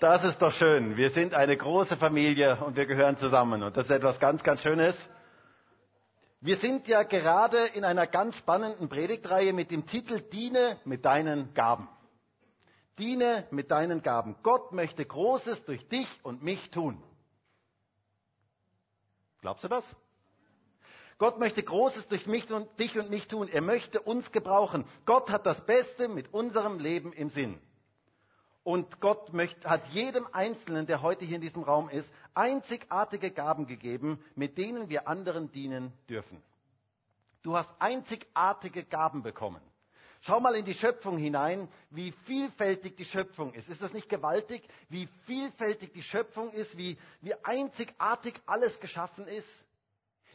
Das 0.00 0.22
ist 0.22 0.40
doch 0.40 0.52
schön. 0.52 0.96
Wir 0.96 1.10
sind 1.10 1.34
eine 1.34 1.56
große 1.56 1.96
Familie 1.96 2.58
und 2.64 2.76
wir 2.76 2.86
gehören 2.86 3.16
zusammen. 3.16 3.64
Und 3.64 3.76
das 3.76 3.86
ist 3.86 3.90
etwas 3.90 4.20
ganz, 4.20 4.44
ganz 4.44 4.60
Schönes. 4.62 4.94
Wir 6.40 6.56
sind 6.58 6.86
ja 6.86 7.02
gerade 7.02 7.58
in 7.74 7.84
einer 7.84 8.06
ganz 8.06 8.36
spannenden 8.36 8.88
Predigtreihe 8.88 9.52
mit 9.52 9.72
dem 9.72 9.86
Titel 9.86 10.20
Diene 10.20 10.78
mit 10.84 11.04
deinen 11.04 11.52
Gaben. 11.52 11.88
Diene 12.96 13.48
mit 13.50 13.72
deinen 13.72 14.02
Gaben. 14.02 14.36
Gott 14.44 14.70
möchte 14.70 15.04
Großes 15.04 15.64
durch 15.64 15.88
dich 15.88 16.08
und 16.22 16.44
mich 16.44 16.70
tun. 16.70 17.02
Glaubst 19.40 19.64
du 19.64 19.68
das? 19.68 19.84
Gott 21.18 21.40
möchte 21.40 21.64
Großes 21.64 22.06
durch 22.06 22.28
mich 22.28 22.48
und 22.52 22.68
dich 22.78 22.96
und 22.96 23.10
mich 23.10 23.26
tun. 23.26 23.48
Er 23.48 23.62
möchte 23.62 24.00
uns 24.00 24.30
gebrauchen. 24.30 24.84
Gott 25.06 25.28
hat 25.30 25.44
das 25.44 25.66
Beste 25.66 26.06
mit 26.06 26.32
unserem 26.32 26.78
Leben 26.78 27.12
im 27.12 27.30
Sinn. 27.30 27.60
Und 28.68 29.00
Gott 29.00 29.32
möchte, 29.32 29.70
hat 29.70 29.88
jedem 29.92 30.28
Einzelnen, 30.30 30.86
der 30.86 31.00
heute 31.00 31.24
hier 31.24 31.36
in 31.36 31.40
diesem 31.40 31.62
Raum 31.62 31.88
ist, 31.88 32.06
einzigartige 32.34 33.30
Gaben 33.30 33.66
gegeben, 33.66 34.22
mit 34.34 34.58
denen 34.58 34.90
wir 34.90 35.08
anderen 35.08 35.50
dienen 35.50 35.90
dürfen. 36.06 36.42
Du 37.40 37.56
hast 37.56 37.70
einzigartige 37.78 38.84
Gaben 38.84 39.22
bekommen. 39.22 39.62
Schau 40.20 40.38
mal 40.40 40.54
in 40.54 40.66
die 40.66 40.74
Schöpfung 40.74 41.16
hinein, 41.16 41.66
wie 41.88 42.12
vielfältig 42.26 42.94
die 42.94 43.06
Schöpfung 43.06 43.54
ist. 43.54 43.70
Ist 43.70 43.80
das 43.80 43.94
nicht 43.94 44.10
gewaltig, 44.10 44.62
wie 44.90 45.08
vielfältig 45.24 45.94
die 45.94 46.02
Schöpfung 46.02 46.50
ist, 46.50 46.76
wie, 46.76 46.98
wie 47.22 47.32
einzigartig 47.44 48.34
alles 48.44 48.78
geschaffen 48.80 49.26
ist? 49.28 49.48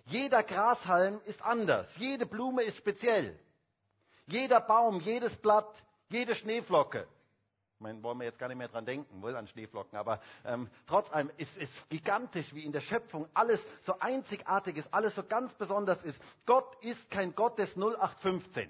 Jeder 0.05 0.41
Grashalm 0.41 1.21
ist 1.25 1.43
anders, 1.43 1.95
jede 1.97 2.25
Blume 2.25 2.63
ist 2.63 2.77
speziell. 2.77 3.39
Jeder 4.25 4.59
Baum, 4.59 5.01
jedes 5.01 5.35
Blatt, 5.35 5.71
jede 6.09 6.33
Schneeflocke, 6.33 7.07
meine, 7.83 8.01
wollen 8.01 8.17
wir 8.17 8.25
jetzt 8.25 8.39
gar 8.39 8.47
nicht 8.47 8.57
mehr 8.57 8.67
dran 8.67 8.85
denken, 8.85 9.21
wohl 9.21 9.35
an 9.35 9.47
Schneeflocken, 9.47 9.97
aber 9.97 10.19
ähm, 10.45 10.69
trotz 10.87 11.11
allem 11.11 11.29
ist 11.37 11.55
es 11.57 11.69
gigantisch, 11.89 12.53
wie 12.55 12.65
in 12.65 12.71
der 12.71 12.81
Schöpfung 12.81 13.27
alles 13.35 13.63
so 13.85 13.99
einzigartig 13.99 14.77
ist, 14.77 14.91
alles 14.91 15.13
so 15.13 15.23
ganz 15.23 15.53
besonders 15.53 16.01
ist. 16.03 16.19
Gott 16.45 16.75
ist 16.83 17.11
kein 17.11 17.35
Gott 17.35 17.59
des 17.59 17.75
0815, 17.75 18.69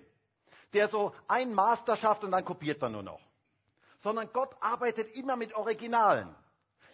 der 0.74 0.90
so 0.90 1.14
ein 1.28 1.54
Master 1.54 1.96
schafft 1.96 2.24
und 2.26 2.32
dann 2.32 2.44
kopiert 2.44 2.82
er 2.82 2.90
nur 2.90 3.04
noch. 3.04 3.22
Sondern 4.02 4.30
Gott 4.34 4.54
arbeitet 4.60 5.16
immer 5.16 5.38
mit 5.38 5.54
Originalen. 5.56 6.36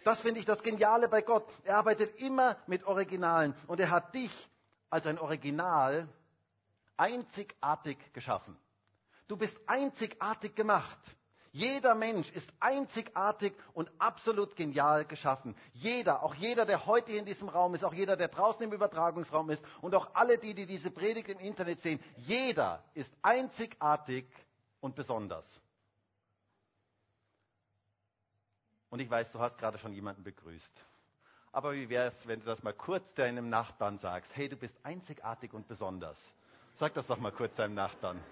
Das 0.04 0.20
finde 0.20 0.40
ich 0.40 0.46
das 0.46 0.62
Geniale 0.62 1.08
bei 1.08 1.22
Gott. 1.22 1.46
Er 1.64 1.78
arbeitet 1.78 2.20
immer 2.20 2.56
mit 2.66 2.84
Originalen 2.84 3.54
und 3.66 3.80
er 3.80 3.90
hat 3.90 4.14
dich 4.14 4.30
als 4.88 5.06
ein 5.06 5.18
Original 5.18 6.08
einzigartig 6.96 7.98
geschaffen. 8.12 8.56
Du 9.28 9.36
bist 9.36 9.56
einzigartig 9.66 10.54
gemacht. 10.54 10.98
Jeder 11.52 11.96
Mensch 11.96 12.30
ist 12.30 12.48
einzigartig 12.60 13.54
und 13.74 13.90
absolut 13.98 14.54
genial 14.54 15.04
geschaffen. 15.04 15.56
Jeder, 15.72 16.22
auch 16.22 16.34
jeder, 16.34 16.64
der 16.64 16.86
heute 16.86 17.12
in 17.12 17.24
diesem 17.24 17.48
Raum 17.48 17.74
ist, 17.74 17.84
auch 17.84 17.92
jeder, 17.92 18.16
der 18.16 18.28
draußen 18.28 18.62
im 18.62 18.72
Übertragungsraum 18.72 19.50
ist 19.50 19.62
und 19.80 19.94
auch 19.96 20.14
alle 20.14 20.38
die, 20.38 20.54
die 20.54 20.66
diese 20.66 20.92
Predigt 20.92 21.28
im 21.28 21.38
Internet 21.40 21.82
sehen, 21.82 22.00
jeder 22.18 22.84
ist 22.94 23.12
einzigartig 23.22 24.26
und 24.80 24.94
besonders. 24.94 25.60
Und 28.90 29.00
ich 29.00 29.10
weiß, 29.10 29.32
du 29.32 29.40
hast 29.40 29.58
gerade 29.58 29.78
schon 29.78 29.92
jemanden 29.92 30.22
begrüßt. 30.22 30.72
Aber 31.52 31.72
wie 31.72 31.88
wäre 31.88 32.08
es, 32.08 32.28
wenn 32.28 32.40
du 32.40 32.46
das 32.46 32.62
mal 32.62 32.72
kurz 32.74 33.02
deinem 33.14 33.48
Nachbarn 33.48 33.98
sagst? 33.98 34.30
Hey, 34.34 34.48
du 34.48 34.56
bist 34.56 34.74
einzigartig 34.84 35.52
und 35.52 35.66
besonders. 35.66 36.18
Sag 36.78 36.94
das 36.94 37.06
doch 37.06 37.18
mal 37.18 37.32
kurz 37.32 37.54
deinem 37.56 37.74
Nachbarn. 37.74 38.22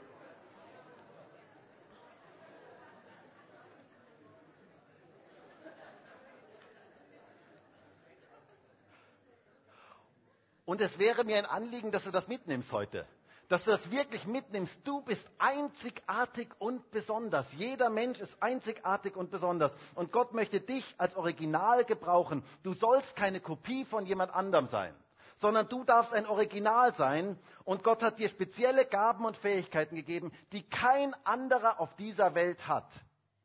Und 10.69 10.83
es 10.83 10.99
wäre 10.99 11.25
mir 11.25 11.39
ein 11.39 11.47
Anliegen, 11.47 11.93
dass 11.93 12.05
du 12.05 12.11
das 12.11 12.29
mitnimmst 12.29 12.71
heute. 12.73 13.06
Dass 13.49 13.65
du 13.65 13.71
das 13.71 13.91
wirklich 13.91 14.27
mitnimmst. 14.27 14.77
Du 14.84 15.01
bist 15.01 15.25
einzigartig 15.39 16.51
und 16.59 16.91
besonders. 16.91 17.47
Jeder 17.55 17.89
Mensch 17.89 18.21
ist 18.21 18.37
einzigartig 18.43 19.17
und 19.17 19.31
besonders. 19.31 19.73
Und 19.95 20.12
Gott 20.12 20.34
möchte 20.34 20.61
dich 20.61 20.84
als 20.99 21.17
Original 21.17 21.87
gebrauchen. 21.87 22.45
Du 22.65 22.75
sollst 22.75 23.17
keine 23.17 23.41
Kopie 23.41 23.87
von 23.87 24.05
jemand 24.05 24.34
anderem 24.34 24.67
sein 24.67 24.95
sondern 25.41 25.69
du 25.69 25.84
darfst 25.84 26.12
ein 26.12 26.27
Original 26.27 26.93
sein 26.97 27.39
und 27.62 27.84
Gott 27.84 28.03
hat 28.03 28.19
dir 28.19 28.28
spezielle 28.28 28.84
Gaben 28.84 29.25
und 29.25 29.37
Fähigkeiten 29.37 29.95
gegeben, 29.95 30.33
die 30.51 30.69
kein 30.69 31.15
anderer 31.23 31.78
auf 31.78 31.95
dieser 31.95 32.34
Welt 32.34 32.67
hat. 32.67 32.91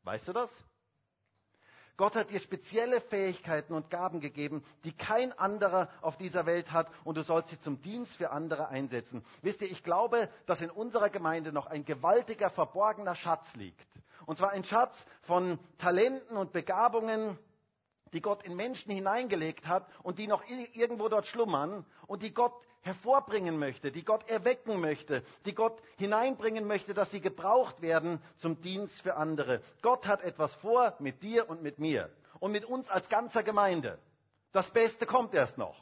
Weißt 0.02 0.28
du 0.28 0.34
das? 0.34 0.50
Gott 1.96 2.16
hat 2.16 2.32
dir 2.32 2.40
spezielle 2.40 3.02
Fähigkeiten 3.02 3.74
und 3.74 3.92
Gaben 3.92 4.20
gegeben, 4.20 4.64
die 4.84 4.94
kein 4.94 5.32
anderer 5.38 5.90
auf 6.02 6.18
dieser 6.18 6.46
Welt 6.48 6.72
hat 6.72 6.88
und 7.04 7.18
du 7.18 7.24
sollst 7.24 7.50
sie 7.50 7.60
zum 7.60 7.82
Dienst 7.82 8.16
für 8.16 8.32
andere 8.32 8.70
einsetzen. 8.70 9.24
Wisst 9.44 9.62
ihr, 9.62 9.70
ich 9.70 9.84
glaube, 9.84 10.28
dass 10.48 10.62
in 10.62 10.72
unserer 10.72 11.10
Gemeinde 11.10 11.52
noch 11.52 11.68
ein 11.68 11.86
gewaltiger, 11.86 12.50
verborgener 12.50 13.16
Schatz 13.16 13.54
liegt. 13.56 13.88
Und 14.26 14.38
zwar 14.38 14.52
ein 14.52 14.64
Schatz 14.64 15.06
von 15.22 15.60
Talenten 15.78 16.36
und 16.38 16.52
Begabungen, 16.52 17.38
die 18.14 18.22
Gott 18.22 18.44
in 18.44 18.56
Menschen 18.56 18.92
hineingelegt 18.92 19.68
hat 19.68 19.88
und 20.02 20.18
die 20.18 20.28
noch 20.28 20.44
irgendwo 20.48 21.10
dort 21.10 21.28
schlummern 21.28 21.86
und 22.08 22.24
die 22.24 22.34
Gott 22.34 22.54
hervorbringen 22.84 23.58
möchte, 23.58 23.92
die 23.92 24.06
Gott 24.06 24.30
erwecken 24.30 24.80
möchte, 24.80 25.24
die 25.46 25.56
Gott 25.56 25.82
hineinbringen 25.98 26.68
möchte, 26.68 26.94
dass 26.94 27.10
sie 27.12 27.22
gebraucht 27.22 27.82
werden 27.82 28.22
zum 28.38 28.62
Dienst 28.62 29.02
für 29.02 29.16
andere. 29.16 29.62
Gott 29.82 30.06
hat 30.06 30.22
etwas 30.22 30.54
vor 30.56 30.96
mit 31.00 31.24
dir 31.24 31.50
und 31.50 31.64
mit 31.64 31.80
mir 31.80 32.10
und 32.40 32.52
mit 32.52 32.66
uns 32.66 32.90
als 32.90 33.10
ganzer 33.10 33.44
Gemeinde. 33.44 33.98
Das 34.52 34.70
Beste 34.72 35.06
kommt 35.06 35.34
erst 35.34 35.58
noch. 35.58 35.78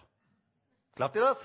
Glaubt 0.96 1.16
ihr 1.16 1.22
das? 1.22 1.38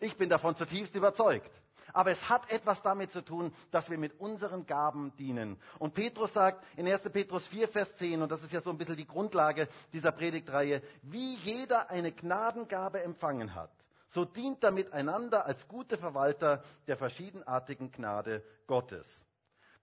Ich 0.00 0.16
bin 0.16 0.28
davon 0.28 0.54
zutiefst 0.54 0.94
überzeugt. 0.94 1.50
Aber 1.92 2.10
es 2.10 2.28
hat 2.28 2.50
etwas 2.50 2.82
damit 2.82 3.10
zu 3.12 3.22
tun, 3.22 3.52
dass 3.70 3.88
wir 3.90 3.98
mit 3.98 4.20
unseren 4.20 4.66
Gaben 4.66 5.14
dienen. 5.16 5.58
Und 5.78 5.94
Petrus 5.94 6.32
sagt 6.34 6.62
in 6.76 6.86
1. 6.86 7.00
Petrus 7.10 7.46
4, 7.48 7.68
Vers 7.68 7.94
10, 7.96 8.22
und 8.22 8.30
das 8.30 8.42
ist 8.42 8.52
ja 8.52 8.60
so 8.60 8.70
ein 8.70 8.78
bisschen 8.78 8.96
die 8.96 9.06
Grundlage 9.06 9.68
dieser 9.92 10.12
Predigtreihe, 10.12 10.82
wie 11.02 11.36
jeder 11.36 11.90
eine 11.90 12.12
Gnadengabe 12.12 13.02
empfangen 13.02 13.54
hat, 13.54 13.70
so 14.10 14.24
dient 14.24 14.62
damit 14.64 14.92
einander 14.92 15.46
als 15.46 15.66
gute 15.68 15.98
Verwalter 15.98 16.62
der 16.86 16.96
verschiedenartigen 16.96 17.92
Gnade 17.92 18.42
Gottes. 18.66 19.06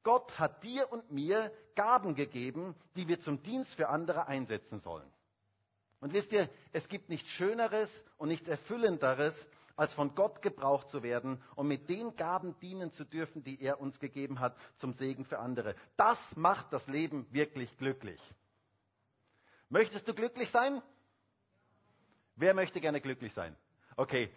Gott 0.03 0.37
hat 0.37 0.63
dir 0.63 0.91
und 0.91 1.11
mir 1.11 1.51
Gaben 1.75 2.15
gegeben, 2.15 2.75
die 2.95 3.07
wir 3.07 3.19
zum 3.19 3.41
Dienst 3.41 3.73
für 3.73 3.89
andere 3.89 4.27
einsetzen 4.27 4.79
sollen. 4.81 5.11
Und 5.99 6.13
wisst 6.13 6.31
ihr, 6.31 6.49
es 6.71 6.87
gibt 6.87 7.09
nichts 7.09 7.29
Schöneres 7.29 7.89
und 8.17 8.27
nichts 8.27 8.47
Erfüllenderes, 8.47 9.35
als 9.75 9.93
von 9.93 10.15
Gott 10.15 10.41
gebraucht 10.41 10.89
zu 10.89 11.03
werden 11.03 11.41
und 11.55 11.67
mit 11.67 11.89
den 11.89 12.15
Gaben 12.15 12.57
dienen 12.59 12.91
zu 12.93 13.03
dürfen, 13.03 13.43
die 13.43 13.61
er 13.61 13.81
uns 13.81 13.99
gegeben 13.99 14.39
hat, 14.39 14.55
zum 14.77 14.93
Segen 14.93 15.25
für 15.25 15.39
andere. 15.39 15.75
Das 15.97 16.17
macht 16.35 16.71
das 16.71 16.85
Leben 16.87 17.25
wirklich 17.31 17.75
glücklich. 17.77 18.21
Möchtest 19.69 20.07
du 20.07 20.13
glücklich 20.13 20.51
sein? 20.51 20.81
Wer 22.35 22.53
möchte 22.53 22.79
gerne 22.79 23.01
glücklich 23.01 23.33
sein? 23.33 23.55
Okay, 23.95 24.29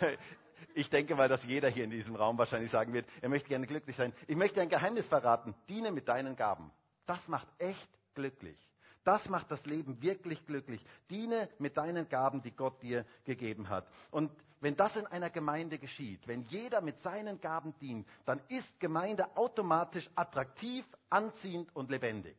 ich 0.74 0.90
denke 0.90 1.14
mal, 1.14 1.28
dass 1.28 1.44
jeder 1.44 1.68
hier 1.68 1.84
in 1.84 1.90
diesem 1.90 2.16
Raum 2.16 2.38
wahrscheinlich 2.38 2.70
sagen 2.70 2.92
wird, 2.92 3.06
er 3.20 3.28
möchte 3.28 3.48
gerne 3.48 3.66
glücklich 3.66 3.96
sein. 3.96 4.12
Ich 4.26 4.36
möchte 4.36 4.60
ein 4.60 4.68
Geheimnis 4.68 5.06
verraten. 5.08 5.54
Diene 5.68 5.92
mit 5.92 6.08
deinen 6.08 6.36
Gaben. 6.36 6.70
Das 7.06 7.28
macht 7.28 7.48
echt 7.58 7.88
glücklich. 8.14 8.58
Das 9.04 9.28
macht 9.28 9.50
das 9.52 9.64
Leben 9.66 10.02
wirklich 10.02 10.44
glücklich. 10.46 10.84
Diene 11.10 11.48
mit 11.58 11.76
deinen 11.76 12.08
Gaben, 12.08 12.42
die 12.42 12.50
Gott 12.50 12.82
dir 12.82 13.06
gegeben 13.24 13.68
hat. 13.68 13.86
Und 14.10 14.32
wenn 14.60 14.76
das 14.76 14.96
in 14.96 15.06
einer 15.06 15.30
Gemeinde 15.30 15.78
geschieht, 15.78 16.26
wenn 16.26 16.42
jeder 16.42 16.80
mit 16.80 17.00
seinen 17.02 17.40
Gaben 17.40 17.78
dient, 17.78 18.08
dann 18.24 18.40
ist 18.48 18.80
Gemeinde 18.80 19.36
automatisch 19.36 20.10
attraktiv, 20.16 20.84
anziehend 21.08 21.74
und 21.76 21.90
lebendig. 21.90 22.36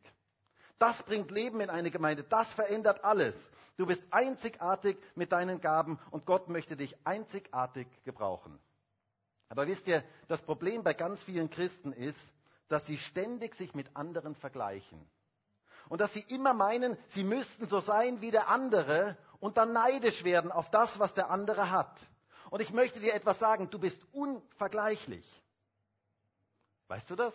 Das 0.78 1.02
bringt 1.02 1.30
Leben 1.30 1.60
in 1.60 1.70
eine 1.70 1.90
Gemeinde. 1.90 2.24
Das 2.24 2.52
verändert 2.54 3.04
alles. 3.04 3.34
Du 3.76 3.86
bist 3.86 4.02
einzigartig 4.10 4.96
mit 5.14 5.32
deinen 5.32 5.60
Gaben 5.60 5.98
und 6.10 6.26
Gott 6.26 6.48
möchte 6.48 6.76
dich 6.76 6.96
einzigartig 7.04 7.86
gebrauchen. 8.04 8.58
Aber 9.48 9.66
wisst 9.66 9.86
ihr, 9.86 10.04
das 10.28 10.42
Problem 10.42 10.82
bei 10.82 10.94
ganz 10.94 11.22
vielen 11.22 11.50
Christen 11.50 11.92
ist, 11.92 12.34
dass 12.68 12.84
sie 12.86 12.98
ständig 12.98 13.54
sich 13.54 13.74
mit 13.74 13.96
anderen 13.96 14.34
vergleichen. 14.34 15.08
Und 15.88 16.00
dass 16.00 16.12
sie 16.12 16.24
immer 16.28 16.52
meinen, 16.52 16.98
sie 17.08 17.24
müssten 17.24 17.66
so 17.66 17.80
sein 17.80 18.20
wie 18.20 18.30
der 18.30 18.48
andere 18.48 19.16
und 19.40 19.56
dann 19.56 19.72
neidisch 19.72 20.22
werden 20.22 20.52
auf 20.52 20.70
das, 20.70 20.98
was 20.98 21.14
der 21.14 21.30
andere 21.30 21.70
hat. 21.70 21.98
Und 22.50 22.60
ich 22.60 22.72
möchte 22.72 23.00
dir 23.00 23.14
etwas 23.14 23.38
sagen, 23.38 23.70
du 23.70 23.78
bist 23.78 23.98
unvergleichlich. 24.12 25.26
Weißt 26.88 27.08
du 27.10 27.16
das? 27.16 27.34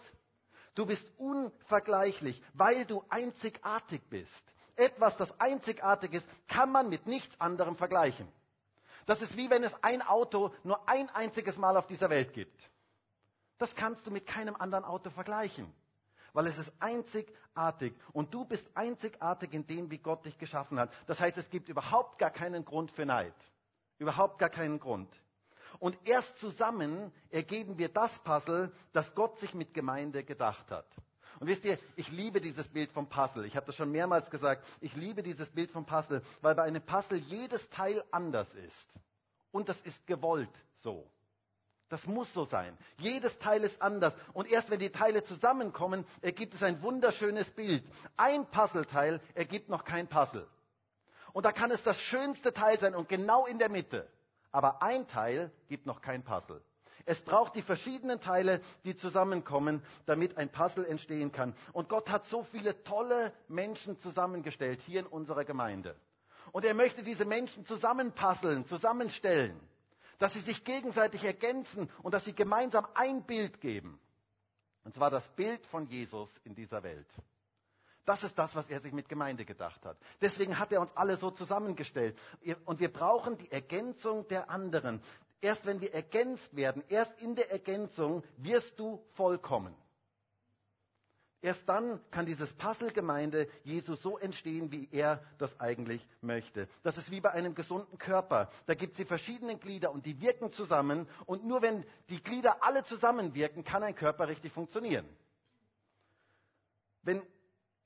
Du 0.75 0.85
bist 0.85 1.05
unvergleichlich, 1.17 2.41
weil 2.53 2.85
du 2.85 3.03
einzigartig 3.09 4.01
bist. 4.09 4.43
Etwas, 4.75 5.15
das 5.17 5.39
einzigartig 5.39 6.13
ist, 6.13 6.27
kann 6.47 6.71
man 6.71 6.89
mit 6.89 7.05
nichts 7.05 7.39
anderem 7.39 7.75
vergleichen. 7.75 8.27
Das 9.05 9.21
ist 9.21 9.37
wie 9.37 9.49
wenn 9.49 9.63
es 9.63 9.75
ein 9.83 10.01
Auto 10.01 10.53
nur 10.63 10.87
ein 10.89 11.09
einziges 11.09 11.57
Mal 11.57 11.77
auf 11.77 11.87
dieser 11.87 12.09
Welt 12.09 12.33
gibt. 12.33 12.59
Das 13.59 13.75
kannst 13.75 14.05
du 14.07 14.11
mit 14.11 14.25
keinem 14.25 14.55
anderen 14.55 14.83
Auto 14.85 15.09
vergleichen. 15.11 15.71
weil 16.33 16.47
es 16.47 16.57
ist 16.57 16.71
einzigartig. 16.79 17.93
Und 18.11 18.33
du 18.33 18.43
bist 18.45 18.65
einzigartig 18.73 19.53
in 19.53 19.65
dem, 19.65 19.89
wie 19.91 19.99
Gott 19.99 20.25
dich 20.25 20.37
geschaffen 20.37 20.79
hat. 20.79 20.91
Das 21.07 21.19
heißt, 21.19 21.37
es 21.37 21.49
gibt 21.49 21.69
überhaupt 21.69 22.17
gar 22.17 22.31
keinen 22.31 22.65
Grund 22.65 22.91
für 22.91 23.05
Neid. 23.05 23.35
Überhaupt 23.99 24.39
gar 24.39 24.49
keinen 24.49 24.79
Grund. 24.79 25.09
Und 25.79 25.97
erst 26.05 26.39
zusammen 26.39 27.11
ergeben 27.29 27.77
wir 27.77 27.89
das 27.89 28.17
Puzzle, 28.19 28.71
das 28.93 29.13
Gott 29.15 29.39
sich 29.39 29.53
mit 29.53 29.73
Gemeinde 29.73 30.23
gedacht 30.23 30.69
hat. 30.71 30.87
Und 31.39 31.47
wisst 31.47 31.65
ihr, 31.65 31.77
ich 31.95 32.09
liebe 32.11 32.39
dieses 32.39 32.67
Bild 32.69 32.91
vom 32.91 33.09
Puzzle. 33.09 33.45
Ich 33.45 33.55
habe 33.55 33.65
das 33.65 33.75
schon 33.75 33.91
mehrmals 33.91 34.29
gesagt. 34.29 34.65
Ich 34.81 34.95
liebe 34.95 35.23
dieses 35.23 35.49
Bild 35.49 35.71
vom 35.71 35.85
Puzzle, 35.85 36.21
weil 36.41 36.55
bei 36.55 36.63
einem 36.63 36.81
Puzzle 36.81 37.17
jedes 37.17 37.69
Teil 37.69 38.03
anders 38.11 38.53
ist. 38.53 38.89
Und 39.51 39.69
das 39.69 39.79
ist 39.81 40.05
gewollt 40.07 40.49
so. 40.83 41.09
Das 41.89 42.07
muss 42.07 42.33
so 42.33 42.45
sein. 42.45 42.75
Jedes 42.97 43.37
Teil 43.39 43.63
ist 43.63 43.81
anders. 43.81 44.15
Und 44.33 44.49
erst 44.49 44.69
wenn 44.71 44.79
die 44.79 44.89
Teile 44.91 45.23
zusammenkommen, 45.23 46.05
ergibt 46.21 46.55
es 46.55 46.63
ein 46.63 46.81
wunderschönes 46.81 47.51
Bild. 47.51 47.83
Ein 48.17 48.47
Puzzleteil 48.47 49.21
ergibt 49.35 49.69
noch 49.69 49.83
kein 49.83 50.07
Puzzle. 50.07 50.47
Und 51.33 51.45
da 51.45 51.51
kann 51.51 51.71
es 51.71 51.83
das 51.83 51.99
schönste 51.99 52.53
Teil 52.53 52.79
sein 52.79 52.95
und 52.95 53.09
genau 53.09 53.45
in 53.45 53.59
der 53.59 53.69
Mitte. 53.69 54.07
Aber 54.53 54.81
ein 54.81 55.07
Teil 55.07 55.51
gibt 55.67 55.85
noch 55.85 56.00
kein 56.00 56.23
Puzzle. 56.23 56.63
Es 57.05 57.21
braucht 57.21 57.55
die 57.55 57.61
verschiedenen 57.61 58.21
Teile, 58.21 58.61
die 58.85 58.95
zusammenkommen, 58.95 59.83
damit 60.05 60.38
ein 60.38 60.50
Puzzle 60.50 60.85
entstehen 60.85 61.33
kann. 61.33 61.53
Und 61.73 61.89
Gott 61.89 62.09
hat 62.09 62.27
so 62.27 62.44
viele 62.44 62.81
tolle 62.83 63.33
Menschen 63.50 64.00
zusammengestellt 64.00 64.79
hier 64.85 65.01
in 65.01 65.07
unserer 65.07 65.44
Gemeinde. 65.44 65.97
Und 66.53 66.63
er 66.63 66.75
möchte 66.75 67.03
diese 67.03 67.25
Menschen 67.25 67.65
zusammenpuzzeln, 67.65 68.65
zusammenstellen, 68.65 69.59
dass 70.19 70.33
sie 70.33 70.41
sich 70.41 70.63
gegenseitig 70.63 71.23
ergänzen 71.23 71.89
und 72.03 72.13
dass 72.13 72.23
sie 72.23 72.33
gemeinsam 72.33 72.88
ein 72.94 73.23
Bild 73.23 73.59
geben. 73.59 73.99
Und 74.83 74.94
zwar 74.95 75.09
das 75.09 75.27
Bild 75.29 75.65
von 75.67 75.88
Jesus 75.88 76.29
in 76.44 76.56
dieser 76.56 76.83
Welt. 76.83 77.07
Das 78.05 78.23
ist 78.23 78.38
das, 78.38 78.53
was 78.55 78.69
er 78.69 78.81
sich 78.81 78.91
mit 78.91 79.07
Gemeinde 79.07 79.45
gedacht 79.45 79.85
hat. 79.85 79.97
Deswegen 80.21 80.59
hat 80.59 80.71
er 80.71 80.81
uns 80.81 80.95
alle 80.95 81.15
so 81.15 81.31
zusammengestellt. 81.31 82.17
Und 82.65 82.79
wir 82.79 82.91
brauchen 82.91 83.38
die 83.38 83.51
Ergänzung 83.51 84.27
der 84.27 84.50
anderen. 84.50 85.01
Erst 85.39 85.65
wenn 85.65 85.79
wir 85.81 85.94
ergänzt 85.94 86.55
werden, 86.55 86.83
erst 86.89 87.21
in 87.21 87.35
der 87.35 87.51
Ergänzung 87.51 88.23
wirst 88.38 88.77
du 88.77 89.03
vollkommen. 89.13 89.75
Erst 91.41 91.67
dann 91.67 92.00
kann 92.09 92.25
dieses 92.25 92.53
Puzzle-Gemeinde 92.53 93.50
Jesu 93.65 93.95
so 93.95 94.17
entstehen, 94.17 94.71
wie 94.71 94.88
er 94.94 95.21
das 95.39 95.59
eigentlich 95.59 96.07
möchte. 96.21 96.69
Das 96.83 96.97
ist 96.97 97.11
wie 97.11 97.19
bei 97.19 97.31
einem 97.31 97.53
gesunden 97.53 97.97
Körper. 97.97 98.49
Da 98.65 98.75
gibt 98.75 98.94
es 98.94 98.97
die 98.97 99.06
verschiedenen 99.06 99.59
Glieder 99.59 99.91
und 99.91 100.06
die 100.06 100.21
wirken 100.21 100.53
zusammen. 100.53 101.06
Und 101.25 101.45
nur 101.45 101.61
wenn 101.61 101.85
die 102.07 102.23
Glieder 102.23 102.63
alle 102.63 102.85
zusammenwirken, 102.85 103.65
kann 103.65 103.83
ein 103.83 103.94
Körper 103.94 104.29
richtig 104.29 104.53
funktionieren. 104.53 105.06
Wenn 107.01 107.21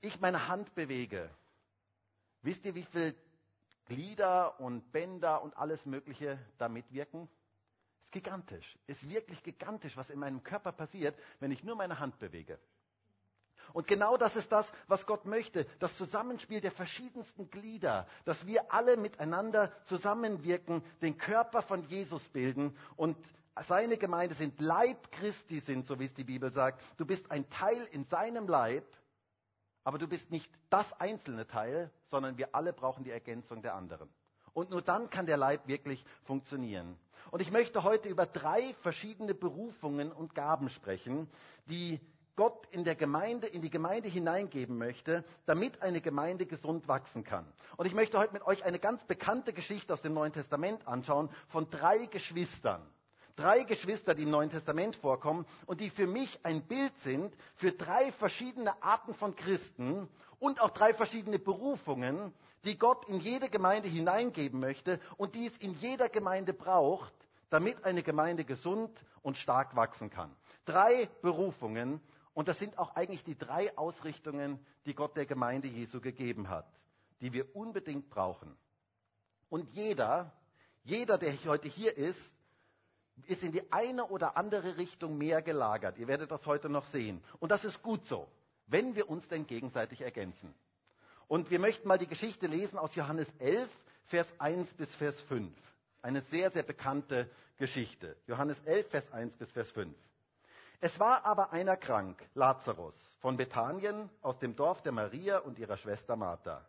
ich 0.00 0.20
meine 0.20 0.48
Hand 0.48 0.74
bewege, 0.74 1.30
wisst 2.42 2.64
ihr, 2.64 2.74
wie 2.74 2.84
viele 2.84 3.14
Glieder 3.86 4.60
und 4.60 4.92
Bänder 4.92 5.42
und 5.42 5.56
alles 5.56 5.86
Mögliche 5.86 6.38
da 6.58 6.68
mitwirken? 6.68 7.28
ist 8.08 8.12
gigantisch. 8.12 8.78
Ist 8.86 9.06
wirklich 9.10 9.42
gigantisch, 9.42 9.94
was 9.94 10.08
in 10.08 10.18
meinem 10.18 10.42
Körper 10.42 10.72
passiert, 10.72 11.14
wenn 11.40 11.50
ich 11.50 11.62
nur 11.62 11.76
meine 11.76 11.98
Hand 11.98 12.18
bewege. 12.18 12.58
Und 13.74 13.86
genau 13.86 14.16
das 14.16 14.34
ist 14.34 14.50
das, 14.50 14.72
was 14.86 15.04
Gott 15.04 15.26
möchte. 15.26 15.66
Das 15.78 15.94
Zusammenspiel 15.98 16.62
der 16.62 16.70
verschiedensten 16.70 17.50
Glieder, 17.50 18.06
dass 18.24 18.46
wir 18.46 18.72
alle 18.72 18.96
miteinander 18.96 19.70
zusammenwirken, 19.84 20.82
den 21.02 21.18
Körper 21.18 21.60
von 21.60 21.84
Jesus 21.84 22.26
bilden 22.30 22.74
und 22.96 23.14
seine 23.66 23.98
Gemeinde 23.98 24.34
sind 24.36 24.58
Leib 24.58 25.12
Christi 25.12 25.58
sind, 25.58 25.86
so 25.86 26.00
wie 26.00 26.06
es 26.06 26.14
die 26.14 26.24
Bibel 26.24 26.50
sagt. 26.50 26.82
Du 26.96 27.04
bist 27.04 27.30
ein 27.30 27.50
Teil 27.50 27.86
in 27.92 28.06
seinem 28.06 28.48
Leib, 28.48 28.86
aber 29.88 29.96
du 29.96 30.06
bist 30.06 30.30
nicht 30.30 30.52
das 30.68 30.84
einzelne 31.00 31.46
Teil, 31.46 31.90
sondern 32.08 32.36
wir 32.36 32.54
alle 32.54 32.74
brauchen 32.74 33.04
die 33.04 33.10
Ergänzung 33.10 33.62
der 33.62 33.74
anderen. 33.74 34.10
Und 34.52 34.68
nur 34.68 34.82
dann 34.82 35.08
kann 35.08 35.24
der 35.24 35.38
Leib 35.38 35.66
wirklich 35.66 36.04
funktionieren. 36.24 36.98
Und 37.30 37.40
ich 37.40 37.50
möchte 37.50 37.84
heute 37.84 38.10
über 38.10 38.26
drei 38.26 38.74
verschiedene 38.82 39.32
Berufungen 39.32 40.12
und 40.12 40.34
Gaben 40.34 40.68
sprechen, 40.68 41.26
die 41.70 42.00
Gott 42.36 42.66
in 42.70 42.84
der 42.84 42.96
Gemeinde, 42.96 43.46
in 43.46 43.62
die 43.62 43.70
Gemeinde 43.70 44.10
hineingeben 44.10 44.76
möchte, 44.76 45.24
damit 45.46 45.80
eine 45.80 46.02
Gemeinde 46.02 46.44
gesund 46.44 46.86
wachsen 46.86 47.24
kann. 47.24 47.50
Und 47.78 47.86
ich 47.86 47.94
möchte 47.94 48.18
heute 48.18 48.34
mit 48.34 48.42
euch 48.42 48.66
eine 48.66 48.78
ganz 48.78 49.06
bekannte 49.06 49.54
Geschichte 49.54 49.94
aus 49.94 50.02
dem 50.02 50.12
Neuen 50.12 50.34
Testament 50.34 50.86
anschauen 50.86 51.30
von 51.48 51.70
drei 51.70 52.04
Geschwistern. 52.04 52.82
Drei 53.38 53.62
Geschwister, 53.62 54.16
die 54.16 54.24
im 54.24 54.32
Neuen 54.32 54.50
Testament 54.50 54.96
vorkommen 54.96 55.46
und 55.66 55.80
die 55.80 55.90
für 55.90 56.08
mich 56.08 56.40
ein 56.44 56.60
Bild 56.62 56.92
sind 57.04 57.32
für 57.54 57.70
drei 57.70 58.10
verschiedene 58.10 58.82
Arten 58.82 59.14
von 59.14 59.36
Christen 59.36 60.08
und 60.40 60.60
auch 60.60 60.70
drei 60.70 60.92
verschiedene 60.92 61.38
Berufungen, 61.38 62.32
die 62.64 62.76
Gott 62.76 63.08
in 63.08 63.20
jede 63.20 63.48
Gemeinde 63.48 63.86
hineingeben 63.86 64.58
möchte 64.58 64.98
und 65.18 65.36
die 65.36 65.46
es 65.46 65.56
in 65.58 65.78
jeder 65.78 66.08
Gemeinde 66.08 66.52
braucht, 66.52 67.12
damit 67.48 67.84
eine 67.84 68.02
Gemeinde 68.02 68.44
gesund 68.44 68.90
und 69.22 69.36
stark 69.36 69.76
wachsen 69.76 70.10
kann. 70.10 70.34
Drei 70.64 71.08
Berufungen 71.22 72.00
und 72.34 72.48
das 72.48 72.58
sind 72.58 72.76
auch 72.76 72.96
eigentlich 72.96 73.22
die 73.22 73.38
drei 73.38 73.78
Ausrichtungen, 73.78 74.58
die 74.84 74.96
Gott 74.96 75.16
der 75.16 75.26
Gemeinde 75.26 75.68
Jesu 75.68 76.00
gegeben 76.00 76.48
hat, 76.48 76.66
die 77.20 77.32
wir 77.32 77.54
unbedingt 77.54 78.10
brauchen. 78.10 78.56
Und 79.48 79.70
jeder, 79.74 80.32
jeder, 80.82 81.18
der 81.18 81.32
heute 81.44 81.68
hier 81.68 81.96
ist, 81.96 82.34
ist 83.26 83.42
in 83.42 83.52
die 83.52 83.72
eine 83.72 84.06
oder 84.06 84.36
andere 84.36 84.76
Richtung 84.76 85.18
mehr 85.18 85.42
gelagert. 85.42 85.98
Ihr 85.98 86.08
werdet 86.08 86.30
das 86.30 86.46
heute 86.46 86.68
noch 86.68 86.86
sehen. 86.86 87.22
Und 87.40 87.50
das 87.50 87.64
ist 87.64 87.82
gut 87.82 88.06
so, 88.06 88.28
wenn 88.66 88.94
wir 88.94 89.08
uns 89.08 89.28
denn 89.28 89.46
gegenseitig 89.46 90.02
ergänzen. 90.02 90.54
Und 91.26 91.50
wir 91.50 91.58
möchten 91.58 91.86
mal 91.88 91.98
die 91.98 92.06
Geschichte 92.06 92.46
lesen 92.46 92.78
aus 92.78 92.94
Johannes 92.94 93.28
11, 93.38 93.70
Vers 94.06 94.26
1 94.38 94.74
bis 94.74 94.94
Vers 94.94 95.20
5. 95.22 95.52
Eine 96.00 96.22
sehr, 96.22 96.50
sehr 96.50 96.62
bekannte 96.62 97.28
Geschichte. 97.58 98.16
Johannes 98.26 98.60
11, 98.64 98.88
Vers 98.88 99.12
1 99.12 99.36
bis 99.36 99.50
Vers 99.50 99.70
5. 99.72 99.94
Es 100.80 100.98
war 101.00 101.26
aber 101.26 101.52
einer 101.52 101.76
krank, 101.76 102.24
Lazarus, 102.34 102.94
von 103.20 103.36
Bethanien, 103.36 104.08
aus 104.22 104.38
dem 104.38 104.54
Dorf 104.54 104.80
der 104.82 104.92
Maria 104.92 105.38
und 105.38 105.58
ihrer 105.58 105.76
Schwester 105.76 106.16
Martha. 106.16 106.64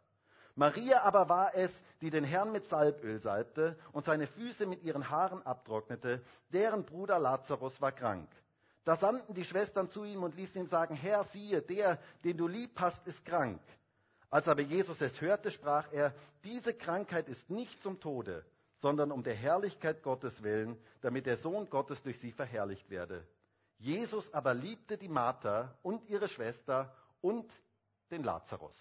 Maria 0.60 1.04
aber 1.04 1.30
war 1.30 1.56
es, 1.56 1.72
die 2.02 2.10
den 2.10 2.26
Herrn 2.26 2.52
mit 2.52 2.68
Salböl 2.68 3.22
salbte 3.22 3.80
und 3.94 4.04
seine 4.04 4.28
Füße 4.28 4.66
mit 4.66 4.84
ihren 4.84 5.10
Haaren 5.10 5.42
abtrocknete, 5.46 6.22
deren 6.50 6.84
Bruder 6.84 7.18
Lazarus 7.18 7.80
war 7.80 7.94
krank. 7.94 8.30
Da 8.84 8.98
sandten 8.98 9.34
die 9.34 9.46
Schwestern 9.46 9.90
zu 9.90 10.04
ihm 10.04 10.22
und 10.22 10.36
ließen 10.36 10.60
ihm 10.60 10.68
sagen, 10.68 10.96
Herr, 10.96 11.24
siehe, 11.24 11.62
der, 11.62 11.98
den 12.26 12.36
du 12.36 12.50
lieb 12.50 12.78
hast, 12.78 13.08
ist 13.08 13.24
krank. 13.24 13.62
Als 14.30 14.50
aber 14.50 14.62
Jesus 14.62 15.00
es 15.00 15.22
hörte, 15.22 15.50
sprach 15.50 15.94
er, 15.94 16.14
diese 16.44 16.74
Krankheit 16.74 17.30
ist 17.30 17.50
nicht 17.50 17.82
zum 17.82 18.02
Tode, 18.02 18.46
sondern 18.82 19.14
um 19.14 19.24
der 19.24 19.36
Herrlichkeit 19.36 20.04
Gottes 20.04 20.44
willen, 20.44 20.78
damit 21.00 21.26
der 21.26 21.38
Sohn 21.38 21.70
Gottes 21.70 22.04
durch 22.04 22.20
sie 22.20 22.34
verherrlicht 22.34 22.90
werde. 22.90 23.26
Jesus 23.78 24.34
aber 24.34 24.54
liebte 24.54 24.98
die 24.98 25.08
Martha 25.08 25.74
und 25.84 26.10
ihre 26.10 26.28
Schwester 26.28 26.94
und 27.22 27.50
den 28.12 28.24
Lazarus. 28.24 28.76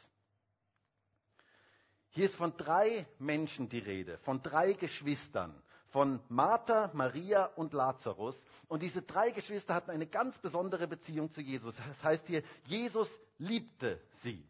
Hier 2.19 2.27
ist 2.27 2.35
von 2.35 2.57
drei 2.57 3.07
Menschen 3.21 3.69
die 3.69 3.79
Rede, 3.79 4.19
von 4.25 4.43
drei 4.43 4.73
Geschwistern, 4.73 5.55
von 5.91 6.19
Martha, 6.29 6.91
Maria 6.93 7.45
und 7.45 7.73
Lazarus. 7.73 8.35
Und 8.67 8.83
diese 8.83 9.03
drei 9.03 9.31
Geschwister 9.31 9.73
hatten 9.73 9.93
eine 9.93 10.09
ganz 10.09 10.37
besondere 10.41 10.89
Beziehung 10.89 11.31
zu 11.31 11.41
Jesus. 11.41 11.77
Das 11.77 12.03
heißt 12.03 12.27
hier, 12.27 12.43
Jesus 12.65 13.09
liebte 13.39 14.01
sie. 14.25 14.45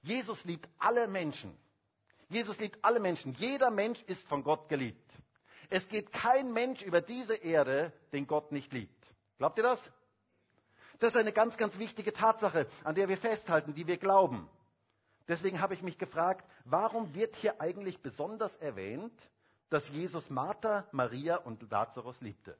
Jesus 0.00 0.42
liebt 0.46 0.66
alle 0.78 1.06
Menschen. 1.06 1.54
Jesus 2.30 2.58
liebt 2.58 2.78
alle 2.80 3.00
Menschen. 3.00 3.34
Jeder 3.34 3.70
Mensch 3.70 4.02
ist 4.04 4.26
von 4.26 4.42
Gott 4.42 4.70
geliebt. 4.70 5.12
Es 5.68 5.86
geht 5.90 6.12
kein 6.14 6.54
Mensch 6.54 6.80
über 6.80 7.02
diese 7.02 7.34
Erde, 7.34 7.92
den 8.14 8.26
Gott 8.26 8.52
nicht 8.52 8.72
liebt. 8.72 9.04
Glaubt 9.36 9.58
ihr 9.58 9.64
das? 9.64 9.80
Das 10.98 11.10
ist 11.10 11.16
eine 11.18 11.34
ganz, 11.34 11.58
ganz 11.58 11.78
wichtige 11.78 12.14
Tatsache, 12.14 12.66
an 12.84 12.94
der 12.94 13.10
wir 13.10 13.18
festhalten, 13.18 13.74
die 13.74 13.86
wir 13.86 13.98
glauben. 13.98 14.48
Deswegen 15.28 15.60
habe 15.60 15.74
ich 15.74 15.82
mich 15.82 15.98
gefragt, 15.98 16.48
warum 16.64 17.14
wird 17.14 17.36
hier 17.36 17.60
eigentlich 17.60 18.00
besonders 18.00 18.56
erwähnt, 18.56 19.12
dass 19.68 19.86
Jesus 19.90 20.30
Martha, 20.30 20.86
Maria 20.92 21.36
und 21.36 21.70
Lazarus 21.70 22.18
liebte? 22.20 22.56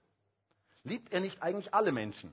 Liebt 0.85 1.13
er 1.13 1.21
nicht 1.21 1.43
eigentlich 1.43 1.73
alle 1.73 1.93
Menschen? 1.93 2.33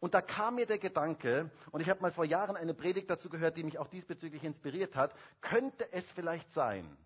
Und 0.00 0.14
da 0.14 0.20
kam 0.20 0.56
mir 0.56 0.66
der 0.66 0.78
Gedanke, 0.78 1.50
und 1.72 1.80
ich 1.80 1.88
habe 1.88 2.02
mal 2.02 2.12
vor 2.12 2.24
Jahren 2.24 2.56
eine 2.56 2.74
Predigt 2.74 3.10
dazu 3.10 3.28
gehört, 3.28 3.56
die 3.56 3.64
mich 3.64 3.78
auch 3.78 3.88
diesbezüglich 3.88 4.44
inspiriert 4.44 4.94
hat, 4.94 5.14
könnte 5.40 5.92
es 5.92 6.08
vielleicht 6.12 6.52
sein, 6.52 6.96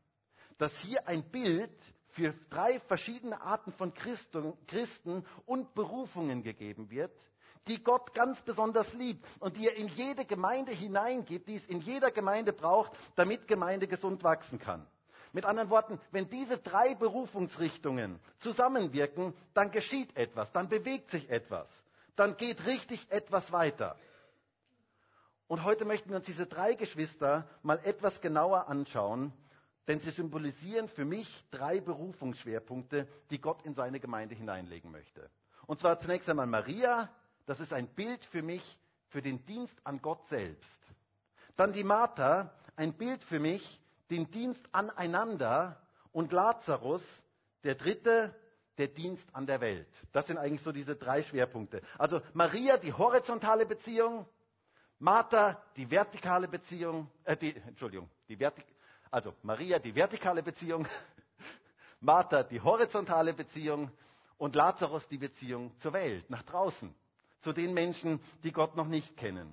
dass 0.58 0.72
hier 0.78 1.06
ein 1.06 1.22
Bild 1.30 1.70
für 2.08 2.34
drei 2.50 2.80
verschiedene 2.80 3.40
Arten 3.40 3.72
von 3.72 3.94
Christen 3.94 5.24
und 5.46 5.74
Berufungen 5.74 6.42
gegeben 6.42 6.90
wird, 6.90 7.12
die 7.68 7.82
Gott 7.82 8.14
ganz 8.14 8.40
besonders 8.42 8.92
liebt 8.94 9.24
und 9.40 9.56
die 9.56 9.68
er 9.68 9.76
in 9.76 9.88
jede 9.88 10.24
Gemeinde 10.24 10.72
hineingibt, 10.72 11.48
die 11.48 11.56
es 11.56 11.66
in 11.66 11.80
jeder 11.80 12.10
Gemeinde 12.10 12.52
braucht, 12.52 12.92
damit 13.16 13.46
Gemeinde 13.46 13.86
gesund 13.86 14.24
wachsen 14.24 14.58
kann. 14.58 14.86
Mit 15.32 15.44
anderen 15.44 15.70
Worten, 15.70 16.00
wenn 16.10 16.28
diese 16.30 16.58
drei 16.58 16.94
Berufungsrichtungen 16.94 18.18
zusammenwirken, 18.38 19.34
dann 19.54 19.70
geschieht 19.70 20.16
etwas, 20.16 20.50
dann 20.52 20.68
bewegt 20.68 21.10
sich 21.10 21.28
etwas, 21.28 21.68
dann 22.16 22.36
geht 22.36 22.64
richtig 22.66 23.06
etwas 23.10 23.52
weiter. 23.52 23.96
Und 25.46 25.64
heute 25.64 25.84
möchten 25.84 26.10
wir 26.10 26.16
uns 26.16 26.26
diese 26.26 26.46
drei 26.46 26.74
Geschwister 26.74 27.48
mal 27.62 27.80
etwas 27.84 28.20
genauer 28.20 28.68
anschauen, 28.68 29.32
denn 29.86 30.00
sie 30.00 30.10
symbolisieren 30.10 30.88
für 30.88 31.06
mich 31.06 31.44
drei 31.50 31.80
Berufungsschwerpunkte, 31.80 33.08
die 33.30 33.40
Gott 33.40 33.62
in 33.64 33.74
seine 33.74 34.00
Gemeinde 34.00 34.34
hineinlegen 34.34 34.90
möchte. 34.90 35.30
Und 35.66 35.80
zwar 35.80 35.98
zunächst 35.98 36.28
einmal 36.28 36.46
Maria, 36.46 37.10
das 37.48 37.60
ist 37.60 37.72
ein 37.72 37.88
Bild 37.88 38.24
für 38.26 38.42
mich 38.42 38.78
für 39.08 39.22
den 39.22 39.44
Dienst 39.46 39.74
an 39.84 40.02
Gott 40.02 40.26
selbst. 40.28 40.78
Dann 41.56 41.72
die 41.72 41.82
Martha, 41.84 42.52
ein 42.76 42.92
Bild 42.92 43.24
für 43.24 43.40
mich, 43.40 43.80
den 44.10 44.30
Dienst 44.30 44.62
aneinander. 44.72 45.80
Und 46.12 46.32
Lazarus, 46.32 47.02
der 47.64 47.74
dritte, 47.74 48.34
der 48.76 48.88
Dienst 48.88 49.26
an 49.34 49.46
der 49.46 49.60
Welt. 49.62 49.88
Das 50.12 50.26
sind 50.26 50.36
eigentlich 50.36 50.62
so 50.62 50.72
diese 50.72 50.94
drei 50.94 51.22
Schwerpunkte. 51.22 51.80
Also 51.96 52.20
Maria, 52.34 52.76
die 52.76 52.92
horizontale 52.92 53.64
Beziehung, 53.64 54.26
Martha, 54.98 55.62
die 55.76 55.90
vertikale 55.90 56.48
Beziehung, 56.48 57.10
äh, 57.24 57.36
die, 57.36 57.56
Entschuldigung, 57.56 58.10
die 58.28 58.36
Vertik 58.36 58.66
also 59.10 59.34
Maria, 59.42 59.78
die 59.78 59.94
vertikale 59.94 60.42
Beziehung, 60.42 60.86
Martha, 62.00 62.42
die 62.42 62.60
horizontale 62.60 63.32
Beziehung 63.32 63.90
und 64.36 64.54
Lazarus, 64.54 65.08
die 65.08 65.16
Beziehung 65.16 65.72
zur 65.78 65.94
Welt, 65.94 66.28
nach 66.28 66.42
draußen, 66.42 66.94
zu 67.40 67.52
den 67.52 67.74
Menschen, 67.74 68.20
die 68.42 68.52
Gott 68.52 68.76
noch 68.76 68.88
nicht 68.88 69.16
kennen. 69.16 69.52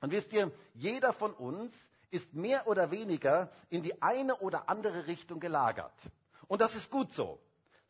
Und 0.00 0.12
wisst 0.12 0.32
ihr, 0.32 0.52
jeder 0.74 1.12
von 1.12 1.32
uns 1.32 1.74
ist 2.10 2.32
mehr 2.34 2.66
oder 2.66 2.90
weniger 2.90 3.50
in 3.68 3.82
die 3.82 4.00
eine 4.00 4.36
oder 4.36 4.68
andere 4.68 5.06
Richtung 5.06 5.40
gelagert. 5.40 5.94
Und 6.46 6.60
das 6.60 6.74
ist 6.74 6.90
gut 6.90 7.12
so. 7.12 7.38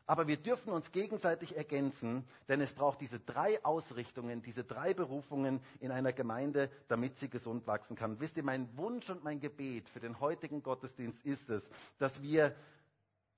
Aber 0.06 0.26
wir 0.26 0.38
dürfen 0.38 0.72
uns 0.72 0.90
gegenseitig 0.90 1.54
ergänzen, 1.54 2.24
denn 2.48 2.62
es 2.62 2.72
braucht 2.72 3.02
diese 3.02 3.20
drei 3.20 3.62
Ausrichtungen, 3.62 4.40
diese 4.40 4.64
drei 4.64 4.94
Berufungen 4.94 5.60
in 5.80 5.92
einer 5.92 6.14
Gemeinde, 6.14 6.70
damit 6.88 7.18
sie 7.18 7.28
gesund 7.28 7.66
wachsen 7.66 7.94
kann. 7.94 8.18
Wisst 8.18 8.38
ihr, 8.38 8.42
mein 8.42 8.74
Wunsch 8.78 9.10
und 9.10 9.22
mein 9.22 9.38
Gebet 9.38 9.86
für 9.90 10.00
den 10.00 10.18
heutigen 10.18 10.62
Gottesdienst 10.62 11.22
ist 11.26 11.50
es, 11.50 11.62
dass 11.98 12.22
wir 12.22 12.56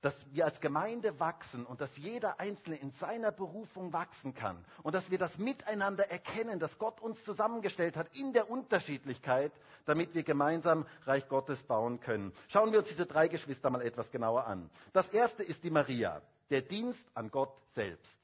dass 0.00 0.14
wir 0.32 0.46
als 0.46 0.60
Gemeinde 0.60 1.20
wachsen 1.20 1.66
und 1.66 1.80
dass 1.80 1.94
jeder 1.96 2.40
Einzelne 2.40 2.76
in 2.76 2.90
seiner 2.92 3.32
Berufung 3.32 3.92
wachsen 3.92 4.34
kann 4.34 4.64
und 4.82 4.94
dass 4.94 5.10
wir 5.10 5.18
das 5.18 5.38
miteinander 5.38 6.10
erkennen, 6.10 6.58
dass 6.58 6.78
Gott 6.78 7.00
uns 7.00 7.22
zusammengestellt 7.24 7.96
hat 7.96 8.16
in 8.16 8.32
der 8.32 8.50
Unterschiedlichkeit, 8.50 9.52
damit 9.84 10.14
wir 10.14 10.22
gemeinsam 10.22 10.86
Reich 11.04 11.28
Gottes 11.28 11.62
bauen 11.62 12.00
können. 12.00 12.32
Schauen 12.48 12.72
wir 12.72 12.78
uns 12.78 12.88
diese 12.88 13.06
drei 13.06 13.28
Geschwister 13.28 13.68
mal 13.70 13.82
etwas 13.82 14.10
genauer 14.10 14.46
an. 14.46 14.70
Das 14.92 15.08
erste 15.08 15.42
ist 15.42 15.62
die 15.64 15.70
Maria, 15.70 16.22
der 16.48 16.62
Dienst 16.62 17.04
an 17.14 17.30
Gott 17.30 17.54
selbst. 17.74 18.18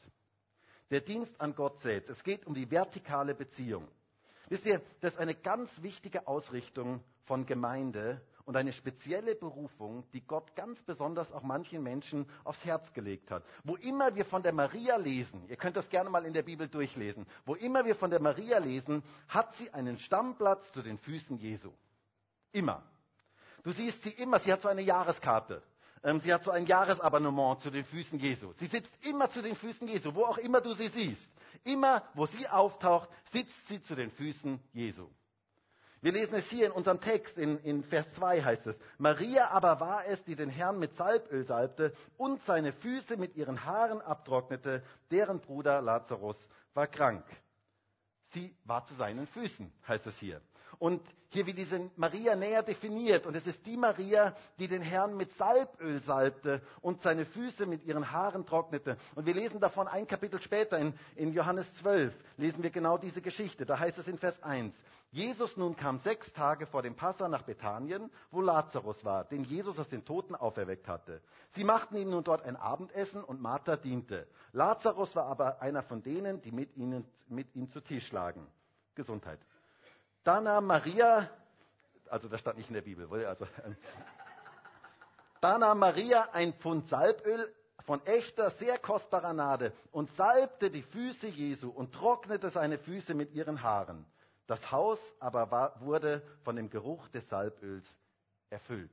Der 0.90 1.00
Dienst 1.00 1.38
an 1.40 1.54
Gott 1.54 1.82
selbst. 1.82 2.10
Es 2.10 2.22
geht 2.22 2.46
um 2.46 2.54
die 2.54 2.70
vertikale 2.70 3.34
Beziehung. 3.34 3.86
Wisst 4.48 4.64
ihr, 4.66 4.80
das 5.00 5.14
ist 5.14 5.18
eine 5.18 5.34
ganz 5.34 5.82
wichtige 5.82 6.28
Ausrichtung 6.28 7.02
von 7.24 7.44
Gemeinde 7.44 8.20
und 8.46 8.56
eine 8.56 8.72
spezielle 8.72 9.34
Berufung, 9.34 10.04
die 10.12 10.24
Gott 10.24 10.54
ganz 10.54 10.80
besonders 10.82 11.32
auch 11.32 11.42
manchen 11.42 11.82
Menschen 11.82 12.26
aufs 12.44 12.64
Herz 12.64 12.92
gelegt 12.92 13.30
hat. 13.30 13.44
Wo 13.64 13.74
immer 13.76 14.14
wir 14.14 14.24
von 14.24 14.42
der 14.42 14.52
Maria 14.52 14.96
lesen, 14.96 15.44
ihr 15.48 15.56
könnt 15.56 15.76
das 15.76 15.90
gerne 15.90 16.08
mal 16.08 16.24
in 16.24 16.32
der 16.32 16.44
Bibel 16.44 16.68
durchlesen, 16.68 17.26
wo 17.44 17.56
immer 17.56 17.84
wir 17.84 17.96
von 17.96 18.08
der 18.08 18.20
Maria 18.20 18.58
lesen, 18.58 19.02
hat 19.28 19.54
sie 19.56 19.70
einen 19.74 19.98
Stammplatz 19.98 20.72
zu 20.72 20.82
den 20.82 20.96
Füßen 20.96 21.38
Jesu. 21.38 21.72
Immer. 22.52 22.82
Du 23.64 23.72
siehst 23.72 24.02
sie 24.04 24.10
immer, 24.10 24.38
sie 24.38 24.52
hat 24.52 24.62
so 24.62 24.68
eine 24.68 24.82
Jahreskarte. 24.82 25.60
Ähm, 26.04 26.20
sie 26.20 26.32
hat 26.32 26.44
so 26.44 26.52
ein 26.52 26.66
Jahresabonnement 26.66 27.60
zu 27.62 27.70
den 27.70 27.84
Füßen 27.84 28.20
Jesu. 28.20 28.52
Sie 28.54 28.66
sitzt 28.66 28.92
immer 29.04 29.28
zu 29.28 29.42
den 29.42 29.56
Füßen 29.56 29.88
Jesu, 29.88 30.14
wo 30.14 30.24
auch 30.24 30.38
immer 30.38 30.60
du 30.60 30.72
sie 30.74 30.88
siehst. 30.88 31.28
Immer, 31.64 32.04
wo 32.14 32.26
sie 32.26 32.48
auftaucht, 32.48 33.08
sitzt 33.32 33.66
sie 33.66 33.82
zu 33.82 33.96
den 33.96 34.12
Füßen 34.12 34.60
Jesu. 34.72 35.08
Wir 36.06 36.12
lesen 36.12 36.36
es 36.36 36.48
hier 36.48 36.66
in 36.66 36.70
unserem 36.70 37.00
Text, 37.00 37.36
in, 37.36 37.58
in 37.64 37.82
Vers 37.82 38.06
2 38.14 38.40
heißt 38.40 38.68
es, 38.68 38.76
Maria 38.96 39.48
aber 39.50 39.80
war 39.80 40.06
es, 40.06 40.22
die 40.22 40.36
den 40.36 40.50
Herrn 40.50 40.78
mit 40.78 40.94
Salböl 40.94 41.44
salbte 41.44 41.92
und 42.16 42.40
seine 42.44 42.72
Füße 42.72 43.16
mit 43.16 43.34
ihren 43.34 43.64
Haaren 43.64 44.00
abtrocknete, 44.00 44.84
deren 45.10 45.40
Bruder 45.40 45.82
Lazarus 45.82 46.36
war 46.74 46.86
krank. 46.86 47.24
Sie 48.28 48.54
war 48.62 48.86
zu 48.86 48.94
seinen 48.94 49.26
Füßen, 49.26 49.72
heißt 49.88 50.06
es 50.06 50.16
hier. 50.18 50.40
Und 50.78 51.02
hier 51.30 51.46
wird 51.46 51.58
diese 51.58 51.90
Maria 51.96 52.36
näher 52.36 52.62
definiert. 52.62 53.26
Und 53.26 53.34
es 53.34 53.46
ist 53.46 53.66
die 53.66 53.76
Maria, 53.76 54.34
die 54.58 54.68
den 54.68 54.82
Herrn 54.82 55.16
mit 55.16 55.32
Salböl 55.36 56.00
salbte 56.02 56.62
und 56.82 57.00
seine 57.02 57.24
Füße 57.24 57.66
mit 57.66 57.84
ihren 57.84 58.10
Haaren 58.12 58.46
trocknete. 58.46 58.96
Und 59.14 59.26
wir 59.26 59.34
lesen 59.34 59.60
davon 59.60 59.88
ein 59.88 60.06
Kapitel 60.06 60.40
später 60.40 60.78
in, 60.78 60.94
in 61.16 61.32
Johannes 61.32 61.66
12, 61.78 62.12
lesen 62.36 62.62
wir 62.62 62.70
genau 62.70 62.96
diese 62.96 63.22
Geschichte. 63.22 63.66
Da 63.66 63.78
heißt 63.78 63.98
es 63.98 64.08
in 64.08 64.18
Vers 64.18 64.42
1, 64.42 64.74
Jesus 65.10 65.56
nun 65.56 65.76
kam 65.76 65.98
sechs 65.98 66.32
Tage 66.32 66.66
vor 66.66 66.82
dem 66.82 66.94
Passa 66.94 67.28
nach 67.28 67.42
Bethanien, 67.42 68.10
wo 68.30 68.40
Lazarus 68.40 69.04
war, 69.04 69.24
den 69.24 69.44
Jesus 69.44 69.78
aus 69.78 69.88
den 69.88 70.04
Toten 70.04 70.34
auferweckt 70.34 70.88
hatte. 70.88 71.22
Sie 71.50 71.64
machten 71.64 71.96
ihm 71.96 72.10
nun 72.10 72.24
dort 72.24 72.42
ein 72.42 72.56
Abendessen 72.56 73.24
und 73.24 73.40
Martha 73.40 73.76
diente. 73.76 74.26
Lazarus 74.52 75.14
war 75.16 75.26
aber 75.26 75.62
einer 75.62 75.82
von 75.82 76.02
denen, 76.02 76.42
die 76.42 76.52
mit, 76.52 76.76
ihnen, 76.76 77.06
mit 77.28 77.54
ihm 77.54 77.70
zu 77.70 77.80
Tisch 77.80 78.12
lagen. 78.12 78.46
Gesundheit. 78.94 79.38
Da 80.24 80.40
nahm 80.40 80.66
Maria, 80.66 81.30
also 82.08 82.28
das 82.28 82.40
stand 82.40 82.58
nicht 82.58 82.68
in 82.68 82.74
der 82.74 82.82
Bibel, 82.82 83.24
also, 83.24 83.46
da 85.40 85.58
nahm 85.58 85.78
Maria 85.78 86.30
ein 86.32 86.52
Pfund 86.54 86.88
Salböl 86.88 87.54
von 87.84 88.04
echter, 88.04 88.50
sehr 88.50 88.78
kostbarer 88.78 89.32
Nade 89.32 89.72
und 89.92 90.10
salbte 90.10 90.70
die 90.70 90.82
Füße 90.82 91.28
Jesu 91.28 91.70
und 91.70 91.94
trocknete 91.94 92.50
seine 92.50 92.78
Füße 92.78 93.14
mit 93.14 93.32
ihren 93.32 93.62
Haaren. 93.62 94.04
Das 94.46 94.70
Haus 94.70 94.98
aber 95.18 95.50
war, 95.50 95.80
wurde 95.80 96.22
von 96.44 96.56
dem 96.56 96.70
Geruch 96.70 97.08
des 97.08 97.28
Salböls 97.28 97.84
erfüllt. 98.48 98.92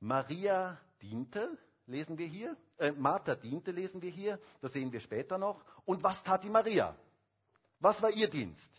Maria 0.00 0.78
diente, 1.00 1.56
lesen 1.86 2.18
wir 2.18 2.26
hier. 2.26 2.56
Äh, 2.78 2.92
Martha 2.92 3.34
diente, 3.34 3.70
lesen 3.70 4.02
wir 4.02 4.10
hier. 4.10 4.38
Das 4.60 4.72
sehen 4.72 4.92
wir 4.92 5.00
später 5.00 5.38
noch. 5.38 5.64
Und 5.84 6.02
was 6.02 6.22
tat 6.22 6.42
die 6.44 6.50
Maria? 6.50 6.94
Was 7.80 8.00
war 8.02 8.10
ihr 8.10 8.28
Dienst? 8.28 8.70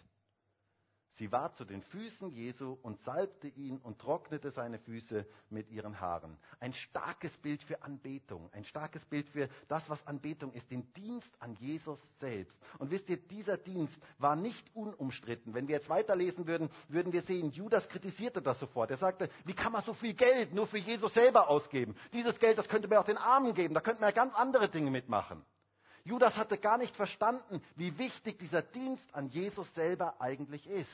Sie 1.15 1.31
war 1.31 1.53
zu 1.53 1.63
den 1.63 1.83
Füßen 1.83 2.31
Jesu 2.31 2.77
und 2.81 2.99
salbte 3.01 3.47
ihn 3.47 3.77
und 3.77 3.99
trocknete 3.99 4.49
seine 4.49 4.79
Füße 4.79 5.27
mit 5.49 5.69
ihren 5.69 5.99
Haaren. 5.99 6.37
Ein 6.59 6.73
starkes 6.73 7.37
Bild 7.37 7.61
für 7.61 7.83
Anbetung, 7.83 8.49
ein 8.51 8.65
starkes 8.65 9.05
Bild 9.05 9.29
für 9.29 9.47
das, 9.67 9.87
was 9.91 10.05
Anbetung 10.07 10.51
ist, 10.53 10.71
den 10.71 10.91
Dienst 10.93 11.31
an 11.39 11.53
Jesus 11.59 11.99
selbst. 12.17 12.59
Und 12.79 12.89
wisst 12.89 13.09
ihr, 13.09 13.17
dieser 13.17 13.57
Dienst 13.57 13.99
war 14.17 14.35
nicht 14.35 14.75
unumstritten. 14.75 15.53
Wenn 15.53 15.67
wir 15.67 15.75
jetzt 15.75 15.89
weiterlesen 15.89 16.47
würden, 16.47 16.69
würden 16.87 17.13
wir 17.13 17.21
sehen, 17.21 17.51
Judas 17.51 17.87
kritisierte 17.87 18.41
das 18.41 18.59
sofort. 18.59 18.89
Er 18.89 18.97
sagte, 18.97 19.29
wie 19.45 19.53
kann 19.53 19.71
man 19.71 19.83
so 19.83 19.93
viel 19.93 20.15
Geld 20.15 20.53
nur 20.55 20.65
für 20.65 20.79
Jesus 20.79 21.13
selber 21.13 21.47
ausgeben? 21.47 21.95
Dieses 22.11 22.39
Geld, 22.39 22.57
das 22.57 22.67
könnte 22.67 22.87
man 22.87 22.97
auch 22.97 23.05
den 23.05 23.17
Armen 23.17 23.53
geben, 23.53 23.75
da 23.75 23.81
könnten 23.81 24.01
wir 24.01 24.11
ganz 24.13 24.33
andere 24.33 24.67
Dinge 24.67 24.89
mitmachen. 24.89 25.45
Judas 26.05 26.35
hatte 26.35 26.57
gar 26.57 26.77
nicht 26.77 26.95
verstanden, 26.95 27.61
wie 27.75 27.97
wichtig 27.97 28.37
dieser 28.39 28.61
Dienst 28.61 29.13
an 29.13 29.29
Jesus 29.29 29.73
selber 29.73 30.19
eigentlich 30.19 30.67
ist. 30.67 30.91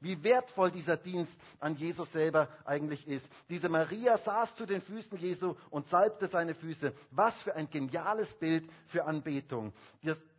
Wie 0.00 0.22
wertvoll 0.22 0.70
dieser 0.70 0.96
Dienst 0.96 1.34
an 1.60 1.76
Jesus 1.76 2.10
selber 2.12 2.48
eigentlich 2.64 3.06
ist. 3.06 3.26
Diese 3.48 3.68
Maria 3.68 4.18
saß 4.18 4.56
zu 4.56 4.66
den 4.66 4.82
Füßen 4.82 5.16
Jesu 5.18 5.54
und 5.70 5.88
salbte 5.88 6.26
seine 6.26 6.54
Füße. 6.54 6.92
Was 7.10 7.34
für 7.42 7.54
ein 7.54 7.70
geniales 7.70 8.32
Bild 8.34 8.68
für 8.88 9.04
Anbetung. 9.04 9.72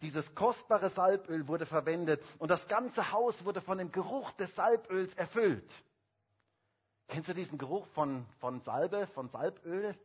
Dieses 0.02 0.36
kostbare 0.36 0.90
Salböl 0.90 1.48
wurde 1.48 1.66
verwendet 1.66 2.22
und 2.38 2.52
das 2.52 2.68
ganze 2.68 3.12
Haus 3.12 3.44
wurde 3.46 3.62
von 3.62 3.78
dem 3.78 3.92
Geruch 3.92 4.32
des 4.34 4.54
Salböls 4.56 5.14
erfüllt. 5.16 5.72
Kennst 7.08 7.30
du 7.30 7.34
diesen 7.34 7.58
Geruch 7.58 7.88
von, 7.88 8.26
von 8.40 8.62
Salbe, 8.62 9.08
von 9.08 9.30
Salböl? 9.30 9.96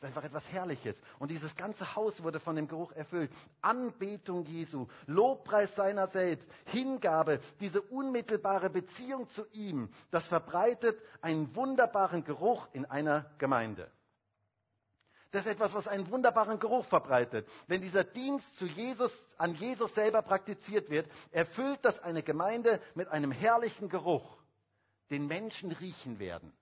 Das 0.00 0.10
ist 0.10 0.16
einfach 0.16 0.28
etwas 0.28 0.52
Herrliches. 0.52 0.94
Und 1.18 1.30
dieses 1.30 1.56
ganze 1.56 1.96
Haus 1.96 2.22
wurde 2.22 2.38
von 2.38 2.54
dem 2.54 2.68
Geruch 2.68 2.92
erfüllt. 2.92 3.30
Anbetung 3.62 4.44
Jesu, 4.44 4.88
Lobpreis 5.06 5.74
seiner 5.74 6.08
selbst, 6.08 6.48
Hingabe, 6.66 7.40
diese 7.60 7.80
unmittelbare 7.80 8.68
Beziehung 8.68 9.28
zu 9.30 9.46
ihm, 9.52 9.88
das 10.10 10.26
verbreitet 10.26 11.00
einen 11.22 11.54
wunderbaren 11.56 12.24
Geruch 12.24 12.68
in 12.74 12.84
einer 12.84 13.30
Gemeinde. 13.38 13.90
Das 15.30 15.46
ist 15.46 15.52
etwas, 15.52 15.72
was 15.74 15.88
einen 15.88 16.10
wunderbaren 16.10 16.58
Geruch 16.58 16.84
verbreitet. 16.84 17.48
Wenn 17.66 17.80
dieser 17.80 18.04
Dienst 18.04 18.58
zu 18.58 18.66
Jesus, 18.66 19.12
an 19.38 19.54
Jesus 19.54 19.94
selber 19.94 20.20
praktiziert 20.20 20.90
wird, 20.90 21.10
erfüllt 21.30 21.80
das 21.82 22.00
eine 22.00 22.22
Gemeinde 22.22 22.80
mit 22.94 23.08
einem 23.08 23.32
herrlichen 23.32 23.88
Geruch, 23.88 24.36
den 25.10 25.26
Menschen 25.26 25.72
riechen 25.72 26.18
werden 26.18 26.52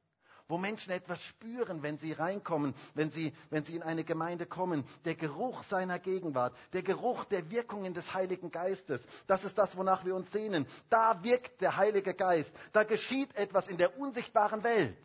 wo 0.48 0.58
Menschen 0.58 0.92
etwas 0.92 1.20
spüren, 1.22 1.82
wenn 1.82 1.98
sie 1.98 2.12
reinkommen, 2.12 2.74
wenn 2.94 3.10
sie, 3.10 3.32
wenn 3.50 3.64
sie 3.64 3.74
in 3.76 3.82
eine 3.82 4.04
Gemeinde 4.04 4.46
kommen. 4.46 4.84
Der 5.04 5.14
Geruch 5.14 5.62
seiner 5.64 5.98
Gegenwart, 5.98 6.54
der 6.72 6.82
Geruch 6.82 7.24
der 7.24 7.50
Wirkungen 7.50 7.94
des 7.94 8.12
Heiligen 8.12 8.50
Geistes. 8.50 9.00
Das 9.26 9.42
ist 9.44 9.56
das, 9.56 9.76
wonach 9.76 10.04
wir 10.04 10.14
uns 10.14 10.30
sehnen. 10.32 10.66
Da 10.90 11.22
wirkt 11.22 11.60
der 11.60 11.76
Heilige 11.76 12.14
Geist. 12.14 12.52
Da 12.72 12.84
geschieht 12.84 13.34
etwas 13.36 13.68
in 13.68 13.78
der 13.78 13.98
unsichtbaren 13.98 14.62
Welt. 14.62 14.98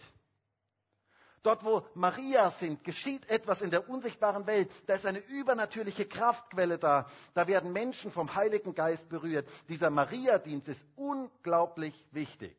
Dort, 1.41 1.63
wo 1.63 1.85
Maria 1.93 2.51
sind, 2.51 2.83
geschieht 2.83 3.29
etwas 3.29 3.61
in 3.61 3.71
der 3.71 3.87
unsichtbaren 3.89 4.45
Welt. 4.45 4.69
Da 4.87 4.95
ist 4.95 5.05
eine 5.05 5.19
übernatürliche 5.19 6.05
Kraftquelle 6.05 6.77
da. 6.77 7.07
Da 7.33 7.47
werden 7.47 7.71
Menschen 7.71 8.11
vom 8.11 8.35
Heiligen 8.35 8.75
Geist 8.75 9.07
berührt. 9.07 9.47
Dieser 9.69 9.89
Maria-Dienst 9.89 10.67
ist 10.67 10.83
unglaublich 10.97 11.93
wichtig. 12.11 12.57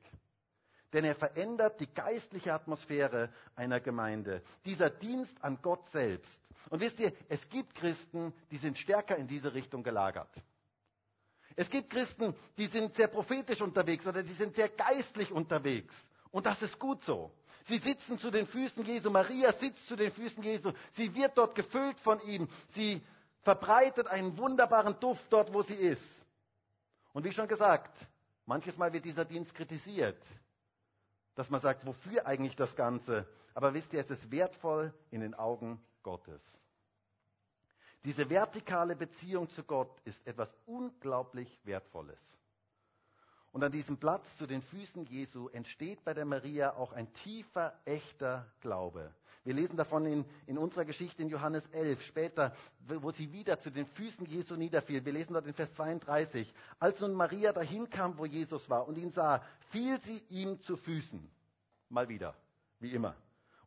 Denn 0.93 1.05
er 1.05 1.15
verändert 1.15 1.81
die 1.81 1.93
geistliche 1.93 2.53
Atmosphäre 2.53 3.31
einer 3.55 3.81
Gemeinde. 3.81 4.43
Dieser 4.65 4.91
Dienst 4.91 5.37
an 5.43 5.59
Gott 5.63 5.87
selbst. 5.89 6.41
Und 6.69 6.81
wisst 6.81 6.99
ihr, 6.99 7.13
es 7.29 7.49
gibt 7.49 7.75
Christen, 7.77 8.33
die 8.51 8.57
sind 8.57 8.77
stärker 8.77 9.17
in 9.17 9.29
diese 9.29 9.55
Richtung 9.55 9.83
gelagert. 9.83 10.31
Es 11.57 11.69
gibt 11.71 11.91
Christen, 11.91 12.35
die 12.59 12.67
sind 12.67 12.95
sehr 12.95 13.09
prophetisch 13.09 13.61
unterwegs 13.61 14.07
oder 14.07 14.23
die 14.23 14.33
sind 14.33 14.55
sehr 14.55 14.69
geistlich 14.69 15.31
unterwegs. 15.33 15.95
Und 16.31 16.47
das 16.47 16.63
ist 16.63 16.79
gut 16.79 17.05
so. 17.05 17.33
Sie 17.65 17.79
sitzen 17.79 18.19
zu 18.19 18.31
den 18.31 18.47
Füßen 18.47 18.85
Jesu. 18.85 19.11
Maria 19.11 19.53
sitzt 19.53 19.87
zu 19.87 19.97
den 19.97 20.11
Füßen 20.11 20.43
Jesu. 20.43 20.73
Sie 20.93 21.15
wird 21.15 21.37
dort 21.37 21.55
gefüllt 21.55 21.99
von 22.01 22.21
ihm. 22.23 22.49
Sie 22.71 23.03
verbreitet 23.43 24.07
einen 24.07 24.37
wunderbaren 24.39 24.99
Duft 25.01 25.25
dort, 25.33 25.53
wo 25.53 25.63
sie 25.63 25.75
ist. 25.75 26.03
Und 27.13 27.25
wie 27.25 27.33
schon 27.33 27.49
gesagt, 27.49 27.97
manches 28.47 28.77
Mal 28.77 28.93
wird 28.93 29.05
dieser 29.05 29.25
Dienst 29.25 29.55
kritisiert. 29.55 30.21
Dass 31.41 31.49
man 31.49 31.63
sagt, 31.63 31.87
wofür 31.87 32.27
eigentlich 32.27 32.55
das 32.55 32.77
Ganze? 32.77 33.27
Aber 33.55 33.73
wisst 33.73 33.95
ihr, 33.95 34.01
es 34.01 34.11
ist 34.11 34.31
wertvoll 34.31 34.93
in 35.11 35.23
den 35.23 35.33
Augen 35.33 35.83
Gottes. 36.03 36.43
Diese 38.05 38.29
vertikale 38.29 38.95
Beziehung 38.95 39.49
zu 39.49 39.65
Gott 39.65 40.03
ist 40.05 40.27
etwas 40.27 40.55
unglaublich 40.67 41.59
Wertvolles. 41.65 42.21
Und 43.53 43.65
an 43.65 43.73
diesem 43.73 43.97
Platz 43.97 44.37
zu 44.37 44.47
den 44.47 44.61
Füßen 44.61 45.07
Jesu 45.07 45.49
entsteht 45.49 46.05
bei 46.05 46.13
der 46.13 46.27
Maria 46.27 46.75
auch 46.75 46.93
ein 46.93 47.11
tiefer, 47.15 47.73
echter 47.87 48.47
Glaube. 48.61 49.11
Wir 49.43 49.55
lesen 49.55 49.77
davon 49.77 50.05
in, 50.05 50.25
in 50.47 50.59
unserer 50.59 50.85
Geschichte 50.85 51.23
in 51.23 51.29
Johannes 51.29 51.67
11, 51.69 52.03
später, 52.03 52.53
wo 52.87 53.11
sie 53.11 53.33
wieder 53.33 53.59
zu 53.59 53.71
den 53.71 53.87
Füßen 53.87 54.27
Jesu 54.27 54.55
niederfiel. 54.55 55.05
Wir 55.05 55.15
lesen 55.15 55.33
dort 55.33 55.47
in 55.47 55.55
Vers 55.55 55.75
32. 55.75 56.53
Als 56.79 57.01
nun 57.01 57.15
Maria 57.15 57.53
dahin 57.53 57.89
kam, 57.89 58.19
wo 58.19 58.27
Jesus 58.27 58.69
war 58.69 58.87
und 58.87 58.99
ihn 58.99 59.11
sah, 59.13 59.43
fiel 59.71 59.99
sie 60.03 60.23
ihm 60.29 60.61
zu 60.63 60.77
Füßen. 60.77 61.31
Mal 61.89 62.09
wieder, 62.09 62.35
wie 62.81 62.93
immer. 62.93 63.17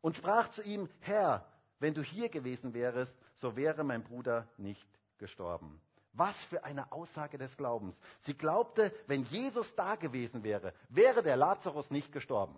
Und 0.01 0.15
sprach 0.15 0.49
zu 0.49 0.61
ihm, 0.61 0.87
Herr, 0.99 1.45
wenn 1.79 1.95
du 1.95 2.03
hier 2.03 2.29
gewesen 2.29 2.73
wärest, 2.75 3.17
so 3.37 3.55
wäre 3.55 3.83
mein 3.83 4.03
Bruder 4.03 4.47
nicht 4.57 4.87
gestorben. 5.17 5.81
Was 6.13 6.35
für 6.43 6.63
eine 6.63 6.91
Aussage 6.91 7.39
des 7.39 7.57
Glaubens. 7.57 7.99
Sie 8.21 8.35
glaubte, 8.35 8.93
wenn 9.07 9.23
Jesus 9.23 9.73
da 9.75 9.95
gewesen 9.95 10.43
wäre, 10.43 10.73
wäre 10.89 11.23
der 11.23 11.35
Lazarus 11.35 11.89
nicht 11.89 12.11
gestorben. 12.11 12.55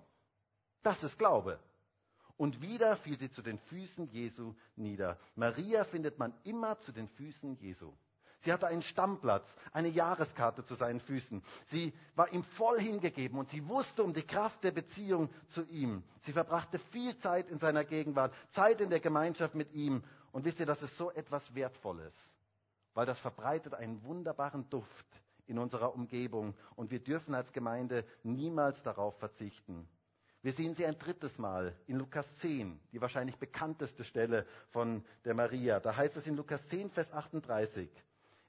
Das 0.84 1.02
ist 1.02 1.18
Glaube. 1.18 1.58
Und 2.38 2.62
wieder 2.62 2.98
fiel 2.98 3.18
sie 3.18 3.32
zu 3.32 3.42
den 3.42 3.60
Füßen 3.60 4.08
Jesu 4.08 4.54
nieder. 4.76 5.18
Maria 5.36 5.84
findet 5.84 6.20
man 6.20 6.34
immer 6.44 6.80
zu 6.80 6.92
den 6.92 7.08
Füßen 7.08 7.56
Jesu. 7.56 7.94
Sie 8.42 8.52
hatte 8.52 8.68
einen 8.68 8.84
Stammplatz, 8.84 9.56
eine 9.72 9.88
Jahreskarte 9.88 10.64
zu 10.66 10.76
seinen 10.76 11.00
Füßen. 11.00 11.42
Sie 11.66 11.94
war 12.16 12.32
ihm 12.32 12.44
voll 12.44 12.80
hingegeben 12.80 13.40
und 13.40 13.50
sie 13.50 13.68
wusste 13.68 14.04
um 14.04 14.14
die 14.14 14.22
Kraft 14.28 14.64
der 14.64 14.72
Beziehung 14.72 15.30
zu 15.50 15.64
ihm. 15.68 16.04
Sie 16.20 16.34
verbrachte 16.34 16.78
viel 16.78 17.18
Zeit 17.18 17.50
in 17.50 17.58
seiner 17.58 17.86
Gegenwart, 17.86 18.34
Zeit 18.52 18.82
in 18.82 18.90
der 18.90 19.00
Gemeinschaft 19.00 19.56
mit 19.56 19.74
ihm. 19.74 20.04
Und 20.32 20.46
wisst 20.46 20.60
ihr, 20.60 20.66
das 20.66 20.84
ist 20.84 20.98
so 20.98 21.12
etwas 21.12 21.56
Wertvolles 21.56 22.36
weil 22.96 23.06
das 23.06 23.20
verbreitet 23.20 23.76
einen 23.76 24.04
wunderbaren 24.04 24.68
Duft 24.70 25.06
in 25.46 25.60
unserer 25.60 25.94
Umgebung 25.94 26.56
und 26.76 26.90
wir 26.90 27.04
dürfen 27.04 27.36
als 27.36 27.54
Gemeinde 27.54 28.04
niemals 28.24 28.82
darauf 28.82 29.16
verzichten. 29.20 29.88
Wir 30.46 30.54
sehen 30.54 30.76
sie 30.76 30.86
ein 30.86 31.00
drittes 31.00 31.40
Mal 31.40 31.76
in 31.88 31.98
Lukas 31.98 32.32
10, 32.36 32.80
die 32.92 33.02
wahrscheinlich 33.02 33.36
bekannteste 33.40 34.04
Stelle 34.04 34.46
von 34.70 35.04
der 35.24 35.34
Maria. 35.34 35.80
Da 35.80 35.98
heißt 35.98 36.18
es 36.18 36.28
in 36.28 36.36
Lukas 36.36 36.68
10, 36.68 36.92
Vers 36.92 37.12
38. 37.12 37.90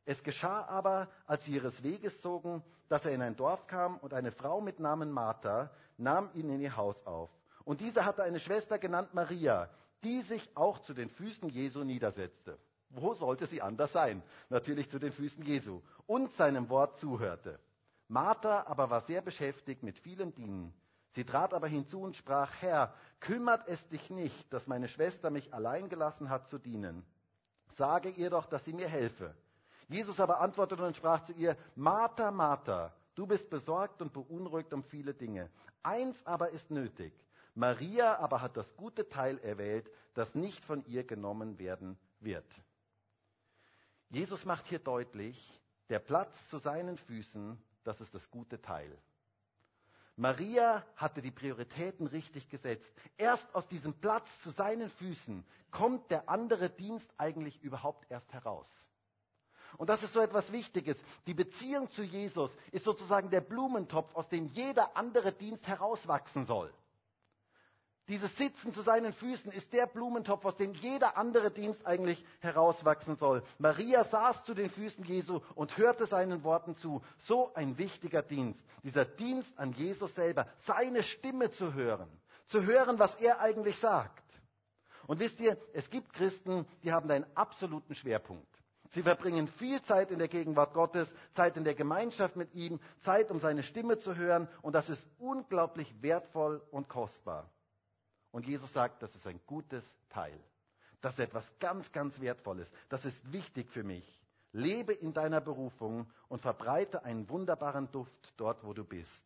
Es 0.05 0.23
geschah 0.23 0.67
aber, 0.67 1.09
als 1.27 1.47
sie 1.47 1.55
ihres 1.55 1.83
Weges 1.83 2.21
zogen, 2.21 2.63
dass 2.91 3.07
er 3.07 3.13
in 3.13 3.23
ein 3.23 3.35
Dorf 3.35 3.67
kam 3.67 3.97
und 3.97 4.13
eine 4.13 4.31
Frau 4.31 4.61
mit 4.61 4.79
Namen 4.79 5.11
Martha 5.11 5.71
nahm 5.97 6.29
ihn 6.35 6.51
in 6.51 6.61
ihr 6.61 6.77
Haus 6.77 7.01
auf. 7.07 7.31
Und 7.65 7.81
diese 7.81 8.05
hatte 8.05 8.25
eine 8.25 8.41
Schwester 8.41 8.79
genannt 8.79 9.15
Maria, 9.15 9.71
die 10.05 10.21
sich 10.21 10.51
auch 10.55 10.81
zu 10.81 10.93
den 10.93 11.09
Füßen 11.09 11.49
Jesu 11.49 11.83
niedersetzte. 11.83 12.59
Wo 12.91 13.15
sollte 13.15 13.47
sie 13.47 13.63
anders 13.63 13.95
sein? 13.95 14.23
Natürlich 14.51 14.91
zu 14.91 14.99
den 14.99 15.13
Füßen 15.13 15.43
Jesu. 15.47 15.81
Und 16.07 16.31
seinem 16.35 16.69
Wort 16.69 16.99
zuhörte. 16.99 17.59
Martha 18.07 18.67
aber 18.67 18.91
war 18.91 19.01
sehr 19.01 19.23
beschäftigt 19.23 19.83
mit 19.83 19.99
vielem 19.99 20.35
Dienen. 20.35 20.75
Sie 21.17 21.25
trat 21.25 21.55
aber 21.55 21.67
hinzu 21.67 22.03
und 22.03 22.15
sprach, 22.15 22.53
Herr, 22.61 22.93
kümmert 23.21 23.67
es 23.69 23.89
dich 23.89 24.11
nicht, 24.11 24.53
dass 24.53 24.67
meine 24.67 24.87
Schwester 24.87 25.31
mich 25.31 25.55
allein 25.55 25.89
gelassen 25.89 26.29
hat 26.29 26.51
zu 26.51 26.59
dienen. 26.59 27.07
Sage 27.73 28.11
ihr 28.11 28.29
doch, 28.29 28.45
dass 28.45 28.67
sie 28.67 28.75
mir 28.75 28.87
helfe. 28.87 29.35
Jesus 29.89 30.21
aber 30.21 30.41
antwortete 30.41 30.85
und 30.85 30.95
sprach 30.95 31.25
zu 31.25 31.33
ihr, 31.33 31.57
Martha, 31.75 32.31
Martha, 32.31 32.93
du 33.15 33.27
bist 33.27 33.49
besorgt 33.49 34.03
und 34.03 34.13
beunruhigt 34.13 34.75
um 34.75 34.85
viele 34.85 35.15
Dinge. 35.15 35.49
Eins 35.83 36.27
aber 36.27 36.51
ist 36.51 36.71
nötig. 36.71 37.15
Maria 37.55 38.19
aber 38.19 38.43
hat 38.43 38.59
das 38.59 38.77
gute 38.77 39.09
Teil 39.09 39.39
erwählt, 39.39 39.91
das 40.13 40.35
nicht 40.35 40.67
von 40.67 40.85
ihr 40.85 41.05
genommen 41.05 41.59
werden 41.59 41.99
wird. 42.21 42.45
Jesus 44.11 44.45
macht 44.45 44.67
hier 44.67 44.81
deutlich, 44.81 45.63
der 45.89 45.99
Platz 45.99 46.47
zu 46.51 46.59
seinen 46.59 46.99
Füßen, 46.99 47.59
das 47.85 48.03
ist 48.03 48.15
das 48.15 48.31
gute 48.31 48.61
Teil. 48.61 48.99
Maria 50.17 50.83
hatte 50.97 51.21
die 51.21 51.31
Prioritäten 51.31 52.07
richtig 52.07 52.49
gesetzt. 52.49 52.91
Erst 53.19 53.55
aus 53.55 53.69
diesem 53.69 53.93
Platz 53.93 54.27
zu 54.43 54.51
seinen 54.51 54.89
Füßen 54.89 55.45
kommt 55.71 56.11
der 56.11 56.29
andere 56.29 56.71
Dienst 56.71 57.13
eigentlich 57.19 57.63
überhaupt 57.63 58.11
erst 58.11 58.33
heraus. 58.33 58.69
Und 59.77 59.91
das 59.91 60.03
ist 60.03 60.15
so 60.15 60.21
etwas 60.21 60.53
Wichtiges. 60.53 60.97
Die 61.27 61.35
Beziehung 61.35 61.91
zu 61.91 62.03
Jesus 62.03 62.51
ist 62.73 62.85
sozusagen 62.85 63.29
der 63.29 63.43
Blumentopf, 63.43 64.15
aus 64.15 64.29
dem 64.31 64.47
jeder 64.47 64.97
andere 64.97 65.33
Dienst 65.33 65.69
herauswachsen 65.69 66.47
soll. 66.47 66.73
Dieses 68.09 68.37
Sitzen 68.37 68.73
zu 68.73 68.83
seinen 68.83 69.13
Füßen 69.13 69.51
ist 69.51 69.73
der 69.73 69.87
Blumentopf, 69.87 70.45
aus 70.45 70.57
dem 70.57 70.75
jeder 70.75 71.17
andere 71.17 71.51
Dienst 71.51 71.85
eigentlich 71.85 72.25
herauswachsen 72.39 73.17
soll. 73.17 73.43
Maria 73.59 74.05
saß 74.05 74.45
zu 74.45 74.55
den 74.55 74.71
Füßen 74.71 75.05
Jesu 75.05 75.41
und 75.57 75.77
hörte 75.77 76.07
seinen 76.07 76.45
Worten 76.45 76.77
zu. 76.77 77.03
So 77.27 77.53
ein 77.55 77.79
wichtiger 77.79 78.23
Dienst. 78.23 78.65
Dieser 78.85 79.05
Dienst 79.05 79.59
an 79.59 79.73
Jesus 79.73 80.15
selber, 80.15 80.47
seine 80.67 81.03
Stimme 81.03 81.51
zu 81.51 81.75
hören, 81.75 82.09
zu 82.47 82.65
hören, 82.65 83.01
was 83.01 83.13
er 83.17 83.41
eigentlich 83.41 83.77
sagt. 83.79 84.23
Und 85.09 85.19
wisst 85.19 85.41
ihr, 85.41 85.57
es 85.73 85.91
gibt 85.91 86.13
Christen, 86.13 86.65
die 86.85 86.93
haben 86.93 87.11
einen 87.11 87.27
absoluten 87.35 87.97
Schwerpunkt. 87.97 88.47
Sie 88.91 89.03
verbringen 89.03 89.49
viel 89.49 89.83
Zeit 89.83 90.13
in 90.13 90.21
der 90.21 90.29
Gegenwart 90.29 90.75
Gottes, 90.75 91.13
Zeit 91.35 91.57
in 91.57 91.65
der 91.65 91.75
Gemeinschaft 91.75 92.37
mit 92.37 92.55
ihm, 92.55 92.79
Zeit, 93.01 93.33
um 93.33 93.41
seine 93.41 93.65
Stimme 93.65 93.99
zu 93.99 94.15
hören. 94.15 94.49
Und 94.63 94.75
das 94.75 94.89
ist 94.89 95.05
unglaublich 95.19 95.93
wertvoll 96.03 96.63
und 96.71 96.89
kostbar. 96.89 97.51
Und 98.37 98.47
Jesus 98.47 98.71
sagt, 98.71 99.03
das 99.03 99.17
ist 99.17 99.27
ein 99.27 99.41
gutes 99.47 99.83
Teil. 100.11 100.39
Das 101.01 101.15
ist 101.15 101.21
etwas 101.21 101.51
ganz, 101.59 101.91
ganz 101.91 102.21
Wertvolles. 102.21 102.71
Das 102.91 103.07
ist 103.07 103.33
wichtig 103.33 103.71
für 103.71 103.83
mich. 103.83 104.07
Lebe 104.53 104.93
in 104.93 105.15
deiner 105.15 105.41
Berufung 105.41 106.07
und 106.29 106.43
verbreite 106.43 107.03
einen 107.03 107.31
wunderbaren 107.31 107.91
Duft 107.91 108.35
dort, 108.37 108.63
wo 108.63 108.75
du 108.75 108.85
bist. 108.85 109.25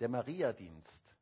Der 0.00 0.10
Mariadienst 0.10 1.16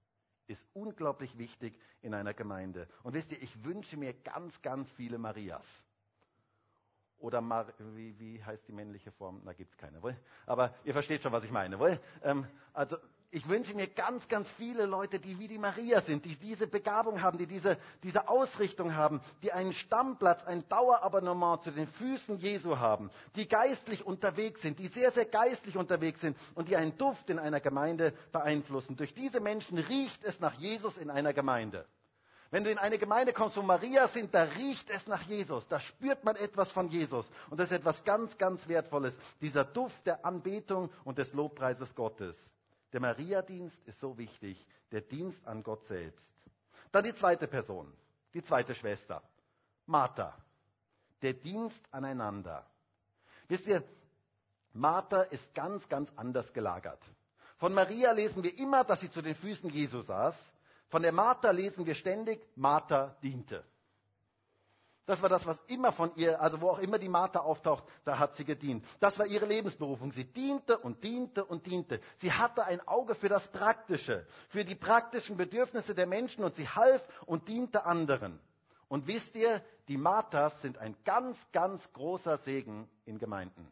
ist 0.49 0.67
unglaublich 0.75 1.39
wichtig 1.39 1.79
in 2.03 2.15
einer 2.15 2.35
Gemeinde. 2.35 2.89
Und 3.05 3.15
wisst 3.15 3.31
ihr, 3.31 3.41
ich 3.41 3.63
wünsche 3.63 3.97
mir 3.97 4.13
ganz, 4.13 4.61
ganz 4.61 4.91
viele 4.91 5.19
Marias. 5.19 5.85
Oder 7.19 7.43
Mar 7.43 7.73
wie, 7.79 8.19
wie 8.19 8.43
heißt 8.43 8.67
die 8.67 8.73
männliche 8.73 9.13
Form? 9.13 9.41
Da 9.45 9.53
gibt 9.53 9.71
es 9.71 9.79
keine, 9.79 10.03
wohl? 10.03 10.17
Aber 10.47 10.75
ihr 10.83 10.95
versteht 10.95 11.23
schon, 11.23 11.31
was 11.31 11.45
ich 11.45 11.53
meine, 11.53 11.79
wohl? 11.79 12.01
Ähm, 12.25 12.45
also 12.73 12.97
ich 13.31 13.49
wünsche 13.49 13.75
mir 13.75 13.89
ganz, 13.89 14.29
ganz 14.29 14.49
viele 14.53 14.87
Leute, 14.87 15.19
die 15.19 15.39
wie 15.39 15.49
die 15.49 15.59
Maria 15.59 16.01
sind, 16.01 16.25
die 16.25 16.37
diese 16.37 16.67
Begabung 16.67 17.23
haben, 17.23 17.39
die 17.39 17.47
diese, 17.47 17.77
diese 18.03 18.29
Ausrichtung 18.29 18.95
haben, 18.95 19.21
die 19.43 19.53
einen 19.53 19.73
Stammplatz, 19.73 20.45
ein 20.45 20.67
Dauerabonnement 20.69 21.63
zu 21.65 21.71
den 21.71 21.87
Füßen 21.87 22.39
Jesu 22.39 22.79
haben, 22.79 23.11
die 23.35 23.49
geistlich 23.49 24.07
unterwegs 24.07 24.63
sind, 24.63 24.79
die 24.79 24.89
sehr, 24.89 25.13
sehr 25.13 25.27
geistlich 25.27 25.77
unterwegs 25.77 26.21
sind 26.21 26.37
und 26.55 26.69
die 26.69 26.77
einen 26.77 26.97
Duft 26.97 27.29
in 27.29 27.39
einer 27.39 27.61
Gemeinde 27.61 28.15
beeinflussen. 28.33 28.97
Durch 28.97 29.13
diese 29.13 29.41
Menschen 29.41 29.79
riecht 29.79 30.25
es 30.25 30.41
nach 30.41 30.55
Jesus 30.55 30.97
in 30.97 31.11
einer 31.11 31.33
Gemeinde. 31.33 31.87
Wenn 32.51 32.63
du 32.63 32.71
in 32.71 32.79
eine 32.79 32.99
Gemeinde 32.99 33.33
kommst, 33.33 33.57
wo 33.57 33.63
Maria 33.63 34.07
sind, 34.09 34.33
da 34.33 34.45
riecht 34.45 34.89
es 34.91 35.07
nach 35.09 35.23
Jesus. 35.23 35.67
Da 35.67 35.81
spürt 35.81 36.25
man 36.25 36.37
etwas 36.37 36.71
von 36.71 36.89
Jesus. 36.89 37.27
Und 37.51 37.59
das 37.59 37.71
ist 37.71 37.79
etwas 37.79 38.05
ganz, 38.05 38.39
ganz 38.39 38.69
Wertvolles. 38.69 39.19
Dieser 39.41 39.65
Duft 39.65 40.07
der 40.07 40.25
Anbetung 40.25 40.91
und 41.05 41.19
des 41.19 41.33
Lobpreises 41.33 41.93
Gottes. 41.97 42.37
Der 42.97 43.03
Mariadienst 43.03 43.79
ist 43.87 44.01
so 44.01 44.17
wichtig, 44.17 44.67
der 44.91 45.03
Dienst 45.03 45.47
an 45.47 45.63
Gott 45.63 45.85
selbst. 45.85 46.33
Dann 46.93 47.05
die 47.05 47.15
zweite 47.15 47.47
Person, 47.47 47.93
die 48.33 48.43
zweite 48.43 48.75
Schwester, 48.75 49.23
Martha, 49.85 50.35
der 51.21 51.35
Dienst 51.35 51.79
aneinander. 51.91 52.65
Wisst 53.49 53.67
ihr, 53.67 53.85
Martha 54.73 55.25
ist 55.25 55.53
ganz, 55.53 55.87
ganz 55.91 56.11
anders 56.17 56.51
gelagert. 56.55 57.03
Von 57.59 57.75
Maria 57.75 58.13
lesen 58.13 58.43
wir 58.43 58.59
immer, 58.59 58.83
dass 58.83 59.01
sie 59.01 59.11
zu 59.11 59.21
den 59.21 59.35
Füßen 59.35 59.69
Jesu 59.69 60.01
saß. 60.01 60.35
Von 60.89 61.03
der 61.03 61.13
Martha 61.13 61.51
lesen 61.51 61.85
wir 61.85 61.97
ständig, 61.97 62.41
Martha 62.57 63.15
diente. 63.23 63.63
Das 65.07 65.23
war 65.23 65.29
das, 65.29 65.47
was 65.47 65.57
immer 65.69 65.93
von 65.93 66.11
ihr, 66.17 66.41
also 66.41 66.61
wo 66.61 66.69
auch 66.71 66.81
immer 66.81 66.99
die 66.99 67.09
Martha 67.09 67.39
auftaucht, 67.39 67.85
da 68.05 68.19
hat 68.19 68.35
sie 68.35 68.45
gedient. 68.45 68.85
Das 68.99 69.17
war 69.21 69.27
ihre 69.27 69.47
Lebensberufung. 69.47 70.11
Sie 70.13 70.25
diente 70.25 70.77
und 70.79 71.05
diente 71.05 71.45
und 71.45 71.65
diente. 71.67 72.01
Sie 72.17 72.33
hatte 72.33 72.65
ein 72.65 72.87
Auge 72.89 73.15
für 73.15 73.29
das 73.29 73.47
Praktische, 73.53 74.27
für 74.49 74.65
die 74.65 74.75
praktischen 74.75 75.37
Bedürfnisse 75.37 75.95
der 75.95 76.07
Menschen 76.07 76.43
und 76.43 76.57
sie 76.57 76.69
half 76.69 77.07
und 77.25 77.47
diente 77.49 77.87
anderen. 77.87 78.41
Und 78.89 79.07
wisst 79.07 79.37
ihr, 79.37 79.63
die 79.87 79.97
Marthas 79.97 80.61
sind 80.61 80.79
ein 80.79 80.97
ganz, 81.05 81.37
ganz 81.53 81.93
großer 81.93 82.39
Segen 82.39 82.89
in 83.05 83.19
Gemeinden. 83.19 83.71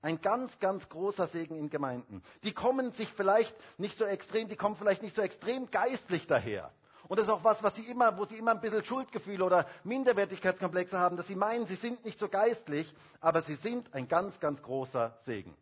Ein 0.00 0.20
ganz, 0.22 0.58
ganz 0.60 0.88
großer 0.88 1.26
Segen 1.26 1.56
in 1.56 1.68
Gemeinden. 1.68 2.22
Die 2.44 2.54
kommen 2.54 2.92
sich 2.92 3.12
vielleicht 3.12 3.54
nicht 3.78 3.98
so 3.98 4.04
extrem, 4.04 4.48
die 4.48 4.56
kommen 4.56 4.76
vielleicht 4.76 5.02
nicht 5.02 5.16
so 5.16 5.20
extrem 5.22 5.70
geistlich 5.70 6.26
daher. 6.26 6.72
Und 7.08 7.18
das 7.18 7.26
ist 7.26 7.32
auch 7.32 7.42
was, 7.42 7.62
was 7.62 7.74
sie 7.74 7.84
immer, 7.90 8.16
wo 8.18 8.26
sie 8.26 8.36
immer 8.36 8.50
ein 8.50 8.60
bisschen 8.60 8.84
Schuldgefühle 8.84 9.42
oder 9.42 9.66
Minderwertigkeitskomplexe 9.84 10.98
haben, 10.98 11.16
dass 11.16 11.26
sie 11.26 11.36
meinen, 11.36 11.66
sie 11.66 11.76
sind 11.76 12.04
nicht 12.04 12.18
so 12.18 12.28
geistlich, 12.28 12.94
aber 13.20 13.42
sie 13.42 13.54
sind 13.56 13.92
ein 13.94 14.08
ganz, 14.08 14.38
ganz 14.40 14.62
großer 14.62 15.16
Segen. 15.24 15.56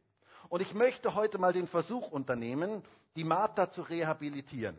Und 0.49 0.61
ich 0.61 0.75
möchte 0.75 1.15
heute 1.15 1.39
mal 1.39 1.53
den 1.53 1.69
Versuch 1.69 2.11
unternehmen, 2.11 2.83
die 3.15 3.25
Martha 3.25 3.71
zu 3.71 3.83
rehabilitieren. 3.83 4.77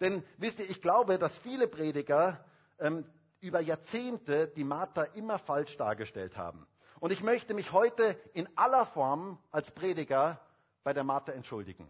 Denn 0.00 0.24
wisst 0.38 0.58
ihr, 0.58 0.68
ich 0.68 0.82
glaube, 0.82 1.18
dass 1.18 1.36
viele 1.38 1.68
Prediger 1.68 2.44
ähm, 2.80 3.06
über 3.40 3.60
Jahrzehnte 3.60 4.48
die 4.48 4.64
Martha 4.64 5.04
immer 5.14 5.38
falsch 5.38 5.76
dargestellt 5.76 6.36
haben. 6.36 6.66
Und 6.98 7.12
ich 7.12 7.22
möchte 7.22 7.54
mich 7.54 7.70
heute 7.70 8.18
in 8.32 8.48
aller 8.56 8.86
Form 8.86 9.38
als 9.52 9.70
Prediger 9.70 10.40
bei 10.82 10.92
der 10.92 11.04
Martha 11.04 11.32
entschuldigen 11.32 11.88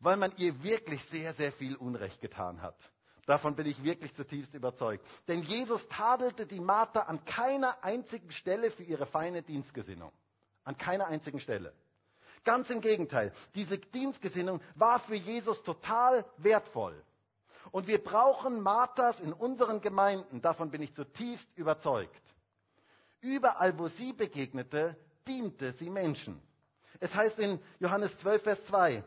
weil 0.00 0.16
man 0.16 0.32
ihr 0.36 0.62
wirklich 0.62 1.02
sehr, 1.06 1.34
sehr 1.34 1.52
viel 1.52 1.76
Unrecht 1.76 2.20
getan 2.20 2.62
hat. 2.62 2.76
Davon 3.26 3.54
bin 3.54 3.66
ich 3.66 3.84
wirklich 3.84 4.14
zutiefst 4.14 4.54
überzeugt. 4.54 5.06
Denn 5.28 5.42
Jesus 5.42 5.86
tadelte 5.88 6.46
die 6.46 6.58
Martha 6.58 7.02
an 7.02 7.24
keiner 7.24 7.84
einzigen 7.84 8.32
Stelle 8.32 8.70
für 8.70 8.82
ihre 8.82 9.06
feine 9.06 9.42
Dienstgesinnung. 9.42 10.10
An 10.64 10.76
keiner 10.76 11.06
einzigen 11.06 11.38
Stelle. 11.38 11.72
Ganz 12.42 12.70
im 12.70 12.80
Gegenteil. 12.80 13.32
Diese 13.54 13.78
Dienstgesinnung 13.78 14.60
war 14.74 14.98
für 14.98 15.14
Jesus 15.14 15.62
total 15.62 16.24
wertvoll. 16.38 17.00
Und 17.70 17.86
wir 17.86 18.02
brauchen 18.02 18.62
Marthas 18.62 19.20
in 19.20 19.32
unseren 19.32 19.80
Gemeinden. 19.80 20.40
Davon 20.40 20.70
bin 20.70 20.82
ich 20.82 20.94
zutiefst 20.94 21.46
überzeugt. 21.56 22.22
Überall, 23.20 23.78
wo 23.78 23.88
sie 23.88 24.14
begegnete, 24.14 24.96
diente 25.28 25.72
sie 25.72 25.90
Menschen. 25.90 26.40
Es 26.98 27.14
heißt 27.14 27.38
in 27.38 27.60
Johannes 27.78 28.16
12, 28.18 28.42
Vers 28.42 28.64
2, 28.64 29.04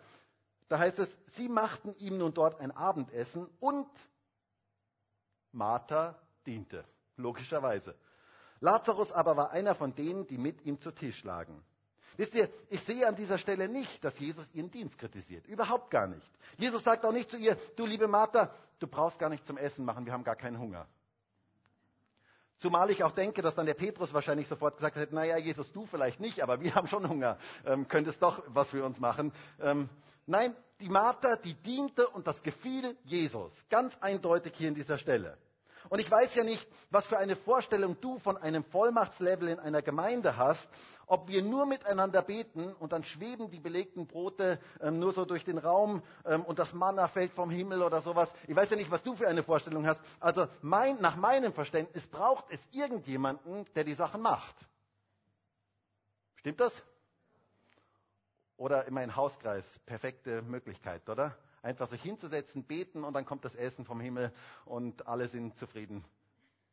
da 0.73 0.79
heißt 0.79 0.97
es, 0.97 1.17
sie 1.35 1.49
machten 1.49 1.93
ihm 1.99 2.17
nun 2.17 2.33
dort 2.33 2.59
ein 2.59 2.71
Abendessen 2.71 3.47
und 3.59 3.87
Martha 5.51 6.19
diente, 6.47 6.83
logischerweise. 7.15 7.95
Lazarus 8.59 9.11
aber 9.11 9.37
war 9.37 9.51
einer 9.51 9.75
von 9.75 9.93
denen, 9.93 10.25
die 10.25 10.39
mit 10.39 10.65
ihm 10.65 10.81
zu 10.81 10.89
Tisch 10.89 11.23
lagen. 11.23 11.63
Wisst 12.17 12.33
ihr, 12.33 12.49
ich 12.71 12.81
sehe 12.85 13.07
an 13.07 13.15
dieser 13.15 13.37
Stelle 13.37 13.69
nicht, 13.69 14.03
dass 14.03 14.17
Jesus 14.17 14.51
ihren 14.51 14.71
Dienst 14.71 14.97
kritisiert. 14.97 15.45
Überhaupt 15.45 15.91
gar 15.91 16.07
nicht. 16.07 16.31
Jesus 16.57 16.83
sagt 16.83 17.05
auch 17.05 17.13
nicht 17.13 17.29
zu 17.29 17.37
ihr, 17.37 17.55
du 17.75 17.85
liebe 17.85 18.07
Martha, 18.07 18.51
du 18.79 18.87
brauchst 18.87 19.19
gar 19.19 19.29
nicht 19.29 19.45
zum 19.45 19.57
Essen 19.57 19.85
machen, 19.85 20.07
wir 20.07 20.13
haben 20.13 20.23
gar 20.23 20.35
keinen 20.35 20.57
Hunger. 20.57 20.87
Zumal 22.63 22.89
ich 22.91 23.03
auch 23.03 23.11
denke, 23.11 23.41
dass 23.41 23.55
dann 23.55 23.65
der 23.65 23.73
Petrus 23.73 24.13
wahrscheinlich 24.13 24.47
sofort 24.47 24.77
gesagt 24.77 24.95
hätte, 24.95 25.13
naja, 25.13 25.37
Jesus, 25.37 25.69
du 25.73 25.85
vielleicht 25.85 26.21
nicht, 26.21 26.41
aber 26.41 26.61
wir 26.61 26.73
haben 26.73 26.87
schon 26.87 27.09
Hunger, 27.09 27.37
ähm, 27.65 27.89
könntest 27.89 28.23
doch 28.23 28.41
was 28.47 28.69
für 28.69 28.85
uns 28.85 29.01
machen. 29.01 29.33
Ähm, 29.59 29.89
nein, 30.27 30.55
die 30.79 30.87
Martha, 30.87 31.35
die 31.35 31.55
diente 31.55 32.07
und 32.07 32.25
das 32.25 32.41
gefiel 32.41 32.95
Jesus. 33.03 33.51
Ganz 33.69 33.97
eindeutig 33.99 34.53
hier 34.55 34.69
in 34.69 34.75
dieser 34.75 34.97
Stelle. 34.97 35.37
Und 35.89 35.99
ich 35.99 36.09
weiß 36.09 36.35
ja 36.35 36.43
nicht, 36.43 36.67
was 36.89 37.05
für 37.05 37.17
eine 37.17 37.35
Vorstellung 37.35 37.99
du 38.01 38.19
von 38.19 38.37
einem 38.37 38.63
Vollmachtslevel 38.63 39.49
in 39.49 39.59
einer 39.59 39.81
Gemeinde 39.81 40.37
hast, 40.37 40.67
ob 41.07 41.27
wir 41.27 41.41
nur 41.41 41.65
miteinander 41.65 42.21
beten 42.21 42.73
und 42.73 42.91
dann 42.91 43.03
schweben 43.03 43.51
die 43.51 43.59
belegten 43.59 44.07
Brote 44.07 44.59
ähm, 44.81 44.99
nur 44.99 45.13
so 45.13 45.25
durch 45.25 45.45
den 45.45 45.57
Raum 45.57 46.01
ähm, 46.25 46.43
und 46.43 46.59
das 46.59 46.73
Manna 46.73 47.07
fällt 47.07 47.33
vom 47.33 47.49
Himmel 47.49 47.81
oder 47.81 48.01
sowas. 48.01 48.29
Ich 48.47 48.55
weiß 48.55 48.69
ja 48.69 48.75
nicht, 48.75 48.91
was 48.91 49.03
du 49.03 49.15
für 49.15 49.27
eine 49.27 49.43
Vorstellung 49.43 49.85
hast. 49.85 50.01
Also 50.19 50.47
mein, 50.61 50.99
nach 51.01 51.15
meinem 51.15 51.53
Verständnis 51.53 52.07
braucht 52.07 52.45
es 52.49 52.59
irgendjemanden, 52.71 53.65
der 53.75 53.83
die 53.83 53.93
Sachen 53.93 54.21
macht. 54.21 54.55
Stimmt 56.37 56.59
das? 56.59 56.73
Oder 58.57 58.85
immer 58.85 59.01
ein 59.01 59.15
Hauskreis, 59.15 59.65
perfekte 59.85 60.41
Möglichkeit, 60.41 61.07
oder? 61.09 61.37
Einfach 61.63 61.89
sich 61.89 62.01
hinzusetzen, 62.01 62.63
beten 62.63 63.03
und 63.03 63.13
dann 63.13 63.25
kommt 63.25 63.43
das 63.45 63.55
Essen 63.55 63.85
vom 63.85 63.99
Himmel 63.99 64.31
und 64.65 65.07
alle 65.07 65.27
sind 65.29 65.57
zufrieden. 65.57 66.05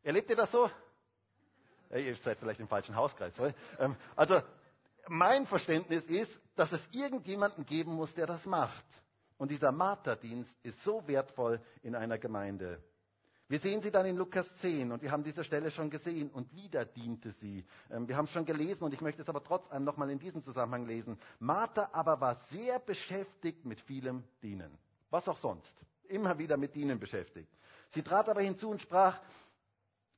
Erlebt 0.03 0.29
ihr 0.29 0.37
das 0.37 0.50
so? 0.50 0.70
Ihr 1.94 2.14
seid 2.16 2.38
vielleicht 2.38 2.61
im 2.61 2.68
falschen 2.68 2.94
Hauskreis. 2.94 3.33
Ähm, 3.79 3.96
also 4.16 4.42
mein 5.09 5.46
Verständnis 5.46 6.05
ist, 6.05 6.40
dass 6.57 6.72
es 6.72 6.81
irgendjemanden 6.92 7.64
geben 7.64 7.94
muss, 7.94 8.14
der 8.14 8.26
das 8.26 8.44
macht. 8.46 8.85
Und 9.38 9.50
dieser 9.50 9.72
Marterdienst 9.72 10.55
ist 10.62 10.83
so 10.83 11.07
wertvoll 11.09 11.61
in 11.83 11.94
einer 11.94 12.18
Gemeinde. 12.18 12.83
Wir 13.50 13.58
sehen 13.58 13.82
sie 13.82 13.90
dann 13.90 14.06
in 14.06 14.16
Lukas 14.16 14.46
10 14.60 14.92
und 14.92 15.02
wir 15.02 15.10
haben 15.10 15.24
diese 15.24 15.42
Stelle 15.42 15.72
schon 15.72 15.90
gesehen 15.90 16.30
und 16.30 16.54
wieder 16.54 16.84
diente 16.84 17.32
sie. 17.32 17.66
Ähm, 17.90 18.06
wir 18.06 18.16
haben 18.16 18.26
es 18.26 18.30
schon 18.30 18.44
gelesen 18.44 18.84
und 18.84 18.94
ich 18.94 19.00
möchte 19.00 19.22
es 19.22 19.28
aber 19.28 19.42
trotz 19.42 19.68
allem 19.72 19.82
nochmal 19.82 20.08
in 20.08 20.20
diesem 20.20 20.44
Zusammenhang 20.44 20.86
lesen. 20.86 21.18
Martha 21.40 21.90
aber 21.92 22.20
war 22.20 22.36
sehr 22.52 22.78
beschäftigt 22.78 23.64
mit 23.64 23.80
vielem 23.80 24.22
Dienen. 24.40 24.78
Was 25.10 25.26
auch 25.26 25.36
sonst. 25.36 25.76
Immer 26.04 26.38
wieder 26.38 26.56
mit 26.56 26.76
Dienen 26.76 27.00
beschäftigt. 27.00 27.52
Sie 27.88 28.02
trat 28.04 28.28
aber 28.28 28.40
hinzu 28.40 28.70
und 28.70 28.80
sprach, 28.82 29.20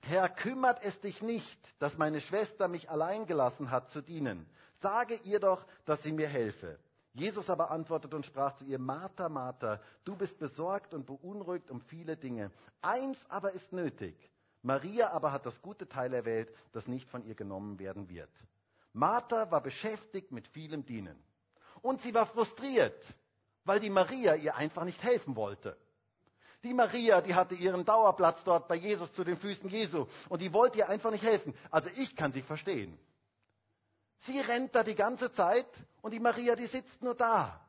Herr, 0.02 0.28
kümmert 0.28 0.84
es 0.84 1.00
dich 1.00 1.22
nicht, 1.22 1.58
dass 1.78 1.96
meine 1.96 2.20
Schwester 2.20 2.68
mich 2.68 2.90
allein 2.90 3.24
gelassen 3.24 3.70
hat 3.70 3.88
zu 3.92 4.02
dienen. 4.02 4.44
Sage 4.82 5.18
ihr 5.24 5.40
doch, 5.40 5.64
dass 5.86 6.02
sie 6.02 6.12
mir 6.12 6.28
helfe. 6.28 6.78
Jesus 7.14 7.50
aber 7.50 7.70
antwortete 7.70 8.16
und 8.16 8.24
sprach 8.24 8.56
zu 8.56 8.64
ihr, 8.64 8.78
Martha, 8.78 9.28
Martha, 9.28 9.80
du 10.04 10.16
bist 10.16 10.38
besorgt 10.38 10.94
und 10.94 11.06
beunruhigt 11.06 11.70
um 11.70 11.80
viele 11.82 12.16
Dinge. 12.16 12.50
Eins 12.80 13.18
aber 13.28 13.52
ist 13.52 13.72
nötig. 13.72 14.16
Maria 14.62 15.10
aber 15.10 15.32
hat 15.32 15.44
das 15.44 15.60
gute 15.60 15.88
Teil 15.88 16.14
erwählt, 16.14 16.54
das 16.72 16.86
nicht 16.86 17.08
von 17.10 17.24
ihr 17.24 17.34
genommen 17.34 17.78
werden 17.78 18.08
wird. 18.08 18.30
Martha 18.92 19.50
war 19.50 19.60
beschäftigt 19.60 20.32
mit 20.32 20.48
vielem 20.48 20.86
Dienen. 20.86 21.22
Und 21.82 22.00
sie 22.00 22.14
war 22.14 22.26
frustriert, 22.26 23.02
weil 23.64 23.80
die 23.80 23.90
Maria 23.90 24.34
ihr 24.34 24.56
einfach 24.56 24.84
nicht 24.84 25.02
helfen 25.02 25.36
wollte. 25.36 25.76
Die 26.62 26.74
Maria, 26.74 27.20
die 27.20 27.34
hatte 27.34 27.56
ihren 27.56 27.84
Dauerplatz 27.84 28.44
dort 28.44 28.68
bei 28.68 28.76
Jesus 28.76 29.12
zu 29.14 29.24
den 29.24 29.36
Füßen 29.36 29.68
Jesu 29.68 30.06
und 30.28 30.40
die 30.40 30.52
wollte 30.52 30.78
ihr 30.78 30.88
einfach 30.88 31.10
nicht 31.10 31.24
helfen. 31.24 31.54
Also 31.70 31.88
ich 31.96 32.14
kann 32.14 32.30
sie 32.30 32.42
verstehen. 32.42 32.96
Sie 34.24 34.38
rennt 34.38 34.74
da 34.74 34.84
die 34.84 34.94
ganze 34.94 35.32
Zeit 35.32 35.66
und 36.00 36.12
die 36.12 36.20
Maria, 36.20 36.54
die 36.54 36.66
sitzt 36.66 37.02
nur 37.02 37.14
da. 37.14 37.60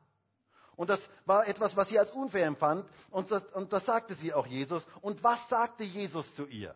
Und 0.76 0.90
das 0.90 1.00
war 1.24 1.46
etwas, 1.46 1.76
was 1.76 1.88
sie 1.88 1.98
als 1.98 2.10
unfair 2.12 2.46
empfand. 2.46 2.88
Und 3.10 3.30
das, 3.30 3.42
und 3.54 3.72
das 3.72 3.84
sagte 3.86 4.14
sie 4.14 4.32
auch 4.32 4.46
Jesus. 4.46 4.84
Und 5.00 5.22
was 5.22 5.48
sagte 5.48 5.84
Jesus 5.84 6.32
zu 6.34 6.46
ihr? 6.46 6.74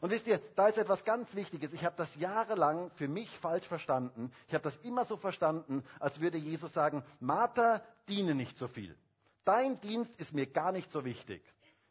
Und 0.00 0.10
wisst 0.10 0.26
ihr, 0.26 0.40
da 0.56 0.68
ist 0.68 0.78
etwas 0.78 1.04
ganz 1.04 1.34
Wichtiges. 1.34 1.72
Ich 1.72 1.84
habe 1.84 1.96
das 1.96 2.12
jahrelang 2.16 2.90
für 2.96 3.06
mich 3.06 3.30
falsch 3.38 3.66
verstanden. 3.66 4.32
Ich 4.48 4.54
habe 4.54 4.64
das 4.64 4.76
immer 4.82 5.04
so 5.04 5.16
verstanden, 5.16 5.84
als 6.00 6.20
würde 6.20 6.38
Jesus 6.38 6.72
sagen, 6.72 7.04
Martha, 7.20 7.82
diene 8.08 8.34
nicht 8.34 8.58
so 8.58 8.66
viel. 8.66 8.96
Dein 9.44 9.80
Dienst 9.80 10.10
ist 10.20 10.32
mir 10.32 10.46
gar 10.46 10.72
nicht 10.72 10.90
so 10.90 11.04
wichtig. 11.04 11.42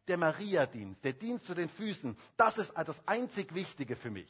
Der 0.10 0.18
Maria-Dienst, 0.18 1.04
der 1.04 1.14
Dienst 1.14 1.46
zu 1.46 1.54
den 1.54 1.70
Füßen, 1.70 2.18
das 2.36 2.58
ist 2.58 2.74
das 2.76 3.08
einzig 3.08 3.56
Wichtige 3.56 3.96
für 3.96 4.12
mich. 4.12 4.30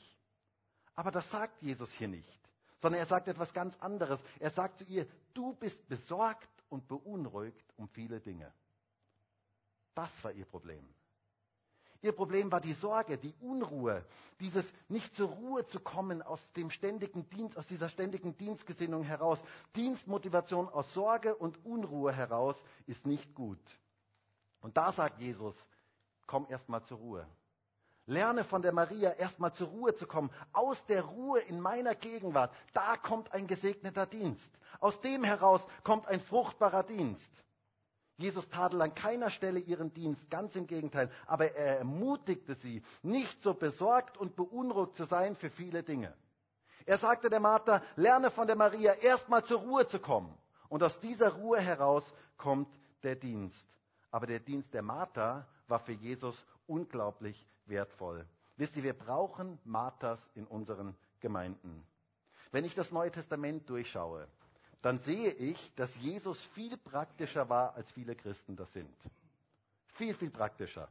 Aber 0.94 1.10
das 1.10 1.30
sagt 1.32 1.60
Jesus 1.64 1.92
hier 1.94 2.08
nicht 2.08 2.43
sondern 2.84 3.00
er 3.00 3.08
sagt 3.08 3.30
etwas 3.30 3.54
ganz 3.54 3.78
anderes. 3.80 4.20
Er 4.42 4.52
sagt 4.52 4.80
zu 4.80 4.84
ihr, 4.84 5.08
du 5.34 5.54
bist 5.54 5.88
besorgt 5.88 6.50
und 6.68 6.86
beunruhigt 6.90 7.66
um 7.78 7.88
viele 7.88 8.20
Dinge. 8.20 8.52
Das 9.96 10.12
war 10.22 10.34
ihr 10.34 10.44
Problem. 10.44 10.86
Ihr 12.02 12.12
Problem 12.12 12.52
war 12.52 12.60
die 12.60 12.74
Sorge, 12.74 13.18
die 13.18 13.34
Unruhe, 13.40 14.06
dieses 14.42 14.66
nicht 14.90 15.16
zur 15.16 15.30
Ruhe 15.30 15.66
zu 15.68 15.80
kommen 15.80 16.22
aus 16.22 16.52
dem 16.58 16.70
ständigen 16.70 17.30
Dienst, 17.30 17.58
aus 17.58 17.68
dieser 17.68 17.88
ständigen 17.88 18.36
Dienstgesinnung 18.36 19.04
heraus. 19.04 19.40
Dienstmotivation 19.78 20.68
aus 20.68 20.94
Sorge 20.94 21.38
und 21.38 21.64
Unruhe 21.64 22.12
heraus 22.12 22.62
ist 22.86 23.06
nicht 23.08 23.34
gut. 23.34 23.62
Und 24.60 24.76
da 24.76 24.92
sagt 24.92 25.22
Jesus, 25.22 25.56
komm 26.28 26.48
erst 26.50 26.68
mal 26.68 26.84
zur 26.84 26.98
Ruhe. 26.98 27.28
Lerne 28.06 28.44
von 28.44 28.62
der 28.62 28.74
Maria 28.74 29.12
erstmal 29.12 29.54
zur 29.54 29.70
Ruhe 29.70 29.96
zu 29.96 30.06
kommen. 30.06 30.30
Aus 30.52 30.86
der 30.88 31.04
Ruhe 31.04 31.40
in 31.40 31.62
meiner 31.62 31.96
Gegenwart, 31.96 32.54
da 32.74 32.98
kommt 32.98 33.32
ein 33.34 33.48
gesegneter 33.48 34.06
Dienst. 34.06 34.52
Aus 34.80 35.00
dem 35.00 35.24
heraus 35.24 35.62
kommt 35.84 36.08
ein 36.08 36.20
fruchtbarer 36.20 36.84
Dienst. 36.84 37.32
Jesus 38.18 38.48
tadelt 38.50 38.82
an 38.82 38.94
keiner 38.94 39.30
Stelle 39.30 39.60
ihren 39.60 39.94
Dienst, 39.94 40.30
ganz 40.30 40.56
im 40.56 40.68
Gegenteil. 40.68 41.10
Aber 41.26 41.56
er 41.56 41.80
ermutigte 41.80 42.56
sie, 42.56 42.84
nicht 43.02 43.42
so 43.42 43.54
besorgt 43.54 44.18
und 44.18 44.36
beunruhigt 44.36 44.98
zu 44.98 45.06
sein 45.06 45.36
für 45.36 45.50
viele 45.50 45.82
Dinge. 45.82 46.14
Er 46.86 46.98
sagte 46.98 47.30
der 47.30 47.40
Martha, 47.40 47.82
lerne 47.96 48.30
von 48.30 48.48
der 48.48 48.58
Maria 48.58 48.94
erstmal 48.94 49.46
zur 49.46 49.62
Ruhe 49.62 49.88
zu 49.88 50.00
kommen. 50.00 50.38
Und 50.68 50.84
aus 50.84 51.00
dieser 51.00 51.34
Ruhe 51.34 51.60
heraus 51.60 52.04
kommt 52.38 52.68
der 53.04 53.16
Dienst. 53.16 53.66
Aber 54.12 54.28
der 54.28 54.40
Dienst 54.40 54.74
der 54.74 54.82
Martha 54.82 55.48
war 55.68 55.80
für 55.80 55.94
Jesus 55.94 56.36
unglaublich 56.68 57.48
wertvoll. 57.66 58.26
Wisst 58.58 58.76
ihr, 58.78 58.84
wir 58.84 58.94
brauchen 58.94 59.60
Marthas 59.64 60.22
in 60.36 60.46
unseren 60.46 60.96
Gemeinden. 61.20 61.86
Wenn 62.52 62.66
ich 62.66 62.76
das 62.76 62.92
Neue 62.92 63.12
Testament 63.12 63.68
durchschaue, 63.70 64.28
dann 64.82 65.00
sehe 65.00 65.32
ich, 65.32 65.74
dass 65.76 65.96
Jesus 65.96 66.40
viel 66.54 66.78
praktischer 66.78 67.50
war, 67.50 67.74
als 67.76 67.90
viele 67.92 68.16
Christen 68.16 68.56
das 68.56 68.72
sind. 68.74 68.94
Viel, 69.94 70.14
viel 70.14 70.30
praktischer. 70.30 70.90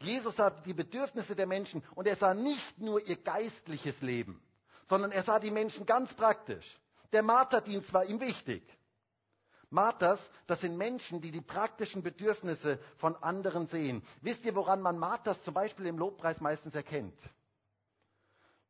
Jesus 0.00 0.36
sah 0.36 0.50
die 0.50 0.74
Bedürfnisse 0.74 1.34
der 1.34 1.46
Menschen 1.46 1.82
und 1.94 2.06
er 2.06 2.16
sah 2.16 2.34
nicht 2.34 2.78
nur 2.78 3.04
ihr 3.06 3.16
geistliches 3.16 4.00
Leben, 4.02 4.40
sondern 4.88 5.12
er 5.12 5.22
sah 5.22 5.40
die 5.40 5.50
Menschen 5.50 5.86
ganz 5.86 6.12
praktisch. 6.14 6.78
Der 7.12 7.22
Marterdienst 7.22 7.92
war 7.92 8.04
ihm 8.04 8.20
wichtig. 8.20 8.62
Marthas, 9.70 10.20
das 10.46 10.60
sind 10.60 10.76
Menschen, 10.76 11.20
die 11.20 11.32
die 11.32 11.40
praktischen 11.40 12.02
Bedürfnisse 12.02 12.78
von 12.98 13.16
anderen 13.22 13.66
sehen. 13.66 14.02
Wisst 14.22 14.44
ihr, 14.44 14.54
woran 14.54 14.80
man 14.80 14.98
Marthas 14.98 15.42
zum 15.44 15.54
Beispiel 15.54 15.86
im 15.86 15.98
Lobpreis 15.98 16.40
meistens 16.40 16.74
erkennt? 16.74 17.18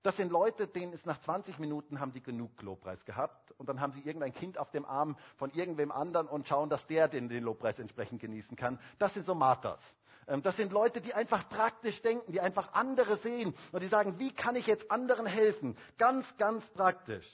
Das 0.03 0.17
sind 0.17 0.31
Leute, 0.31 0.69
denen 0.69 0.93
ist 0.93 1.05
nach 1.05 1.21
20 1.21 1.59
Minuten 1.59 1.99
haben 1.99 2.13
die 2.13 2.23
genug 2.23 2.63
Lobpreis 2.63 3.05
gehabt 3.05 3.51
und 3.59 3.69
dann 3.69 3.81
haben 3.81 3.93
sie 3.93 4.03
irgendein 4.03 4.33
Kind 4.33 4.57
auf 4.57 4.71
dem 4.71 4.85
Arm 4.85 5.17
von 5.37 5.51
irgendwem 5.51 5.91
anderen 5.91 6.29
und 6.29 6.47
schauen, 6.47 6.71
dass 6.71 6.87
der 6.87 7.09
den, 7.09 7.29
den 7.29 7.43
Lobpreis 7.43 7.79
entsprechend 7.81 8.21
genießen 8.21 8.57
kann. 8.57 8.79
Das 9.01 9.13
sind 9.15 9.27
so 9.27 9.35
Marthas. 9.35 9.81
Ähm, 10.29 10.43
das 10.43 10.57
sind 10.57 10.73
Leute, 10.73 11.01
die 11.01 11.13
einfach 11.13 11.49
praktisch 11.49 12.01
denken, 12.03 12.31
die 12.33 12.41
einfach 12.41 12.73
andere 12.73 13.17
sehen 13.17 13.53
und 13.73 13.83
die 13.83 13.89
sagen, 13.89 14.19
wie 14.19 14.33
kann 14.33 14.55
ich 14.55 14.69
jetzt 14.69 14.91
anderen 14.93 15.27
helfen? 15.27 15.77
Ganz, 15.99 16.25
ganz 16.37 16.71
praktisch. 16.71 17.27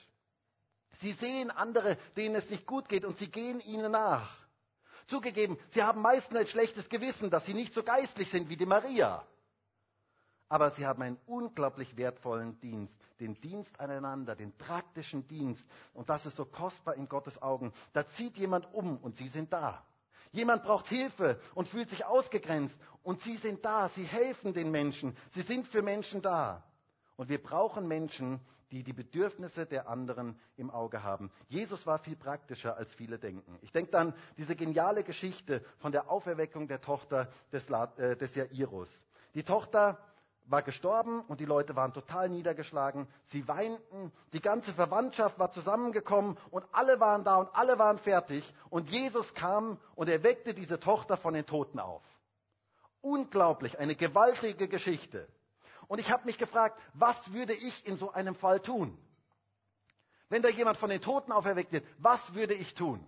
Sie 1.00 1.12
sehen 1.12 1.50
andere, 1.50 1.96
denen 2.16 2.34
es 2.34 2.48
nicht 2.50 2.66
gut 2.66 2.88
geht 2.88 3.04
und 3.04 3.18
sie 3.18 3.30
gehen 3.30 3.60
ihnen 3.60 3.92
nach. 3.92 4.30
Zugegeben, 5.08 5.58
sie 5.70 5.82
haben 5.82 6.00
meistens 6.00 6.36
ein 6.38 6.46
schlechtes 6.46 6.88
Gewissen, 6.88 7.30
dass 7.30 7.44
sie 7.44 7.54
nicht 7.54 7.74
so 7.74 7.82
geistlich 7.82 8.30
sind 8.30 8.48
wie 8.48 8.56
die 8.56 8.66
Maria. 8.66 9.26
Aber 10.48 10.70
sie 10.70 10.86
haben 10.86 11.02
einen 11.02 11.18
unglaublich 11.26 11.96
wertvollen 11.96 12.60
Dienst, 12.60 12.94
den 13.20 13.40
Dienst 13.40 13.80
aneinander, 13.80 14.36
den 14.36 14.52
praktischen 14.52 15.26
Dienst. 15.26 15.66
Und 15.94 16.10
das 16.10 16.26
ist 16.26 16.36
so 16.36 16.44
kostbar 16.44 16.94
in 16.94 17.08
Gottes 17.08 17.40
Augen. 17.40 17.72
Da 17.94 18.06
zieht 18.06 18.36
jemand 18.36 18.72
um 18.74 18.98
und 18.98 19.16
sie 19.16 19.28
sind 19.28 19.50
da. 19.52 19.82
Jemand 20.30 20.62
braucht 20.62 20.88
Hilfe 20.88 21.38
und 21.54 21.68
fühlt 21.68 21.90
sich 21.90 22.04
ausgegrenzt 22.04 22.78
und 23.02 23.20
sie 23.20 23.36
sind 23.38 23.64
da. 23.64 23.88
Sie 23.90 24.04
helfen 24.04 24.52
den 24.52 24.70
Menschen. 24.70 25.16
Sie 25.30 25.42
sind 25.42 25.66
für 25.68 25.80
Menschen 25.82 26.20
da. 26.22 26.62
Und 27.16 27.28
wir 27.28 27.42
brauchen 27.42 27.88
Menschen, 27.88 28.40
die 28.72 28.82
die 28.82 28.94
Bedürfnisse 28.94 29.66
der 29.66 29.88
anderen 29.88 30.38
im 30.56 30.70
Auge 30.70 31.02
haben. 31.02 31.30
Jesus 31.48 31.86
war 31.86 31.98
viel 31.98 32.16
praktischer, 32.16 32.76
als 32.76 32.92
viele 32.94 33.18
denken. 33.18 33.58
Ich 33.60 33.70
denke 33.70 33.90
dann 33.90 34.14
diese 34.38 34.56
geniale 34.56 35.04
Geschichte 35.04 35.62
von 35.78 35.92
der 35.92 36.10
Auferweckung 36.10 36.66
der 36.66 36.80
Tochter 36.80 37.28
des, 37.52 37.68
äh, 37.68 38.16
des 38.16 38.34
Jairus. 38.34 38.88
Die 39.34 39.44
Tochter 39.44 39.98
war 40.46 40.62
gestorben 40.62 41.20
und 41.28 41.38
die 41.40 41.44
Leute 41.44 41.76
waren 41.76 41.92
total 41.92 42.28
niedergeschlagen. 42.28 43.06
Sie 43.26 43.46
weinten, 43.46 44.10
die 44.32 44.40
ganze 44.40 44.72
Verwandtschaft 44.72 45.38
war 45.38 45.52
zusammengekommen 45.52 46.36
und 46.50 46.64
alle 46.72 46.98
waren 46.98 47.24
da 47.24 47.36
und 47.36 47.54
alle 47.54 47.78
waren 47.78 47.98
fertig. 47.98 48.42
Und 48.70 48.90
Jesus 48.90 49.34
kam 49.34 49.78
und 49.94 50.08
er 50.08 50.22
weckte 50.22 50.54
diese 50.54 50.80
Tochter 50.80 51.16
von 51.16 51.34
den 51.34 51.46
Toten 51.46 51.78
auf. 51.78 52.02
Unglaublich, 53.02 53.78
eine 53.78 53.94
gewaltige 53.96 54.66
Geschichte. 54.66 55.28
Und 55.88 55.98
ich 55.98 56.10
habe 56.10 56.24
mich 56.24 56.38
gefragt, 56.38 56.78
was 56.94 57.32
würde 57.32 57.52
ich 57.52 57.86
in 57.86 57.96
so 57.96 58.12
einem 58.12 58.34
Fall 58.34 58.60
tun? 58.60 58.96
Wenn 60.28 60.42
da 60.42 60.48
jemand 60.48 60.78
von 60.78 60.88
den 60.88 61.00
Toten 61.00 61.32
auferweckt 61.32 61.72
wird, 61.72 61.84
was 61.98 62.34
würde 62.34 62.54
ich 62.54 62.74
tun? 62.74 63.06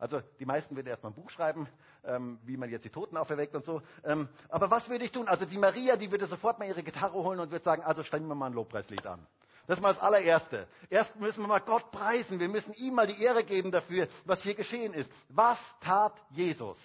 Also 0.00 0.20
die 0.38 0.46
meisten 0.46 0.76
würden 0.76 0.88
erstmal 0.88 1.12
ein 1.12 1.14
Buch 1.14 1.28
schreiben, 1.28 1.68
ähm, 2.04 2.38
wie 2.44 2.56
man 2.56 2.70
jetzt 2.70 2.86
die 2.86 2.90
Toten 2.90 3.18
auferweckt 3.18 3.54
und 3.54 3.66
so. 3.66 3.82
Ähm, 4.02 4.28
aber 4.48 4.70
was 4.70 4.88
würde 4.88 5.04
ich 5.04 5.12
tun? 5.12 5.28
Also 5.28 5.44
die 5.44 5.58
Maria, 5.58 5.96
die 5.96 6.10
würde 6.10 6.26
sofort 6.26 6.58
mal 6.58 6.66
ihre 6.66 6.82
Gitarre 6.82 7.14
holen 7.14 7.38
und 7.38 7.50
würde 7.50 7.64
sagen, 7.64 7.82
also 7.82 8.02
stimmen 8.02 8.26
wir 8.26 8.34
mal 8.34 8.46
ein 8.46 8.54
Lobpreislied 8.54 9.06
an. 9.06 9.26
Das 9.66 9.78
ist 9.78 9.82
mal 9.82 9.92
das 9.92 10.02
allererste. 10.02 10.66
Erst 10.88 11.16
müssen 11.16 11.42
wir 11.42 11.48
mal 11.48 11.60
Gott 11.60 11.92
preisen. 11.92 12.40
Wir 12.40 12.48
müssen 12.48 12.72
ihm 12.74 12.94
mal 12.94 13.06
die 13.06 13.22
Ehre 13.22 13.44
geben 13.44 13.70
dafür, 13.70 14.08
was 14.24 14.42
hier 14.42 14.54
geschehen 14.54 14.94
ist. 14.94 15.12
Was 15.28 15.58
tat 15.80 16.14
Jesus? 16.30 16.78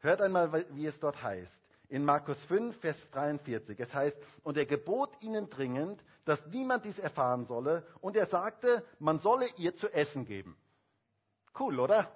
Hört 0.00 0.22
einmal, 0.22 0.64
wie 0.70 0.86
es 0.86 0.98
dort 0.98 1.22
heißt. 1.22 1.63
In 1.94 2.04
Markus 2.04 2.42
5, 2.46 2.76
Vers 2.80 2.96
43. 3.12 3.78
Es 3.78 3.94
heißt, 3.94 4.16
und 4.42 4.56
er 4.56 4.66
gebot 4.66 5.10
ihnen 5.22 5.48
dringend, 5.48 6.02
dass 6.24 6.44
niemand 6.46 6.84
dies 6.84 6.98
erfahren 6.98 7.44
solle. 7.44 7.86
Und 8.00 8.16
er 8.16 8.26
sagte, 8.26 8.84
man 8.98 9.20
solle 9.20 9.46
ihr 9.58 9.76
zu 9.76 9.88
essen 9.92 10.24
geben. 10.24 10.56
Cool, 11.56 11.78
oder? 11.78 12.10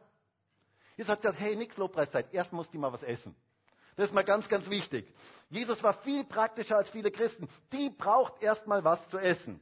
Jesus 0.97 1.13
hat 1.13 1.23
gesagt, 1.23 1.39
hey, 1.39 1.55
nix 1.55 1.77
Lobpreiszeit, 1.77 2.35
erst 2.35 2.53
muss 2.53 2.69
die 2.71 2.79
mal 2.79 2.93
was 2.93 3.05
essen. 3.05 3.37
Das 3.95 4.07
ist 4.07 4.15
mal 4.15 4.25
ganz, 4.25 4.49
ganz 4.49 4.69
wichtig. 4.69 5.15
Jesus 5.49 5.81
war 5.85 5.95
viel 5.95 6.25
praktischer 6.25 6.77
als 6.77 6.91
viele 6.91 7.13
Christen. 7.13 7.49
Die 7.71 7.89
braucht 7.91 8.43
erst 8.43 8.67
mal 8.67 8.83
was 8.83 9.09
zu 9.11 9.19
essen. 9.19 9.61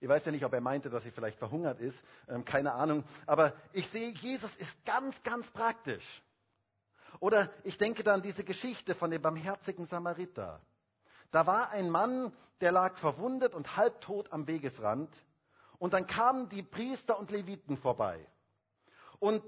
Ich 0.00 0.08
weiß 0.08 0.24
ja 0.24 0.32
nicht, 0.32 0.44
ob 0.44 0.52
er 0.52 0.60
meinte, 0.60 0.90
dass 0.90 1.04
sie 1.04 1.12
vielleicht 1.12 1.38
verhungert 1.38 1.78
ist, 1.78 2.02
ähm, 2.28 2.44
keine 2.44 2.72
Ahnung. 2.72 3.04
Aber 3.26 3.52
ich 3.72 3.88
sehe, 3.90 4.08
Jesus 4.14 4.50
ist 4.56 4.84
ganz, 4.84 5.22
ganz 5.22 5.48
praktisch. 5.52 6.24
Oder 7.20 7.50
ich 7.64 7.78
denke 7.78 8.02
dann 8.02 8.22
diese 8.22 8.44
Geschichte 8.44 8.94
von 8.94 9.10
dem 9.10 9.22
barmherzigen 9.22 9.86
Samariter. 9.86 10.60
Da 11.30 11.46
war 11.46 11.70
ein 11.70 11.90
Mann, 11.90 12.32
der 12.60 12.72
lag 12.72 12.96
verwundet 12.96 13.54
und 13.54 13.76
halbtot 13.76 14.32
am 14.32 14.46
Wegesrand. 14.46 15.08
Und 15.78 15.92
dann 15.92 16.06
kamen 16.06 16.48
die 16.48 16.62
Priester 16.62 17.18
und 17.18 17.30
Leviten 17.30 17.76
vorbei. 17.76 18.26
Und 19.18 19.42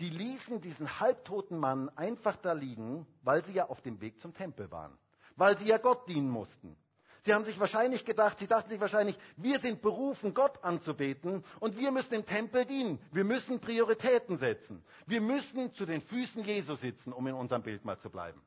die 0.00 0.10
ließen 0.10 0.60
diesen 0.60 0.98
halbtoten 0.98 1.58
Mann 1.58 1.88
einfach 1.96 2.36
da 2.36 2.52
liegen, 2.52 3.06
weil 3.22 3.44
sie 3.44 3.52
ja 3.54 3.68
auf 3.68 3.80
dem 3.80 4.00
Weg 4.00 4.20
zum 4.20 4.34
Tempel 4.34 4.70
waren. 4.72 4.98
Weil 5.36 5.56
sie 5.58 5.66
ja 5.66 5.78
Gott 5.78 6.08
dienen 6.08 6.28
mussten. 6.28 6.76
Sie 7.24 7.32
haben 7.32 7.44
sich 7.46 7.58
wahrscheinlich 7.58 8.04
gedacht, 8.04 8.38
sie 8.38 8.46
dachten 8.46 8.68
sich 8.68 8.80
wahrscheinlich, 8.80 9.18
wir 9.38 9.58
sind 9.58 9.80
berufen, 9.80 10.34
Gott 10.34 10.62
anzubeten 10.62 11.42
und 11.58 11.78
wir 11.78 11.90
müssen 11.90 12.12
im 12.12 12.26
Tempel 12.26 12.66
dienen. 12.66 12.98
Wir 13.12 13.24
müssen 13.24 13.60
Prioritäten 13.60 14.36
setzen. 14.36 14.84
Wir 15.06 15.22
müssen 15.22 15.72
zu 15.72 15.86
den 15.86 16.02
Füßen 16.02 16.44
Jesu 16.44 16.74
sitzen, 16.74 17.14
um 17.14 17.26
in 17.26 17.34
unserem 17.34 17.62
Bild 17.62 17.82
mal 17.86 17.98
zu 17.98 18.10
bleiben. 18.10 18.42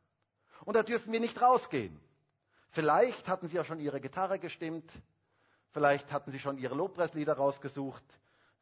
Und 0.64 0.76
da 0.76 0.84
dürfen 0.84 1.12
wir 1.12 1.20
nicht 1.20 1.42
rausgehen. 1.42 2.00
Vielleicht 2.70 3.28
hatten 3.28 3.48
sie 3.48 3.60
auch 3.60 3.66
schon 3.66 3.80
ihre 3.80 4.00
Gitarre 4.00 4.38
gestimmt. 4.38 4.92
Vielleicht 5.72 6.12
hatten 6.12 6.30
sie 6.30 6.40
schon 6.40 6.60
ihre 6.60 6.76
Lobpreislieder 6.76 7.34
rausgesucht. 7.34 8.04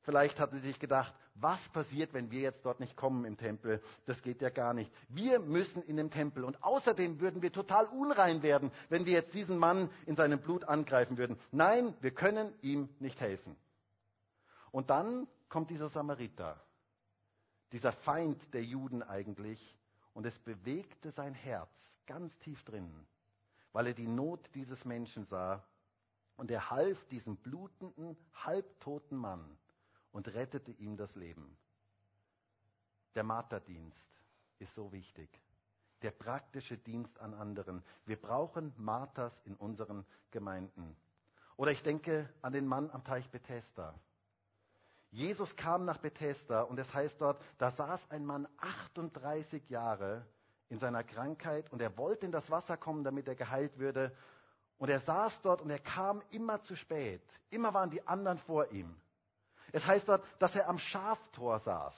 Vielleicht 0.04 0.40
hatten 0.40 0.56
sie 0.62 0.68
sich 0.68 0.80
gedacht, 0.80 1.14
was 1.36 1.68
passiert, 1.70 2.14
wenn 2.14 2.32
wir 2.32 2.40
jetzt 2.40 2.66
dort 2.66 2.80
nicht 2.80 2.96
kommen 2.96 3.26
im 3.26 3.38
Tempel? 3.38 3.82
Das 4.06 4.22
geht 4.22 4.42
ja 4.42 4.50
gar 4.50 4.74
nicht. 4.74 4.92
Wir 5.10 5.40
müssen 5.40 5.84
in 5.84 5.98
den 5.98 6.10
Tempel. 6.10 6.46
Und 6.46 6.64
außerdem 6.64 7.20
würden 7.20 7.42
wir 7.42 7.52
total 7.52 7.86
unrein 7.88 8.42
werden, 8.42 8.72
wenn 8.90 9.06
wir 9.06 9.14
jetzt 9.14 9.34
diesen 9.34 9.58
Mann 9.58 9.90
in 10.06 10.16
seinem 10.16 10.40
Blut 10.40 10.64
angreifen 10.64 11.18
würden. 11.18 11.38
Nein, 11.52 11.94
wir 12.00 12.12
können 12.12 12.54
ihm 12.62 12.90
nicht 13.00 13.20
helfen. 13.20 13.58
Und 14.72 14.90
dann 14.90 15.28
kommt 15.50 15.70
dieser 15.70 15.90
Samariter, 15.90 16.62
dieser 17.74 17.92
Feind 17.92 18.54
der 18.54 18.64
Juden 18.64 19.04
eigentlich, 19.04 19.78
und 20.14 20.26
es 20.26 20.40
bewegte 20.40 21.12
sein 21.12 21.34
Herz 21.34 21.70
ganz 22.06 22.38
tief 22.40 22.64
drinnen, 22.64 23.06
weil 23.74 23.88
er 23.88 23.94
die 23.94 24.08
Not 24.08 24.50
dieses 24.56 24.86
Menschen 24.86 25.26
sah. 25.26 25.62
Und 26.38 26.52
er 26.52 26.70
half 26.70 27.06
diesem 27.08 27.38
blutenden, 27.38 28.18
halbtoten 28.34 29.18
Mann 29.18 29.58
und 30.16 30.34
rettete 30.34 30.72
ihm 30.72 30.96
das 30.96 31.14
Leben. 31.16 31.58
Der 33.16 33.26
Marterdienst 33.26 34.10
ist 34.60 34.74
so 34.74 34.94
wichtig. 34.94 35.30
Der 36.04 36.12
praktische 36.12 36.78
Dienst 36.78 37.20
an 37.20 37.34
anderen. 37.34 37.84
Wir 38.06 38.16
brauchen 38.16 38.74
Marters 38.78 39.38
in 39.44 39.56
unseren 39.56 40.06
Gemeinden. 40.32 40.96
Oder 41.58 41.72
ich 41.72 41.84
denke 41.84 42.30
an 42.42 42.54
den 42.54 42.66
Mann 42.66 42.90
am 42.92 43.04
Teich 43.04 43.30
Bethesda. 43.30 43.94
Jesus 45.12 45.54
kam 45.58 45.84
nach 45.84 45.98
Bethesda 45.98 46.62
und 46.62 46.80
es 46.80 46.94
heißt 46.94 47.20
dort, 47.20 47.44
da 47.58 47.72
saß 47.72 48.10
ein 48.10 48.26
Mann 48.26 48.48
38 48.58 49.70
Jahre 49.70 50.26
in 50.70 50.80
seiner 50.80 51.04
Krankheit 51.04 51.70
und 51.74 51.82
er 51.82 51.98
wollte 51.98 52.26
in 52.26 52.32
das 52.32 52.50
Wasser 52.50 52.78
kommen, 52.78 53.04
damit 53.04 53.28
er 53.28 53.36
geheilt 53.36 53.78
würde. 53.80 54.16
Und 54.78 54.90
er 54.90 55.02
saß 55.02 55.42
dort 55.42 55.62
und 55.62 55.70
er 55.70 55.80
kam 55.80 56.22
immer 56.32 56.64
zu 56.64 56.78
spät. 56.78 57.22
Immer 57.50 57.74
waren 57.74 57.90
die 57.90 58.08
anderen 58.08 58.38
vor 58.38 58.72
ihm. 58.72 58.96
Es 59.72 59.86
heißt 59.86 60.08
dort, 60.08 60.24
dass 60.40 60.56
er 60.56 60.68
am 60.70 60.78
Schaftor 60.78 61.60
saß. 61.60 61.96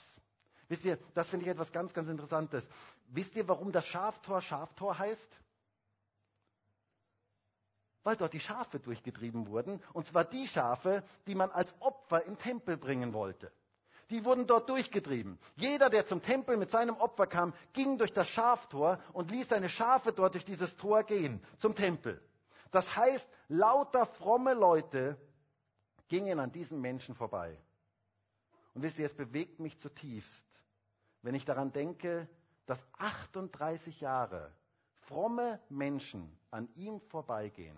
Wisst 0.67 0.83
ihr, 0.83 0.97
das 1.13 1.29
finde 1.29 1.45
ich 1.45 1.51
etwas 1.51 1.71
ganz, 1.71 1.93
ganz 1.93 2.09
Interessantes. 2.09 2.67
Wisst 3.07 3.35
ihr, 3.35 3.47
warum 3.47 3.71
das 3.71 3.85
Schaftor 3.85 4.41
Schaftor 4.41 4.97
heißt? 4.97 5.39
Weil 8.03 8.17
dort 8.17 8.33
die 8.33 8.39
Schafe 8.39 8.79
durchgetrieben 8.79 9.47
wurden. 9.47 9.81
Und 9.93 10.07
zwar 10.07 10.25
die 10.25 10.47
Schafe, 10.47 11.03
die 11.25 11.35
man 11.35 11.51
als 11.51 11.73
Opfer 11.79 12.23
im 12.23 12.37
Tempel 12.37 12.77
bringen 12.77 13.13
wollte. 13.13 13.51
Die 14.09 14.23
wurden 14.23 14.47
dort 14.47 14.69
durchgetrieben. 14.69 15.37
Jeder, 15.55 15.89
der 15.89 16.05
zum 16.05 16.21
Tempel 16.21 16.55
mit 16.55 16.71
seinem 16.71 16.95
Opfer 16.95 17.27
kam, 17.27 17.53
ging 17.73 17.97
durch 17.97 18.13
das 18.13 18.29
Schaftor 18.29 18.99
und 19.11 19.31
ließ 19.31 19.49
seine 19.49 19.67
Schafe 19.67 20.13
dort 20.13 20.33
durch 20.33 20.45
dieses 20.45 20.75
Tor 20.77 21.03
gehen, 21.03 21.43
zum 21.59 21.75
Tempel. 21.75 22.21
Das 22.71 22.95
heißt, 22.95 23.27
lauter 23.49 24.05
fromme 24.05 24.53
Leute 24.53 25.17
gingen 26.07 26.39
an 26.39 26.51
diesen 26.51 26.81
Menschen 26.81 27.15
vorbei. 27.15 27.57
Und 28.73 28.83
wisst 28.83 28.99
ihr, 28.99 29.05
es 29.05 29.15
bewegt 29.15 29.59
mich 29.59 29.79
zutiefst, 29.79 30.45
wenn 31.21 31.35
ich 31.35 31.45
daran 31.45 31.71
denke, 31.71 32.27
dass 32.65 32.83
38 32.97 34.01
Jahre 34.01 34.51
fromme 35.07 35.59
Menschen 35.69 36.37
an 36.51 36.69
ihm 36.75 36.99
vorbeigehen. 37.01 37.77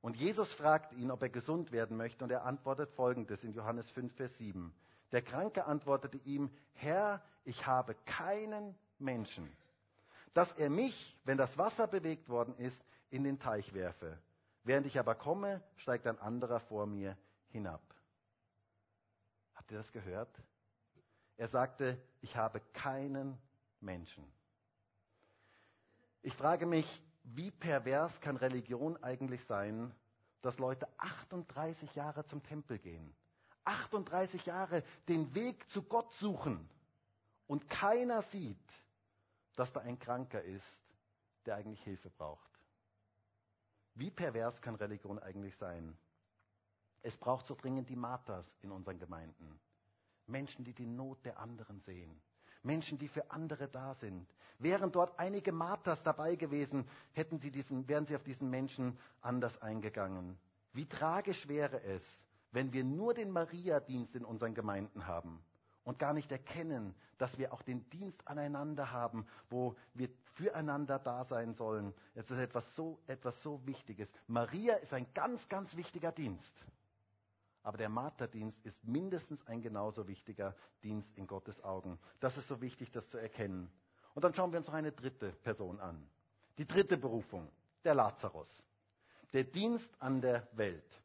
Und 0.00 0.16
Jesus 0.16 0.52
fragt 0.52 0.92
ihn, 0.92 1.10
ob 1.10 1.22
er 1.22 1.28
gesund 1.28 1.72
werden 1.72 1.96
möchte, 1.96 2.24
und 2.24 2.30
er 2.30 2.44
antwortet 2.44 2.90
folgendes 2.92 3.42
in 3.42 3.52
Johannes 3.52 3.90
5, 3.90 4.14
Vers 4.14 4.36
7. 4.38 4.72
Der 5.12 5.22
Kranke 5.22 5.66
antwortete 5.66 6.18
ihm, 6.18 6.50
Herr, 6.74 7.22
ich 7.44 7.66
habe 7.66 7.94
keinen 8.06 8.76
Menschen, 8.98 9.50
dass 10.32 10.52
er 10.52 10.70
mich, 10.70 11.16
wenn 11.24 11.38
das 11.38 11.58
Wasser 11.58 11.86
bewegt 11.88 12.28
worden 12.28 12.54
ist, 12.56 12.80
in 13.10 13.24
den 13.24 13.38
Teich 13.38 13.72
werfe. 13.74 14.18
Während 14.66 14.84
ich 14.88 14.98
aber 14.98 15.14
komme, 15.14 15.62
steigt 15.76 16.08
ein 16.08 16.18
anderer 16.18 16.58
vor 16.58 16.86
mir 16.86 17.16
hinab. 17.50 17.80
Habt 19.54 19.70
ihr 19.70 19.78
das 19.78 19.92
gehört? 19.92 20.42
Er 21.36 21.46
sagte, 21.46 22.02
ich 22.20 22.34
habe 22.34 22.58
keinen 22.72 23.38
Menschen. 23.78 24.24
Ich 26.20 26.34
frage 26.34 26.66
mich, 26.66 27.00
wie 27.22 27.52
pervers 27.52 28.20
kann 28.20 28.36
Religion 28.36 29.00
eigentlich 29.04 29.44
sein, 29.44 29.94
dass 30.42 30.58
Leute 30.58 30.88
38 30.98 31.94
Jahre 31.94 32.24
zum 32.24 32.42
Tempel 32.42 32.80
gehen, 32.80 33.14
38 33.66 34.46
Jahre 34.46 34.82
den 35.06 35.32
Weg 35.36 35.70
zu 35.70 35.84
Gott 35.84 36.12
suchen 36.14 36.68
und 37.46 37.70
keiner 37.70 38.22
sieht, 38.22 38.58
dass 39.54 39.72
da 39.72 39.78
ein 39.78 40.00
Kranker 40.00 40.42
ist, 40.42 40.80
der 41.44 41.54
eigentlich 41.54 41.84
Hilfe 41.84 42.10
braucht. 42.10 42.55
Wie 43.96 44.10
pervers 44.10 44.60
kann 44.60 44.74
Religion 44.74 45.18
eigentlich 45.18 45.56
sein? 45.56 45.96
Es 47.02 47.16
braucht 47.16 47.46
so 47.46 47.54
dringend 47.54 47.88
die 47.88 47.96
Marthas 47.96 48.46
in 48.60 48.70
unseren 48.70 48.98
Gemeinden. 48.98 49.58
Menschen, 50.26 50.64
die 50.66 50.74
die 50.74 50.86
Not 50.86 51.24
der 51.24 51.38
anderen 51.38 51.80
sehen. 51.80 52.20
Menschen, 52.62 52.98
die 52.98 53.08
für 53.08 53.30
andere 53.30 53.68
da 53.68 53.94
sind. 53.94 54.28
Wären 54.58 54.92
dort 54.92 55.18
einige 55.18 55.50
Marthas 55.50 56.02
dabei 56.02 56.36
gewesen, 56.36 56.86
hätten 57.12 57.40
sie 57.40 57.50
diesen, 57.50 57.88
wären 57.88 58.04
sie 58.04 58.16
auf 58.16 58.22
diesen 58.22 58.50
Menschen 58.50 58.98
anders 59.22 59.62
eingegangen. 59.62 60.38
Wie 60.74 60.86
tragisch 60.86 61.48
wäre 61.48 61.82
es, 61.82 62.22
wenn 62.52 62.74
wir 62.74 62.84
nur 62.84 63.14
den 63.14 63.30
Maria-Dienst 63.30 64.14
in 64.14 64.26
unseren 64.26 64.54
Gemeinden 64.54 65.06
haben 65.06 65.42
und 65.86 66.00
gar 66.00 66.12
nicht 66.12 66.32
erkennen, 66.32 66.94
dass 67.16 67.38
wir 67.38 67.54
auch 67.54 67.62
den 67.62 67.88
Dienst 67.90 68.26
aneinander 68.26 68.90
haben, 68.90 69.24
wo 69.48 69.76
wir 69.94 70.08
füreinander 70.34 70.98
da 70.98 71.24
sein 71.24 71.54
sollen. 71.54 71.94
Es 72.16 72.28
ist 72.28 72.38
etwas 72.38 72.74
so, 72.74 72.98
etwas 73.06 73.40
so 73.40 73.64
Wichtiges. 73.66 74.10
Maria 74.26 74.74
ist 74.74 74.92
ein 74.92 75.06
ganz, 75.14 75.48
ganz 75.48 75.76
wichtiger 75.76 76.10
Dienst. 76.10 76.52
Aber 77.62 77.78
der 77.78 77.88
Marterdienst 77.88 78.64
ist 78.66 78.84
mindestens 78.84 79.46
ein 79.46 79.62
genauso 79.62 80.08
wichtiger 80.08 80.56
Dienst 80.82 81.16
in 81.16 81.28
Gottes 81.28 81.62
Augen. 81.62 82.00
Das 82.18 82.36
ist 82.36 82.48
so 82.48 82.60
wichtig, 82.60 82.90
das 82.90 83.08
zu 83.08 83.18
erkennen. 83.18 83.70
Und 84.14 84.24
dann 84.24 84.34
schauen 84.34 84.50
wir 84.50 84.58
uns 84.58 84.66
noch 84.66 84.74
eine 84.74 84.92
dritte 84.92 85.30
Person 85.30 85.78
an. 85.78 86.04
Die 86.58 86.66
dritte 86.66 86.98
Berufung, 86.98 87.48
der 87.84 87.94
Lazarus. 87.94 88.48
Der 89.32 89.44
Dienst 89.44 89.90
an 90.00 90.20
der 90.20 90.48
Welt. 90.52 91.00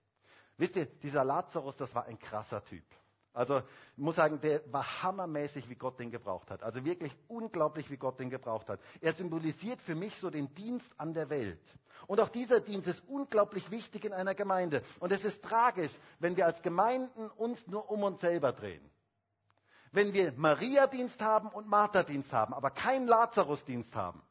Wisst 0.58 0.76
ihr, 0.76 0.88
dieser 0.88 1.24
Lazarus, 1.24 1.78
das 1.78 1.94
war 1.94 2.06
ein 2.06 2.18
krasser 2.18 2.64
Typ. 2.64 2.86
Also 3.34 3.60
ich 3.60 4.04
muss 4.04 4.16
sagen, 4.16 4.42
der 4.42 4.62
war 4.74 5.04
hammermäßig, 5.04 5.70
wie 5.70 5.76
Gott 5.76 6.00
den 6.00 6.12
gebraucht 6.12 6.52
hat. 6.52 6.64
Also 6.64 6.84
wirklich 6.84 7.16
unglaublich, 7.28 7.90
wie 7.90 7.98
Gott 7.98 8.20
den 8.20 8.30
gebraucht 8.30 8.68
hat. 8.68 8.80
Er 9.00 9.14
symbolisiert 9.14 9.82
für 9.82 9.96
mich 9.96 10.16
so 10.18 10.30
den 10.30 10.54
Dienst 10.54 10.92
an 10.98 11.14
der 11.14 11.30
Welt. 11.30 11.62
Und 12.08 12.20
auch 12.20 12.30
dieser 12.30 12.60
Dienst 12.60 12.88
ist 12.88 13.02
unglaublich 13.08 13.72
wichtig 13.72 14.04
in 14.04 14.14
einer 14.14 14.36
Gemeinde. 14.36 14.84
Und 15.00 15.12
es 15.14 15.24
ist 15.24 15.44
tragisch, 15.44 15.92
wenn 16.20 16.36
wir 16.36 16.46
als 16.46 16.62
Gemeinden 16.62 17.30
uns 17.30 17.66
nur 17.68 17.90
um 17.90 18.04
uns 18.04 18.20
selber 18.20 18.52
drehen. 18.52 18.84
Wenn 19.94 20.14
wir 20.14 20.34
Maria-Dienst 20.34 21.22
haben 21.22 21.50
und 21.50 21.68
Martha-Dienst 21.68 22.32
haben, 22.34 22.54
aber 22.54 22.72
keinen 22.72 23.08
Lazarus-Dienst 23.08 23.96
haben, 23.96 24.22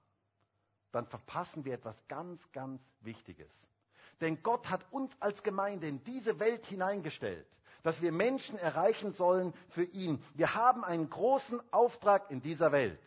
dann 0.92 1.06
verpassen 1.06 1.64
wir 1.64 1.74
etwas 1.74 1.96
ganz, 2.08 2.50
ganz 2.52 2.82
Wichtiges. 3.00 3.52
Denn 4.20 4.42
Gott 4.42 4.68
hat 4.68 4.84
uns 4.90 5.12
als 5.20 5.42
Gemeinde 5.42 5.86
in 5.86 6.02
diese 6.04 6.38
Welt 6.40 6.66
hineingestellt 6.66 7.46
dass 7.82 8.00
wir 8.02 8.12
Menschen 8.12 8.58
erreichen 8.58 9.12
sollen 9.12 9.52
für 9.70 9.84
ihn. 9.84 10.22
Wir 10.34 10.54
haben 10.54 10.84
einen 10.84 11.08
großen 11.08 11.60
Auftrag 11.72 12.30
in 12.30 12.40
dieser 12.42 12.72
Welt. 12.72 13.00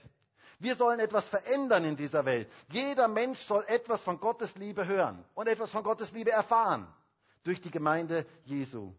Wir 0.60 0.76
sollen 0.76 1.00
etwas 1.00 1.28
verändern 1.28 1.84
in 1.84 1.96
dieser 1.96 2.26
Welt. 2.26 2.48
Jeder 2.70 3.08
Mensch 3.08 3.40
soll 3.46 3.66
etwas 3.68 4.02
von 4.02 4.20
Gottes 4.20 4.56
Liebe 4.56 4.86
hören 4.88 5.24
und 5.36 5.48
etwas 5.48 5.72
von 5.72 5.84
Gottes 5.84 6.12
Liebe 6.12 6.32
erfahren 6.32 6.88
durch 7.44 7.60
die 7.62 7.72
Gemeinde 7.72 8.26
Jesu. 8.46 8.94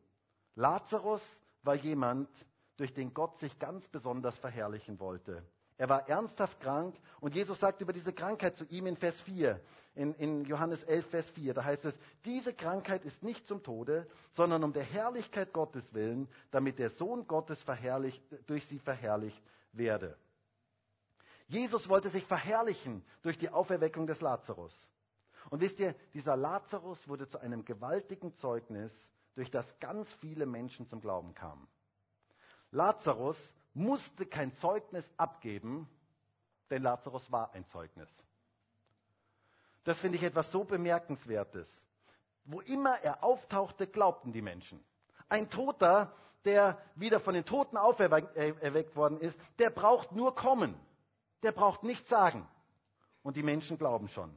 Lazarus 0.54 1.22
war 1.62 1.74
jemand, 1.74 2.28
durch 2.76 2.92
den 2.92 3.14
Gott 3.14 3.38
sich 3.38 3.58
ganz 3.58 3.86
besonders 3.88 4.36
verherrlichen 4.38 4.98
wollte. 4.98 5.42
Er 5.76 5.88
war 5.88 6.08
ernsthaft 6.08 6.60
krank 6.60 6.94
und 7.20 7.34
Jesus 7.34 7.58
sagt 7.58 7.80
über 7.80 7.92
diese 7.92 8.12
Krankheit 8.12 8.56
zu 8.56 8.64
ihm 8.66 8.86
in 8.86 8.96
Vers 8.96 9.20
4, 9.22 9.60
in, 9.96 10.14
in, 10.14 10.44
Johannes 10.44 10.84
11, 10.84 11.06
Vers 11.06 11.30
4, 11.30 11.54
da 11.54 11.64
heißt 11.64 11.84
es, 11.86 11.94
diese 12.24 12.54
Krankheit 12.54 13.04
ist 13.04 13.22
nicht 13.24 13.46
zum 13.48 13.62
Tode, 13.62 14.06
sondern 14.34 14.62
um 14.62 14.72
der 14.72 14.84
Herrlichkeit 14.84 15.52
Gottes 15.52 15.92
willen, 15.92 16.28
damit 16.52 16.78
der 16.78 16.90
Sohn 16.90 17.26
Gottes 17.26 17.60
verherrlicht, 17.62 18.22
durch 18.46 18.66
sie 18.66 18.78
verherrlicht 18.78 19.42
werde. 19.72 20.16
Jesus 21.48 21.88
wollte 21.88 22.08
sich 22.08 22.24
verherrlichen 22.24 23.04
durch 23.22 23.36
die 23.36 23.50
Auferweckung 23.50 24.06
des 24.06 24.20
Lazarus. 24.20 24.74
Und 25.50 25.60
wisst 25.60 25.78
ihr, 25.80 25.94
dieser 26.14 26.36
Lazarus 26.36 27.06
wurde 27.08 27.28
zu 27.28 27.38
einem 27.38 27.64
gewaltigen 27.64 28.34
Zeugnis, 28.36 28.92
durch 29.34 29.50
das 29.50 29.78
ganz 29.80 30.12
viele 30.14 30.46
Menschen 30.46 30.86
zum 30.86 31.00
Glauben 31.00 31.34
kamen. 31.34 31.66
Lazarus 32.70 33.36
musste 33.74 34.24
kein 34.24 34.54
Zeugnis 34.54 35.08
abgeben, 35.16 35.88
denn 36.70 36.82
Lazarus 36.82 37.30
war 37.30 37.52
ein 37.52 37.66
Zeugnis. 37.66 38.08
Das 39.84 40.00
finde 40.00 40.16
ich 40.16 40.24
etwas 40.24 40.50
so 40.50 40.64
Bemerkenswertes. 40.64 41.68
Wo 42.44 42.60
immer 42.60 42.98
er 43.02 43.22
auftauchte, 43.22 43.86
glaubten 43.86 44.32
die 44.32 44.42
Menschen. 44.42 44.82
Ein 45.28 45.50
Toter, 45.50 46.12
der 46.44 46.78
wieder 46.94 47.20
von 47.20 47.34
den 47.34 47.44
Toten 47.44 47.76
auferweckt 47.76 48.96
worden 48.96 49.18
ist, 49.18 49.38
der 49.58 49.70
braucht 49.70 50.12
nur 50.12 50.34
kommen. 50.34 50.74
Der 51.42 51.52
braucht 51.52 51.82
nichts 51.82 52.08
sagen. 52.08 52.48
Und 53.22 53.36
die 53.36 53.42
Menschen 53.42 53.78
glauben 53.78 54.08
schon. 54.08 54.34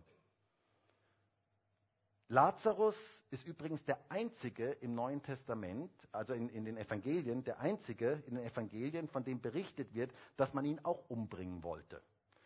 Lazarus 2.30 2.96
ist 3.32 3.48
übrigens 3.48 3.84
der 3.86 3.98
einzige 4.10 4.72
im 4.82 4.96
Neuen 4.96 5.22
Testament, 5.22 5.92
also 6.12 6.34
in, 6.34 6.50
in, 6.50 6.66
den 6.66 6.78
Evangelien, 6.78 7.44
der 7.46 7.60
einzige 7.60 8.22
in 8.28 8.36
den 8.36 8.46
Evangelien, 8.46 9.08
von 9.08 9.24
dem 9.24 9.40
berichtet 9.40 9.94
wird, 9.94 10.12
dass 10.36 10.54
man 10.54 10.66
ihn 10.66 10.80
auch 10.84 11.10
umbringen 11.10 11.64
wollte. 11.64 12.02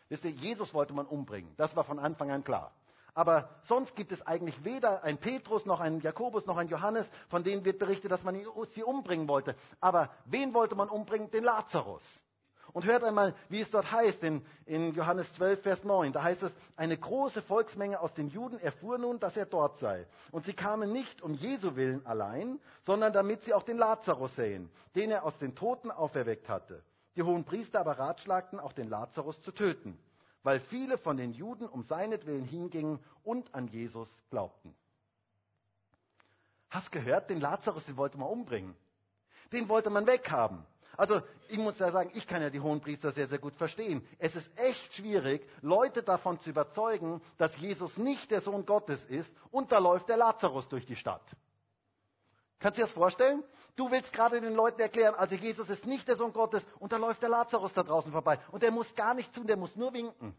Wisst 0.08 0.24
ihr, 0.24 0.30
Jesus 0.30 0.72
wollte 0.72 0.92
man 0.92 1.06
umbringen. 1.06 1.52
Das 1.56 1.74
war 1.74 1.82
von 1.82 1.98
Anfang 1.98 2.30
an 2.30 2.44
klar. 2.44 2.72
Aber 3.14 3.50
sonst 3.64 3.96
gibt 3.96 4.12
es 4.12 4.24
eigentlich 4.26 4.64
weder 4.64 5.02
ein 5.02 5.18
Petrus 5.18 5.66
noch 5.66 5.80
ein 5.80 6.00
Jakobus 6.00 6.46
noch 6.46 6.56
ein 6.56 6.68
Johannes, 6.68 7.08
von 7.28 7.42
denen 7.42 7.64
wird 7.64 7.78
berichtet, 7.78 8.10
dass 8.10 8.22
man 8.22 8.36
ihn, 8.36 8.46
sie 8.70 8.84
umbringen 8.84 9.26
wollte. 9.28 9.56
Aber 9.80 10.10
wen 10.26 10.54
wollte 10.54 10.76
man 10.76 10.88
umbringen? 10.88 11.30
Den 11.30 11.44
Lazarus. 11.44 12.02
Und 12.72 12.86
hört 12.86 13.04
einmal, 13.04 13.34
wie 13.50 13.60
es 13.60 13.70
dort 13.70 13.92
heißt 13.92 14.22
in, 14.22 14.42
in 14.64 14.94
Johannes 14.94 15.30
12, 15.34 15.62
Vers 15.62 15.84
9. 15.84 16.12
Da 16.12 16.22
heißt 16.22 16.42
es, 16.42 16.52
eine 16.76 16.96
große 16.96 17.42
Volksmenge 17.42 18.00
aus 18.00 18.14
den 18.14 18.28
Juden 18.28 18.58
erfuhr 18.58 18.96
nun, 18.96 19.18
dass 19.18 19.36
er 19.36 19.44
dort 19.44 19.78
sei. 19.78 20.06
Und 20.30 20.46
sie 20.46 20.54
kamen 20.54 20.90
nicht 20.90 21.20
um 21.20 21.34
Jesu 21.34 21.76
willen 21.76 22.04
allein, 22.06 22.58
sondern 22.84 23.12
damit 23.12 23.44
sie 23.44 23.52
auch 23.52 23.62
den 23.62 23.76
Lazarus 23.76 24.34
sehen, 24.36 24.70
den 24.94 25.10
er 25.10 25.24
aus 25.24 25.38
den 25.38 25.54
Toten 25.54 25.90
auferweckt 25.90 26.48
hatte. 26.48 26.82
Die 27.16 27.22
hohen 27.22 27.44
Priester 27.44 27.80
aber 27.80 27.98
ratschlagten, 27.98 28.58
auch 28.58 28.72
den 28.72 28.88
Lazarus 28.88 29.40
zu 29.42 29.52
töten, 29.52 29.98
weil 30.42 30.58
viele 30.58 30.96
von 30.96 31.18
den 31.18 31.34
Juden 31.34 31.68
um 31.68 31.82
seinetwillen 31.82 32.44
hingingen 32.44 33.00
und 33.22 33.54
an 33.54 33.68
Jesus 33.68 34.08
glaubten. 34.30 34.74
Hast 36.70 36.90
gehört, 36.90 37.28
den 37.28 37.38
Lazarus, 37.38 37.84
den 37.84 37.98
wollte 37.98 38.16
man 38.16 38.30
umbringen. 38.30 38.74
Den 39.52 39.68
wollte 39.68 39.90
man 39.90 40.06
weghaben. 40.06 40.64
Also 40.96 41.22
ich 41.48 41.58
muss 41.58 41.78
ja 41.78 41.90
sagen, 41.90 42.10
ich 42.14 42.26
kann 42.26 42.42
ja 42.42 42.50
die 42.50 42.60
Hohenpriester 42.60 43.12
sehr, 43.12 43.28
sehr 43.28 43.38
gut 43.38 43.54
verstehen. 43.54 44.06
Es 44.18 44.34
ist 44.36 44.48
echt 44.56 44.94
schwierig, 44.94 45.46
Leute 45.62 46.02
davon 46.02 46.40
zu 46.40 46.50
überzeugen, 46.50 47.22
dass 47.38 47.56
Jesus 47.56 47.96
nicht 47.96 48.30
der 48.30 48.40
Sohn 48.40 48.66
Gottes 48.66 49.04
ist 49.06 49.32
und 49.50 49.72
da 49.72 49.78
läuft 49.78 50.08
der 50.08 50.16
Lazarus 50.16 50.68
durch 50.68 50.86
die 50.86 50.96
Stadt. 50.96 51.24
Kannst 52.58 52.78
du 52.78 52.82
dir 52.82 52.86
das 52.86 52.94
vorstellen? 52.94 53.42
Du 53.74 53.90
willst 53.90 54.12
gerade 54.12 54.40
den 54.40 54.54
Leuten 54.54 54.80
erklären, 54.80 55.14
also 55.16 55.34
Jesus 55.34 55.68
ist 55.68 55.84
nicht 55.84 56.06
der 56.06 56.16
Sohn 56.16 56.32
Gottes 56.32 56.64
und 56.78 56.92
da 56.92 56.96
läuft 56.96 57.22
der 57.22 57.28
Lazarus 57.28 57.72
da 57.72 57.82
draußen 57.82 58.12
vorbei. 58.12 58.38
Und 58.52 58.62
der 58.62 58.70
muss 58.70 58.94
gar 58.94 59.14
nichts 59.14 59.32
tun, 59.32 59.46
der 59.46 59.56
muss 59.56 59.74
nur 59.74 59.92
winken. 59.92 60.36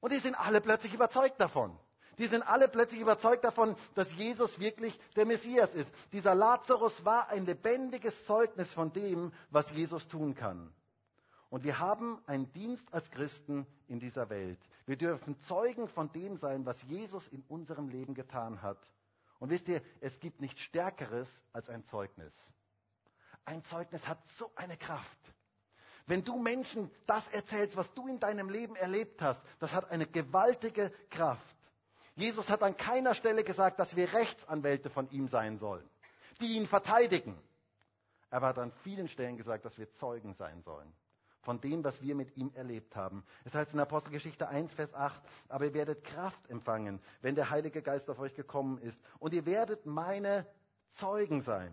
Und 0.00 0.12
die 0.12 0.18
sind 0.18 0.34
alle 0.34 0.60
plötzlich 0.60 0.92
überzeugt 0.92 1.40
davon. 1.40 1.78
Die 2.18 2.26
sind 2.26 2.42
alle 2.42 2.68
plötzlich 2.68 3.00
überzeugt 3.00 3.44
davon, 3.44 3.74
dass 3.94 4.12
Jesus 4.14 4.58
wirklich 4.58 4.98
der 5.16 5.26
Messias 5.26 5.74
ist. 5.74 5.90
Dieser 6.12 6.34
Lazarus 6.34 7.04
war 7.04 7.28
ein 7.28 7.46
lebendiges 7.46 8.24
Zeugnis 8.26 8.72
von 8.72 8.92
dem, 8.92 9.32
was 9.50 9.70
Jesus 9.72 10.06
tun 10.08 10.34
kann. 10.34 10.72
Und 11.50 11.64
wir 11.64 11.78
haben 11.78 12.20
einen 12.26 12.52
Dienst 12.52 12.92
als 12.92 13.10
Christen 13.10 13.66
in 13.86 14.00
dieser 14.00 14.28
Welt. 14.28 14.58
Wir 14.86 14.96
dürfen 14.96 15.38
Zeugen 15.42 15.88
von 15.88 16.10
dem 16.12 16.36
sein, 16.36 16.66
was 16.66 16.82
Jesus 16.82 17.28
in 17.28 17.42
unserem 17.48 17.88
Leben 17.88 18.14
getan 18.14 18.60
hat. 18.62 18.78
Und 19.38 19.50
wisst 19.50 19.68
ihr, 19.68 19.82
es 20.00 20.18
gibt 20.20 20.40
nichts 20.40 20.60
Stärkeres 20.60 21.28
als 21.52 21.68
ein 21.68 21.84
Zeugnis. 21.84 22.34
Ein 23.44 23.62
Zeugnis 23.64 24.06
hat 24.08 24.18
so 24.38 24.50
eine 24.56 24.76
Kraft. 24.76 25.18
Wenn 26.06 26.24
du 26.24 26.38
Menschen 26.38 26.90
das 27.06 27.26
erzählst, 27.28 27.76
was 27.76 27.92
du 27.94 28.06
in 28.08 28.20
deinem 28.20 28.48
Leben 28.48 28.76
erlebt 28.76 29.22
hast, 29.22 29.42
das 29.58 29.72
hat 29.72 29.90
eine 29.90 30.06
gewaltige 30.06 30.90
Kraft. 31.10 31.56
Jesus 32.16 32.48
hat 32.48 32.62
an 32.62 32.76
keiner 32.76 33.14
Stelle 33.14 33.44
gesagt, 33.44 33.78
dass 33.78 33.96
wir 33.96 34.12
Rechtsanwälte 34.12 34.90
von 34.90 35.10
ihm 35.10 35.28
sein 35.28 35.58
sollen, 35.58 35.88
die 36.40 36.56
ihn 36.56 36.66
verteidigen. 36.66 37.36
Er 38.30 38.40
hat 38.40 38.58
an 38.58 38.72
vielen 38.82 39.08
Stellen 39.08 39.36
gesagt, 39.36 39.64
dass 39.64 39.78
wir 39.78 39.92
Zeugen 39.92 40.34
sein 40.34 40.62
sollen 40.62 40.92
von 41.44 41.60
dem, 41.60 41.84
was 41.84 42.00
wir 42.02 42.14
mit 42.14 42.36
ihm 42.36 42.50
erlebt 42.54 42.96
haben. 42.96 43.24
Es 43.44 43.54
heißt 43.54 43.74
in 43.74 43.80
Apostelgeschichte 43.80 44.48
1, 44.48 44.74
Vers 44.74 44.92
8, 44.94 45.22
aber 45.48 45.66
ihr 45.66 45.74
werdet 45.74 46.02
Kraft 46.04 46.48
empfangen, 46.48 47.00
wenn 47.20 47.34
der 47.34 47.50
Heilige 47.50 47.82
Geist 47.82 48.08
auf 48.10 48.18
euch 48.18 48.34
gekommen 48.34 48.78
ist. 48.78 48.98
Und 49.18 49.34
ihr 49.34 49.46
werdet 49.46 49.86
meine 49.86 50.46
Zeugen 50.92 51.42
sein. 51.42 51.72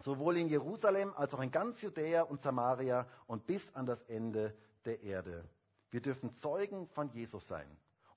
Sowohl 0.00 0.38
in 0.38 0.48
Jerusalem 0.48 1.12
als 1.14 1.34
auch 1.34 1.40
in 1.40 1.50
ganz 1.50 1.80
Judäa 1.82 2.22
und 2.22 2.40
Samaria 2.40 3.06
und 3.26 3.46
bis 3.46 3.74
an 3.74 3.84
das 3.86 4.00
Ende 4.02 4.56
der 4.84 5.02
Erde. 5.02 5.44
Wir 5.90 6.00
dürfen 6.00 6.34
Zeugen 6.36 6.88
von 6.88 7.10
Jesus 7.10 7.46
sein. 7.46 7.68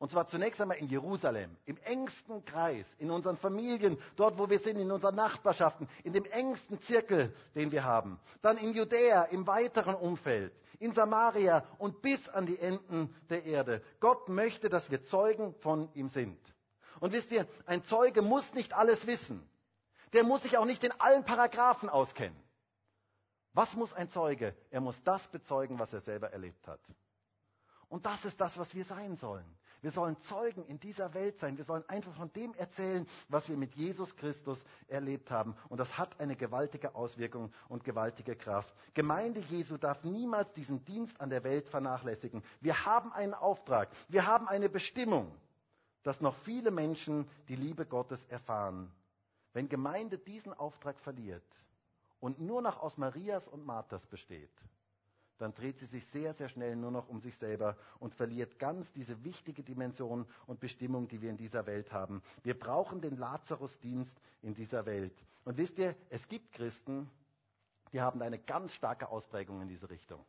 Und 0.01 0.09
zwar 0.09 0.27
zunächst 0.27 0.59
einmal 0.59 0.77
in 0.77 0.87
Jerusalem, 0.87 1.55
im 1.65 1.77
engsten 1.83 2.43
Kreis, 2.43 2.87
in 2.97 3.11
unseren 3.11 3.37
Familien, 3.37 3.99
dort 4.15 4.39
wo 4.39 4.49
wir 4.49 4.57
sind, 4.57 4.79
in 4.79 4.91
unseren 4.91 5.13
Nachbarschaften, 5.13 5.87
in 6.03 6.11
dem 6.11 6.25
engsten 6.25 6.81
Zirkel, 6.81 7.31
den 7.53 7.71
wir 7.71 7.83
haben. 7.83 8.19
Dann 8.41 8.57
in 8.57 8.73
Judäa, 8.73 9.25
im 9.25 9.45
weiteren 9.45 9.93
Umfeld, 9.93 10.53
in 10.79 10.91
Samaria 10.93 11.63
und 11.77 12.01
bis 12.01 12.27
an 12.29 12.47
die 12.47 12.57
Enden 12.57 13.13
der 13.29 13.45
Erde. 13.45 13.83
Gott 13.99 14.27
möchte, 14.27 14.69
dass 14.69 14.89
wir 14.89 15.05
Zeugen 15.05 15.53
von 15.59 15.87
ihm 15.93 16.09
sind. 16.09 16.39
Und 16.99 17.13
wisst 17.13 17.31
ihr, 17.31 17.45
ein 17.67 17.83
Zeuge 17.83 18.23
muss 18.23 18.55
nicht 18.55 18.73
alles 18.73 19.05
wissen. 19.05 19.47
Der 20.13 20.23
muss 20.23 20.41
sich 20.41 20.57
auch 20.57 20.65
nicht 20.65 20.83
in 20.83 20.99
allen 20.99 21.25
Paragraphen 21.25 21.89
auskennen. 21.89 22.41
Was 23.53 23.75
muss 23.75 23.93
ein 23.93 24.09
Zeuge? 24.09 24.55
Er 24.71 24.81
muss 24.81 24.99
das 25.03 25.27
bezeugen, 25.27 25.77
was 25.77 25.93
er 25.93 25.99
selber 25.99 26.31
erlebt 26.31 26.67
hat. 26.67 26.81
Und 27.87 28.07
das 28.07 28.25
ist 28.25 28.41
das, 28.41 28.57
was 28.57 28.73
wir 28.73 28.85
sein 28.85 29.15
sollen. 29.15 29.45
Wir 29.81 29.89
sollen 29.89 30.15
Zeugen 30.21 30.63
in 30.65 30.79
dieser 30.79 31.13
Welt 31.15 31.39
sein. 31.39 31.57
Wir 31.57 31.65
sollen 31.65 31.87
einfach 31.89 32.13
von 32.13 32.31
dem 32.33 32.53
erzählen, 32.53 33.07
was 33.29 33.49
wir 33.49 33.57
mit 33.57 33.73
Jesus 33.75 34.15
Christus 34.15 34.63
erlebt 34.87 35.31
haben. 35.31 35.55
Und 35.69 35.79
das 35.79 35.97
hat 35.97 36.19
eine 36.19 36.35
gewaltige 36.35 36.93
Auswirkung 36.93 37.51
und 37.67 37.83
gewaltige 37.83 38.35
Kraft. 38.35 38.73
Gemeinde 38.93 39.39
Jesu 39.39 39.77
darf 39.77 40.03
niemals 40.03 40.53
diesen 40.53 40.85
Dienst 40.85 41.19
an 41.19 41.31
der 41.31 41.43
Welt 41.43 41.67
vernachlässigen. 41.67 42.43
Wir 42.59 42.85
haben 42.85 43.11
einen 43.11 43.33
Auftrag. 43.33 43.89
Wir 44.07 44.27
haben 44.27 44.47
eine 44.47 44.69
Bestimmung, 44.69 45.35
dass 46.03 46.21
noch 46.21 46.35
viele 46.35 46.69
Menschen 46.69 47.27
die 47.47 47.55
Liebe 47.55 47.85
Gottes 47.85 48.23
erfahren. 48.25 48.91
Wenn 49.53 49.67
Gemeinde 49.67 50.19
diesen 50.19 50.53
Auftrag 50.53 50.99
verliert 50.99 51.43
und 52.19 52.39
nur 52.39 52.61
noch 52.61 52.79
aus 52.79 52.97
Marias 52.97 53.47
und 53.47 53.65
Marthas 53.65 54.05
besteht, 54.05 54.51
dann 55.41 55.53
dreht 55.55 55.79
sie 55.79 55.87
sich 55.87 56.05
sehr, 56.07 56.33
sehr 56.33 56.49
schnell 56.49 56.75
nur 56.75 56.91
noch 56.91 57.09
um 57.09 57.19
sich 57.19 57.35
selber 57.35 57.75
und 57.99 58.13
verliert 58.13 58.59
ganz 58.59 58.91
diese 58.91 59.23
wichtige 59.23 59.63
Dimension 59.63 60.27
und 60.45 60.59
Bestimmung, 60.59 61.07
die 61.07 61.21
wir 61.21 61.31
in 61.31 61.37
dieser 61.37 61.65
Welt 61.65 61.91
haben. 61.91 62.21
Wir 62.43 62.57
brauchen 62.57 63.01
den 63.01 63.17
Lazarusdienst 63.17 64.15
in 64.43 64.53
dieser 64.53 64.85
Welt. 64.85 65.13
Und 65.43 65.57
wisst 65.57 65.79
ihr, 65.79 65.95
es 66.09 66.27
gibt 66.27 66.51
Christen, 66.53 67.09
die 67.91 68.01
haben 68.01 68.21
eine 68.21 68.37
ganz 68.37 68.73
starke 68.73 69.09
Ausprägung 69.09 69.61
in 69.61 69.67
diese 69.67 69.89
Richtung. 69.89 70.23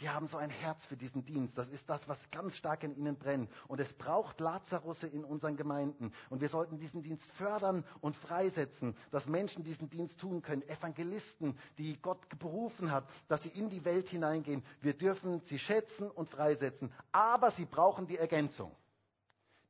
Die 0.00 0.08
haben 0.08 0.26
so 0.26 0.36
ein 0.38 0.50
Herz 0.50 0.84
für 0.86 0.96
diesen 0.96 1.24
Dienst. 1.24 1.56
Das 1.56 1.68
ist 1.68 1.88
das, 1.88 2.08
was 2.08 2.18
ganz 2.32 2.56
stark 2.56 2.82
in 2.82 2.96
ihnen 2.96 3.16
brennt. 3.16 3.48
Und 3.68 3.78
es 3.78 3.92
braucht 3.92 4.40
Lazarusse 4.40 5.06
in 5.06 5.24
unseren 5.24 5.56
Gemeinden. 5.56 6.12
Und 6.30 6.40
wir 6.40 6.48
sollten 6.48 6.78
diesen 6.78 7.02
Dienst 7.02 7.30
fördern 7.32 7.84
und 8.00 8.16
freisetzen, 8.16 8.96
dass 9.12 9.28
Menschen 9.28 9.62
diesen 9.62 9.88
Dienst 9.88 10.18
tun 10.18 10.42
können. 10.42 10.62
Evangelisten, 10.68 11.56
die 11.78 11.96
Gott 12.02 12.28
berufen 12.40 12.90
hat, 12.90 13.08
dass 13.28 13.42
sie 13.44 13.50
in 13.50 13.70
die 13.70 13.84
Welt 13.84 14.08
hineingehen. 14.08 14.64
Wir 14.80 14.94
dürfen 14.94 15.40
sie 15.44 15.60
schätzen 15.60 16.10
und 16.10 16.28
freisetzen. 16.28 16.92
Aber 17.12 17.52
sie 17.52 17.64
brauchen 17.64 18.08
die 18.08 18.18
Ergänzung. 18.18 18.74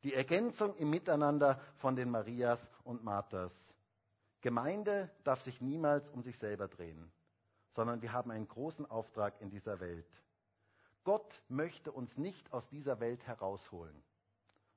Die 0.05 0.15
Ergänzung 0.15 0.75
im 0.77 0.89
Miteinander 0.89 1.61
von 1.77 1.97
den 1.97 2.11
Marias 2.11 2.67
und 2.83 3.05
Marthas. 3.05 3.53
Gemeinde 4.41 5.11
darf 5.23 5.43
sich 5.43 5.61
niemals 5.61 6.09
um 6.09 6.23
sich 6.23 6.39
selber 6.39 6.69
drehen 6.69 7.14
sondern 7.75 8.03
wir 8.03 8.13
haben 8.13 8.31
einen 8.31 8.49
großen 8.49 8.87
Auftrag 8.87 9.41
in 9.41 9.51
dieser 9.51 9.81
Welt. 9.81 10.07
Gott 11.03 11.43
möchte 11.49 11.93
uns 11.93 12.17
nicht 12.17 12.53
aus 12.53 12.67
dieser 12.69 13.01
Welt 13.01 13.27
herausholen, 13.27 14.03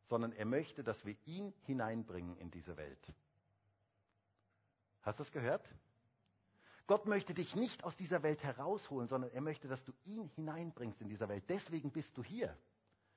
sondern 0.03 0.33
er 0.33 0.45
möchte, 0.45 0.83
dass 0.83 1.05
wir 1.05 1.15
ihn 1.25 1.53
hineinbringen 1.61 2.35
in 2.37 2.51
diese 2.51 2.75
Welt. 2.75 3.13
Hast 5.01 5.19
du 5.19 5.23
das 5.23 5.31
gehört? 5.31 5.65
Gott 6.85 7.05
möchte 7.05 7.33
dich 7.33 7.55
nicht 7.55 7.83
aus 7.83 7.97
dieser 7.97 8.23
Welt 8.23 8.43
herausholen, 8.43 9.07
sondern 9.07 9.31
er 9.31 9.41
möchte, 9.41 9.67
dass 9.67 9.83
du 9.83 9.93
ihn 10.05 10.27
hineinbringst 10.35 11.01
in 11.01 11.09
dieser 11.09 11.29
Welt. 11.29 11.43
Deswegen 11.49 11.91
bist 11.91 12.17
du 12.17 12.23
hier. 12.23 12.57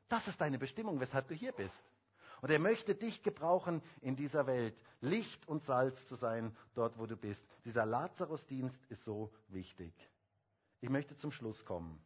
Das 0.09 0.27
ist 0.27 0.41
deine 0.41 0.59
Bestimmung, 0.59 1.01
weshalb 1.01 1.29
du 1.29 1.35
hier 1.35 1.53
bist. 1.53 1.83
Und 2.43 2.51
er 2.51 2.59
möchte 2.59 2.95
dich 2.95 3.23
gebrauchen 3.23 3.83
in 4.01 4.17
dieser 4.17 4.47
Welt, 4.47 4.75
Licht 5.01 5.47
und 5.49 5.63
Salz 5.63 6.07
zu 6.07 6.15
sein, 6.15 6.57
dort 6.75 6.99
wo 6.99 7.07
du 7.07 7.17
bist. 7.17 7.45
Dieser 7.65 7.87
Lazarusdienst 7.87 8.85
ist 8.87 9.05
so 9.05 9.31
wichtig. 9.49 9.93
Ich 10.81 10.89
möchte 10.89 11.17
zum 11.17 11.33
Schluss 11.33 11.65
kommen. 11.65 12.01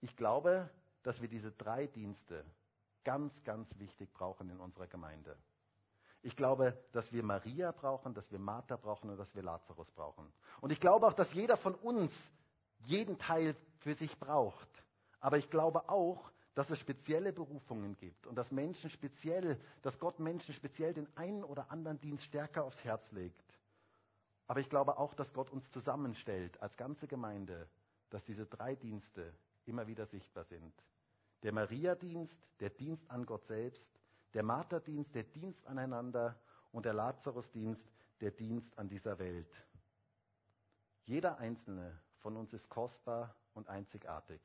Ich 0.00 0.16
glaube, 0.16 0.70
dass 1.02 1.20
wir 1.20 1.28
diese 1.28 1.52
drei 1.52 1.86
Dienste 1.86 2.44
ganz, 3.04 3.42
ganz 3.44 3.78
wichtig 3.78 4.12
brauchen 4.12 4.50
in 4.50 4.60
unserer 4.60 4.86
Gemeinde. 4.86 5.36
Ich 6.22 6.36
glaube, 6.36 6.78
dass 6.92 7.12
wir 7.12 7.22
Maria 7.22 7.72
brauchen, 7.72 8.12
dass 8.12 8.30
wir 8.30 8.38
Martha 8.38 8.76
brauchen 8.76 9.10
und 9.10 9.16
dass 9.16 9.34
wir 9.34 9.42
Lazarus 9.42 9.90
brauchen. 9.90 10.30
Und 10.60 10.70
ich 10.70 10.80
glaube 10.80 11.06
auch, 11.06 11.14
dass 11.14 11.32
jeder 11.32 11.56
von 11.56 11.74
uns 11.74 12.12
jeden 12.84 13.18
Teil 13.18 13.56
für 13.78 13.94
sich 13.94 14.18
braucht. 14.18 14.68
Aber 15.20 15.38
ich 15.38 15.48
glaube 15.48 15.88
auch, 15.88 16.30
dass 16.60 16.68
es 16.68 16.78
spezielle 16.78 17.32
Berufungen 17.32 17.96
gibt 17.96 18.26
und 18.26 18.34
dass 18.34 18.52
Menschen 18.52 18.90
speziell, 18.90 19.58
dass 19.80 19.98
Gott 19.98 20.20
Menschen 20.20 20.52
speziell 20.52 20.92
den 20.92 21.08
einen 21.16 21.42
oder 21.42 21.70
anderen 21.70 21.98
Dienst 21.98 22.24
stärker 22.24 22.64
aufs 22.64 22.84
Herz 22.84 23.12
legt. 23.12 23.58
Aber 24.46 24.60
ich 24.60 24.68
glaube 24.68 24.98
auch, 24.98 25.14
dass 25.14 25.32
Gott 25.32 25.48
uns 25.48 25.70
zusammenstellt 25.70 26.60
als 26.60 26.76
ganze 26.76 27.06
Gemeinde, 27.06 27.66
dass 28.10 28.24
diese 28.24 28.44
drei 28.44 28.74
Dienste 28.74 29.32
immer 29.64 29.86
wieder 29.86 30.04
sichtbar 30.04 30.44
sind. 30.44 30.74
Der 31.44 31.52
Maria-Dienst, 31.52 32.38
der 32.60 32.68
Dienst 32.68 33.10
an 33.10 33.24
Gott 33.24 33.46
selbst, 33.46 33.88
der 34.34 34.42
Martha-Dienst, 34.42 35.14
der 35.14 35.24
Dienst 35.24 35.66
aneinander 35.66 36.38
und 36.72 36.84
der 36.84 36.92
Lazarus-Dienst, 36.92 37.90
der 38.20 38.32
Dienst 38.32 38.78
an 38.78 38.90
dieser 38.90 39.18
Welt. 39.18 39.64
Jeder 41.06 41.38
einzelne 41.38 41.98
von 42.18 42.36
uns 42.36 42.52
ist 42.52 42.68
kostbar 42.68 43.34
und 43.54 43.66
einzigartig. 43.70 44.42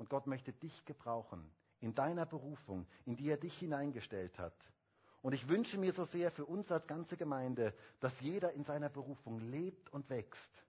Und 0.00 0.08
Gott 0.08 0.26
möchte 0.26 0.54
dich 0.54 0.86
gebrauchen 0.86 1.44
in 1.80 1.94
deiner 1.94 2.24
Berufung, 2.24 2.86
in 3.04 3.16
die 3.16 3.28
er 3.28 3.36
dich 3.36 3.58
hineingestellt 3.58 4.38
hat. 4.38 4.56
Und 5.20 5.34
ich 5.34 5.46
wünsche 5.46 5.76
mir 5.76 5.92
so 5.92 6.06
sehr 6.06 6.30
für 6.30 6.46
uns 6.46 6.72
als 6.72 6.86
ganze 6.86 7.18
Gemeinde, 7.18 7.74
dass 8.00 8.18
jeder 8.22 8.54
in 8.54 8.64
seiner 8.64 8.88
Berufung 8.88 9.40
lebt 9.40 9.92
und 9.92 10.08
wächst. 10.08 10.64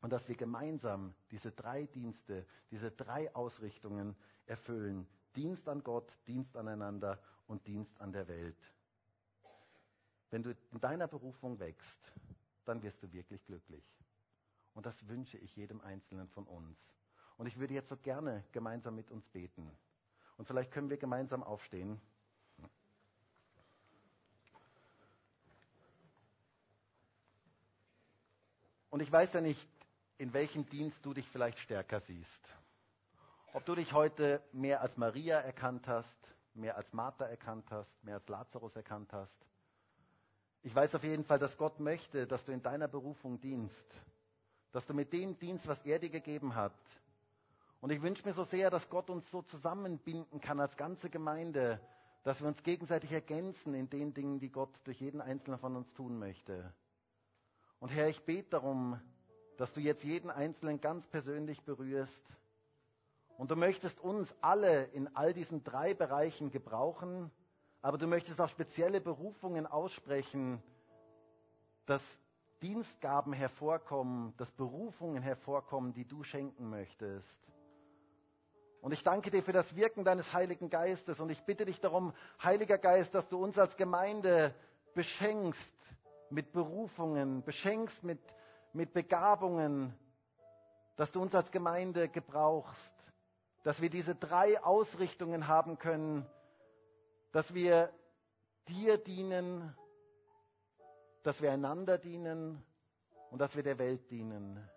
Und 0.00 0.12
dass 0.12 0.26
wir 0.26 0.34
gemeinsam 0.34 1.14
diese 1.30 1.52
drei 1.52 1.86
Dienste, 1.86 2.44
diese 2.72 2.90
drei 2.90 3.32
Ausrichtungen 3.32 4.16
erfüllen. 4.46 5.06
Dienst 5.36 5.68
an 5.68 5.84
Gott, 5.84 6.10
Dienst 6.26 6.56
aneinander 6.56 7.22
und 7.46 7.64
Dienst 7.68 8.00
an 8.00 8.10
der 8.10 8.26
Welt. 8.26 8.58
Wenn 10.30 10.42
du 10.42 10.50
in 10.72 10.80
deiner 10.80 11.06
Berufung 11.06 11.60
wächst, 11.60 12.12
dann 12.64 12.82
wirst 12.82 13.04
du 13.04 13.12
wirklich 13.12 13.44
glücklich. 13.44 13.84
Und 14.74 14.84
das 14.84 15.06
wünsche 15.06 15.38
ich 15.38 15.54
jedem 15.54 15.80
Einzelnen 15.80 16.26
von 16.26 16.48
uns. 16.48 16.92
Und 17.38 17.46
ich 17.46 17.58
würde 17.58 17.74
jetzt 17.74 17.88
so 17.88 17.96
gerne 17.96 18.44
gemeinsam 18.52 18.94
mit 18.94 19.10
uns 19.10 19.28
beten. 19.28 19.70
Und 20.36 20.46
vielleicht 20.46 20.70
können 20.70 20.90
wir 20.90 20.96
gemeinsam 20.96 21.42
aufstehen. 21.42 22.00
Und 28.90 29.00
ich 29.00 29.10
weiß 29.10 29.32
ja 29.32 29.40
nicht, 29.40 29.68
in 30.18 30.34
welchem 30.34 30.68
Dienst 30.68 31.04
du 31.04 31.14
dich 31.14 31.26
vielleicht 31.28 31.58
stärker 31.58 32.00
siehst. 32.00 32.54
Ob 33.54 33.64
du 33.64 33.74
dich 33.74 33.92
heute 33.92 34.42
mehr 34.52 34.82
als 34.82 34.96
Maria 34.96 35.38
erkannt 35.40 35.88
hast, 35.88 36.16
mehr 36.54 36.76
als 36.76 36.92
Martha 36.92 37.24
erkannt 37.24 37.70
hast, 37.70 38.04
mehr 38.04 38.16
als 38.16 38.28
Lazarus 38.28 38.76
erkannt 38.76 39.12
hast. 39.12 39.46
Ich 40.62 40.74
weiß 40.74 40.94
auf 40.94 41.04
jeden 41.04 41.24
Fall, 41.24 41.38
dass 41.38 41.56
Gott 41.56 41.80
möchte, 41.80 42.26
dass 42.26 42.44
du 42.44 42.52
in 42.52 42.62
deiner 42.62 42.86
Berufung 42.86 43.40
dienst, 43.40 43.86
dass 44.70 44.86
du 44.86 44.94
mit 44.94 45.12
dem 45.12 45.38
dienst, 45.38 45.66
was 45.66 45.80
er 45.84 45.98
dir 45.98 46.10
gegeben 46.10 46.54
hat, 46.54 46.72
und 47.82 47.90
ich 47.90 48.00
wünsche 48.00 48.24
mir 48.24 48.32
so 48.32 48.44
sehr, 48.44 48.70
dass 48.70 48.88
Gott 48.88 49.10
uns 49.10 49.28
so 49.32 49.42
zusammenbinden 49.42 50.40
kann 50.40 50.60
als 50.60 50.76
ganze 50.76 51.10
Gemeinde, 51.10 51.80
dass 52.22 52.40
wir 52.40 52.46
uns 52.46 52.62
gegenseitig 52.62 53.10
ergänzen 53.10 53.74
in 53.74 53.90
den 53.90 54.14
Dingen, 54.14 54.38
die 54.38 54.52
Gott 54.52 54.70
durch 54.84 55.00
jeden 55.00 55.20
Einzelnen 55.20 55.58
von 55.58 55.74
uns 55.74 55.92
tun 55.92 56.16
möchte. 56.16 56.72
Und 57.80 57.88
Herr, 57.88 58.08
ich 58.08 58.24
bete 58.24 58.50
darum, 58.50 59.00
dass 59.56 59.72
du 59.72 59.80
jetzt 59.80 60.04
jeden 60.04 60.30
Einzelnen 60.30 60.80
ganz 60.80 61.08
persönlich 61.08 61.64
berührst. 61.64 62.22
Und 63.36 63.50
du 63.50 63.56
möchtest 63.56 63.98
uns 63.98 64.32
alle 64.40 64.84
in 64.92 65.16
all 65.16 65.32
diesen 65.32 65.64
drei 65.64 65.92
Bereichen 65.92 66.52
gebrauchen, 66.52 67.32
aber 67.80 67.98
du 67.98 68.06
möchtest 68.06 68.40
auch 68.40 68.48
spezielle 68.48 69.00
Berufungen 69.00 69.66
aussprechen, 69.66 70.62
dass 71.86 72.02
Dienstgaben 72.62 73.32
hervorkommen, 73.32 74.34
dass 74.36 74.52
Berufungen 74.52 75.20
hervorkommen, 75.20 75.92
die 75.94 76.04
du 76.04 76.22
schenken 76.22 76.70
möchtest. 76.70 77.40
Und 78.82 78.90
ich 78.92 79.04
danke 79.04 79.30
dir 79.30 79.44
für 79.44 79.52
das 79.52 79.76
Wirken 79.76 80.02
deines 80.02 80.32
Heiligen 80.32 80.68
Geistes 80.68 81.20
und 81.20 81.30
ich 81.30 81.40
bitte 81.44 81.64
dich 81.64 81.80
darum, 81.80 82.12
Heiliger 82.42 82.78
Geist, 82.78 83.14
dass 83.14 83.28
du 83.28 83.40
uns 83.40 83.56
als 83.56 83.76
Gemeinde 83.76 84.52
beschenkst 84.94 85.72
mit 86.30 86.50
Berufungen, 86.52 87.44
beschenkst 87.44 88.02
mit, 88.02 88.18
mit 88.72 88.92
Begabungen, 88.92 89.94
dass 90.96 91.12
du 91.12 91.22
uns 91.22 91.32
als 91.32 91.52
Gemeinde 91.52 92.08
gebrauchst, 92.08 92.92
dass 93.62 93.80
wir 93.80 93.88
diese 93.88 94.16
drei 94.16 94.60
Ausrichtungen 94.64 95.46
haben 95.46 95.78
können, 95.78 96.26
dass 97.30 97.54
wir 97.54 97.88
dir 98.66 98.98
dienen, 98.98 99.76
dass 101.22 101.40
wir 101.40 101.52
einander 101.52 101.98
dienen 101.98 102.60
und 103.30 103.38
dass 103.40 103.54
wir 103.54 103.62
der 103.62 103.78
Welt 103.78 104.10
dienen. 104.10 104.68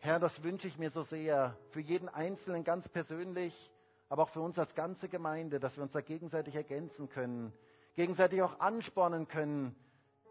Herr, 0.00 0.20
das 0.20 0.42
wünsche 0.44 0.68
ich 0.68 0.78
mir 0.78 0.90
so 0.90 1.02
sehr 1.02 1.56
für 1.70 1.80
jeden 1.80 2.08
Einzelnen 2.08 2.62
ganz 2.62 2.88
persönlich, 2.88 3.70
aber 4.08 4.22
auch 4.22 4.28
für 4.28 4.40
uns 4.40 4.58
als 4.58 4.74
ganze 4.74 5.08
Gemeinde, 5.08 5.58
dass 5.58 5.76
wir 5.76 5.82
uns 5.82 5.92
da 5.92 6.00
gegenseitig 6.00 6.54
ergänzen 6.54 7.08
können, 7.08 7.52
gegenseitig 7.94 8.40
auch 8.42 8.60
anspornen 8.60 9.26
können, 9.26 9.74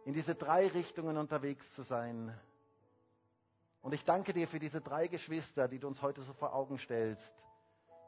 in 0.05 0.13
diese 0.13 0.36
drei 0.36 0.68
Richtungen 0.68 1.18
unterwegs 1.18 1.76
zu 1.76 1.84
sein. 1.84 2.34
Und 3.82 3.93
ich 3.93 4.05
danke 4.05 4.32
dir 4.34 4.47
für 4.47 4.59
diese 4.59 4.80
drei 4.80 5.07
Geschwister, 5.07 5.68
die 5.68 5.80
du 5.80 5.88
uns 5.88 6.01
heute 6.01 6.22
so 6.22 6.32
vor 6.34 6.53
Augen 6.53 6.78
stellst, 6.78 7.34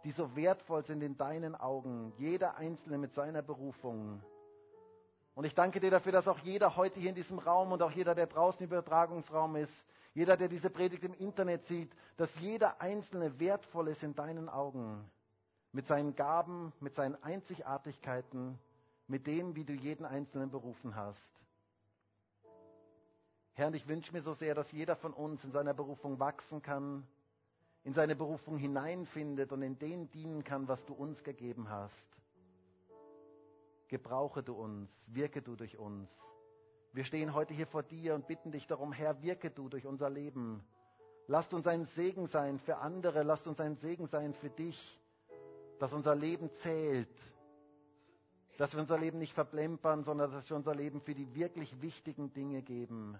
die 0.05 0.11
so 0.11 0.35
wertvoll 0.37 0.85
sind 0.85 1.01
in 1.03 1.17
deinen 1.17 1.55
Augen, 1.55 2.13
jeder 2.17 2.55
Einzelne 2.55 2.97
mit 2.97 3.13
seiner 3.13 3.41
Berufung. 3.41 4.23
Und 5.39 5.45
ich 5.45 5.55
danke 5.55 5.79
dir 5.79 5.89
dafür, 5.89 6.11
dass 6.11 6.27
auch 6.27 6.39
jeder 6.39 6.75
heute 6.75 6.99
hier 6.99 7.11
in 7.11 7.15
diesem 7.15 7.39
Raum 7.39 7.71
und 7.71 7.81
auch 7.81 7.91
jeder, 7.91 8.13
der 8.13 8.27
draußen 8.27 8.59
im 8.59 8.65
Übertragungsraum 8.65 9.55
ist, 9.55 9.71
jeder, 10.13 10.35
der 10.35 10.49
diese 10.49 10.69
Predigt 10.69 11.05
im 11.05 11.13
Internet 11.13 11.65
sieht, 11.65 11.89
dass 12.17 12.37
jeder 12.41 12.81
Einzelne 12.81 13.39
wertvoll 13.39 13.87
ist 13.87 14.03
in 14.03 14.13
deinen 14.13 14.49
Augen. 14.49 15.09
Mit 15.71 15.87
seinen 15.87 16.13
Gaben, 16.13 16.73
mit 16.81 16.93
seinen 16.93 17.15
Einzigartigkeiten, 17.23 18.59
mit 19.07 19.27
dem, 19.27 19.55
wie 19.55 19.63
du 19.63 19.71
jeden 19.71 20.03
Einzelnen 20.03 20.51
berufen 20.51 20.97
hast. 20.97 21.31
Herr, 23.53 23.67
und 23.67 23.75
ich 23.75 23.87
wünsche 23.87 24.11
mir 24.11 24.21
so 24.21 24.33
sehr, 24.33 24.55
dass 24.55 24.73
jeder 24.73 24.97
von 24.97 25.13
uns 25.13 25.45
in 25.45 25.53
seiner 25.53 25.73
Berufung 25.73 26.19
wachsen 26.19 26.61
kann, 26.61 27.07
in 27.85 27.93
seine 27.93 28.17
Berufung 28.17 28.57
hineinfindet 28.57 29.53
und 29.53 29.61
in 29.61 29.79
dem 29.79 30.11
dienen 30.11 30.43
kann, 30.43 30.67
was 30.67 30.83
du 30.83 30.93
uns 30.93 31.23
gegeben 31.23 31.69
hast. 31.69 32.18
Gebrauche 33.89 34.43
du 34.43 34.53
uns, 34.53 34.91
wirke 35.07 35.41
du 35.41 35.55
durch 35.55 35.77
uns. 35.77 36.09
Wir 36.93 37.03
stehen 37.03 37.33
heute 37.33 37.53
hier 37.55 37.67
vor 37.67 37.83
dir 37.83 38.13
und 38.13 38.27
bitten 38.27 38.51
dich 38.51 38.67
darum, 38.67 38.93
Herr, 38.93 39.21
wirke 39.23 39.49
du 39.49 39.67
durch 39.67 39.85
unser 39.87 40.09
Leben. 40.09 40.63
Lasst 41.27 41.53
uns 41.53 41.67
ein 41.67 41.85
Segen 41.85 42.27
sein 42.27 42.59
für 42.59 42.77
andere, 42.77 43.23
lasst 43.23 43.47
uns 43.47 43.59
ein 43.59 43.75
Segen 43.77 44.07
sein 44.07 44.33
für 44.33 44.49
dich, 44.49 44.99
dass 45.79 45.91
unser 45.91 46.15
Leben 46.15 46.51
zählt, 46.61 47.09
dass 48.57 48.73
wir 48.73 48.79
unser 48.79 48.99
Leben 48.99 49.17
nicht 49.17 49.33
verplempern, 49.33 50.03
sondern 50.03 50.31
dass 50.31 50.49
wir 50.49 50.57
unser 50.57 50.75
Leben 50.75 51.01
für 51.01 51.15
die 51.15 51.33
wirklich 51.33 51.81
wichtigen 51.81 52.31
Dinge 52.33 52.61
geben. 52.61 53.17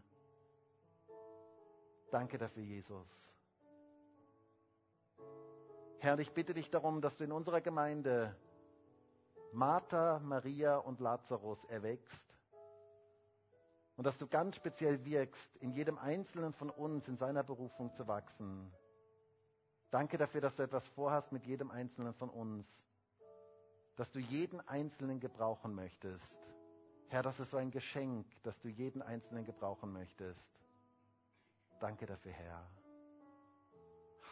Danke 2.11 2.37
dafür, 2.37 2.63
Jesus. 2.63 3.07
Herr, 5.99 6.17
ich 6.19 6.31
bitte 6.31 6.53
dich 6.53 6.69
darum, 6.69 7.01
dass 7.01 7.17
du 7.17 7.23
in 7.23 7.31
unserer 7.31 7.61
Gemeinde 7.61 8.35
Martha, 9.51 10.19
Maria 10.19 10.77
und 10.77 10.99
Lazarus 10.99 11.63
erwächst 11.65 12.25
und 13.97 14.05
dass 14.05 14.17
du 14.17 14.27
ganz 14.27 14.55
speziell 14.55 15.03
wirkst, 15.03 15.57
in 15.57 15.71
jedem 15.71 15.97
Einzelnen 15.97 16.53
von 16.53 16.69
uns 16.69 17.07
in 17.07 17.17
seiner 17.17 17.43
Berufung 17.43 17.93
zu 17.93 18.07
wachsen. 18.07 18.71
Danke 19.91 20.17
dafür, 20.17 20.41
dass 20.41 20.55
du 20.55 20.63
etwas 20.63 20.87
vorhast 20.87 21.31
mit 21.31 21.45
jedem 21.45 21.71
Einzelnen 21.71 22.13
von 22.13 22.29
uns, 22.29 22.67
dass 23.95 24.11
du 24.11 24.19
jeden 24.19 24.61
Einzelnen 24.67 25.19
gebrauchen 25.19 25.73
möchtest. 25.75 26.37
Herr, 27.09 27.23
das 27.23 27.39
ist 27.39 27.51
so 27.51 27.57
ein 27.57 27.71
Geschenk, 27.71 28.25
dass 28.43 28.59
du 28.59 28.69
jeden 28.69 29.01
Einzelnen 29.01 29.43
gebrauchen 29.43 29.91
möchtest. 29.91 30.49
Danke 31.79 32.05
dafür, 32.05 32.31
Herr. 32.31 32.69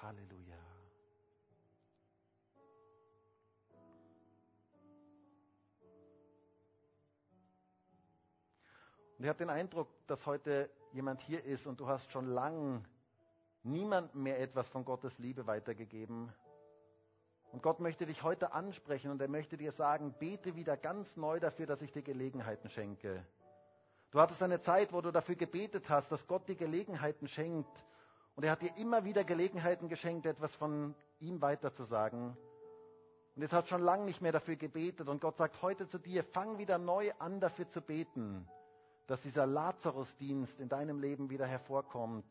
Halleluja. 0.02 0.67
Und 9.18 9.24
ich 9.24 9.30
habe 9.30 9.40
den 9.40 9.50
Eindruck, 9.50 9.88
dass 10.06 10.28
heute 10.28 10.70
jemand 10.94 11.22
hier 11.22 11.44
ist 11.44 11.66
und 11.66 11.80
du 11.80 11.88
hast 11.88 12.12
schon 12.12 12.28
lang 12.28 12.86
niemandem 13.64 14.22
mehr 14.22 14.40
etwas 14.40 14.70
von 14.70 14.86
Gottes 14.86 15.18
Liebe 15.18 15.48
weitergegeben. 15.48 16.32
Und 17.52 17.64
Gott 17.64 17.80
möchte 17.80 18.06
dich 18.06 18.22
heute 18.22 18.54
ansprechen 18.54 19.10
und 19.10 19.20
er 19.20 19.28
möchte 19.28 19.58
dir 19.58 19.72
sagen, 19.72 20.14
bete 20.20 20.56
wieder 20.56 20.78
ganz 20.78 21.18
neu 21.18 21.40
dafür, 21.40 21.66
dass 21.66 21.82
ich 21.82 21.92
dir 21.92 22.04
Gelegenheiten 22.04 22.70
schenke. 22.70 23.26
Du 24.12 24.22
hattest 24.22 24.44
eine 24.44 24.62
Zeit, 24.62 24.94
wo 24.94 25.02
du 25.02 25.12
dafür 25.12 25.36
gebetet 25.36 25.90
hast, 25.90 26.12
dass 26.12 26.28
Gott 26.28 26.48
dir 26.48 26.56
Gelegenheiten 26.56 27.28
schenkt. 27.28 27.86
Und 28.36 28.44
er 28.44 28.52
hat 28.52 28.62
dir 28.62 28.78
immer 28.78 29.04
wieder 29.04 29.24
Gelegenheiten 29.24 29.90
geschenkt, 29.90 30.28
etwas 30.28 30.54
von 30.56 30.94
ihm 31.20 31.42
weiterzusagen. 31.42 32.38
Und 33.36 33.42
jetzt 33.42 33.54
hast 33.54 33.66
du 33.66 33.70
schon 33.70 33.82
lange 33.82 34.06
nicht 34.06 34.22
mehr 34.22 34.32
dafür 34.32 34.58
gebetet. 34.58 35.08
Und 35.08 35.22
Gott 35.22 35.38
sagt 35.38 35.60
heute 35.64 35.88
zu 35.88 35.98
dir, 35.98 36.24
fang 36.24 36.60
wieder 36.60 36.78
neu 36.78 37.12
an, 37.18 37.40
dafür 37.40 37.68
zu 37.68 37.82
beten 37.82 38.48
dass 39.08 39.22
dieser 39.22 39.48
Lazarusdienst 39.48 40.60
in 40.60 40.68
deinem 40.68 41.00
Leben 41.00 41.30
wieder 41.30 41.48
hervorkommt, 41.48 42.26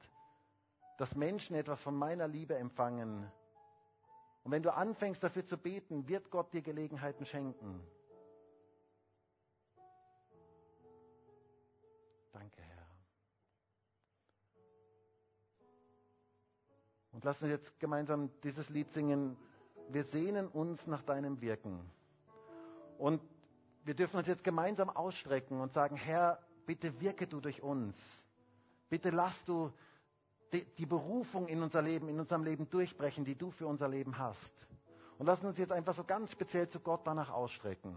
dass 0.99 1.17
Menschen 1.17 1.57
etwas 1.57 1.81
von 1.81 1.97
meiner 1.97 2.29
Liebe 2.29 2.55
empfangen. 2.57 3.31
Und 4.45 4.53
wenn 4.53 4.63
du 4.63 4.73
anfängst 4.73 5.23
dafür 5.25 5.45
zu 5.45 5.57
beten, 5.57 6.07
wird 6.07 6.31
Gott 6.31 6.53
dir 6.53 6.63
Gelegenheiten 6.63 7.27
schenken. 7.27 7.81
Danke, 12.33 12.63
Herr. 12.63 12.87
Und 17.13 17.25
lass 17.25 17.41
uns 17.41 17.51
jetzt 17.51 17.81
gemeinsam 17.81 18.31
dieses 18.43 18.69
Lied 18.69 18.93
singen. 18.93 19.37
Wir 19.89 20.05
sehnen 20.05 20.47
uns 20.47 20.87
nach 20.87 21.03
deinem 21.03 21.41
Wirken. 21.41 21.91
Und 22.99 23.23
wir 23.85 23.95
dürfen 23.95 24.19
uns 24.19 24.27
jetzt 24.27 24.45
gemeinsam 24.45 24.91
ausstrecken 24.91 25.61
und 25.61 25.73
sagen, 25.73 25.97
Herr, 25.97 26.46
bitte 26.67 27.01
wirke 27.01 27.27
du 27.27 27.41
durch 27.41 27.63
uns. 27.63 27.97
Bitte 28.89 29.11
lass 29.11 29.45
du 29.45 29.73
die 30.53 30.87
Berufung 30.87 31.49
in 31.49 31.63
unser 31.63 31.83
Leben, 31.83 32.09
in 32.09 32.21
unserem 32.21 32.45
Leben 32.45 32.69
durchbrechen, 32.71 33.25
die 33.25 33.37
du 33.37 33.51
für 33.51 33.67
unser 33.67 33.89
Leben 33.89 34.19
hast. 34.19 34.53
Und 35.19 35.27
lass 35.27 35.43
uns 35.43 35.59
jetzt 35.59 35.73
einfach 35.73 35.95
so 35.95 36.05
ganz 36.05 36.31
speziell 36.33 36.69
zu 36.69 36.81
Gott 36.81 37.07
danach 37.07 37.31
ausstrecken. 37.31 37.97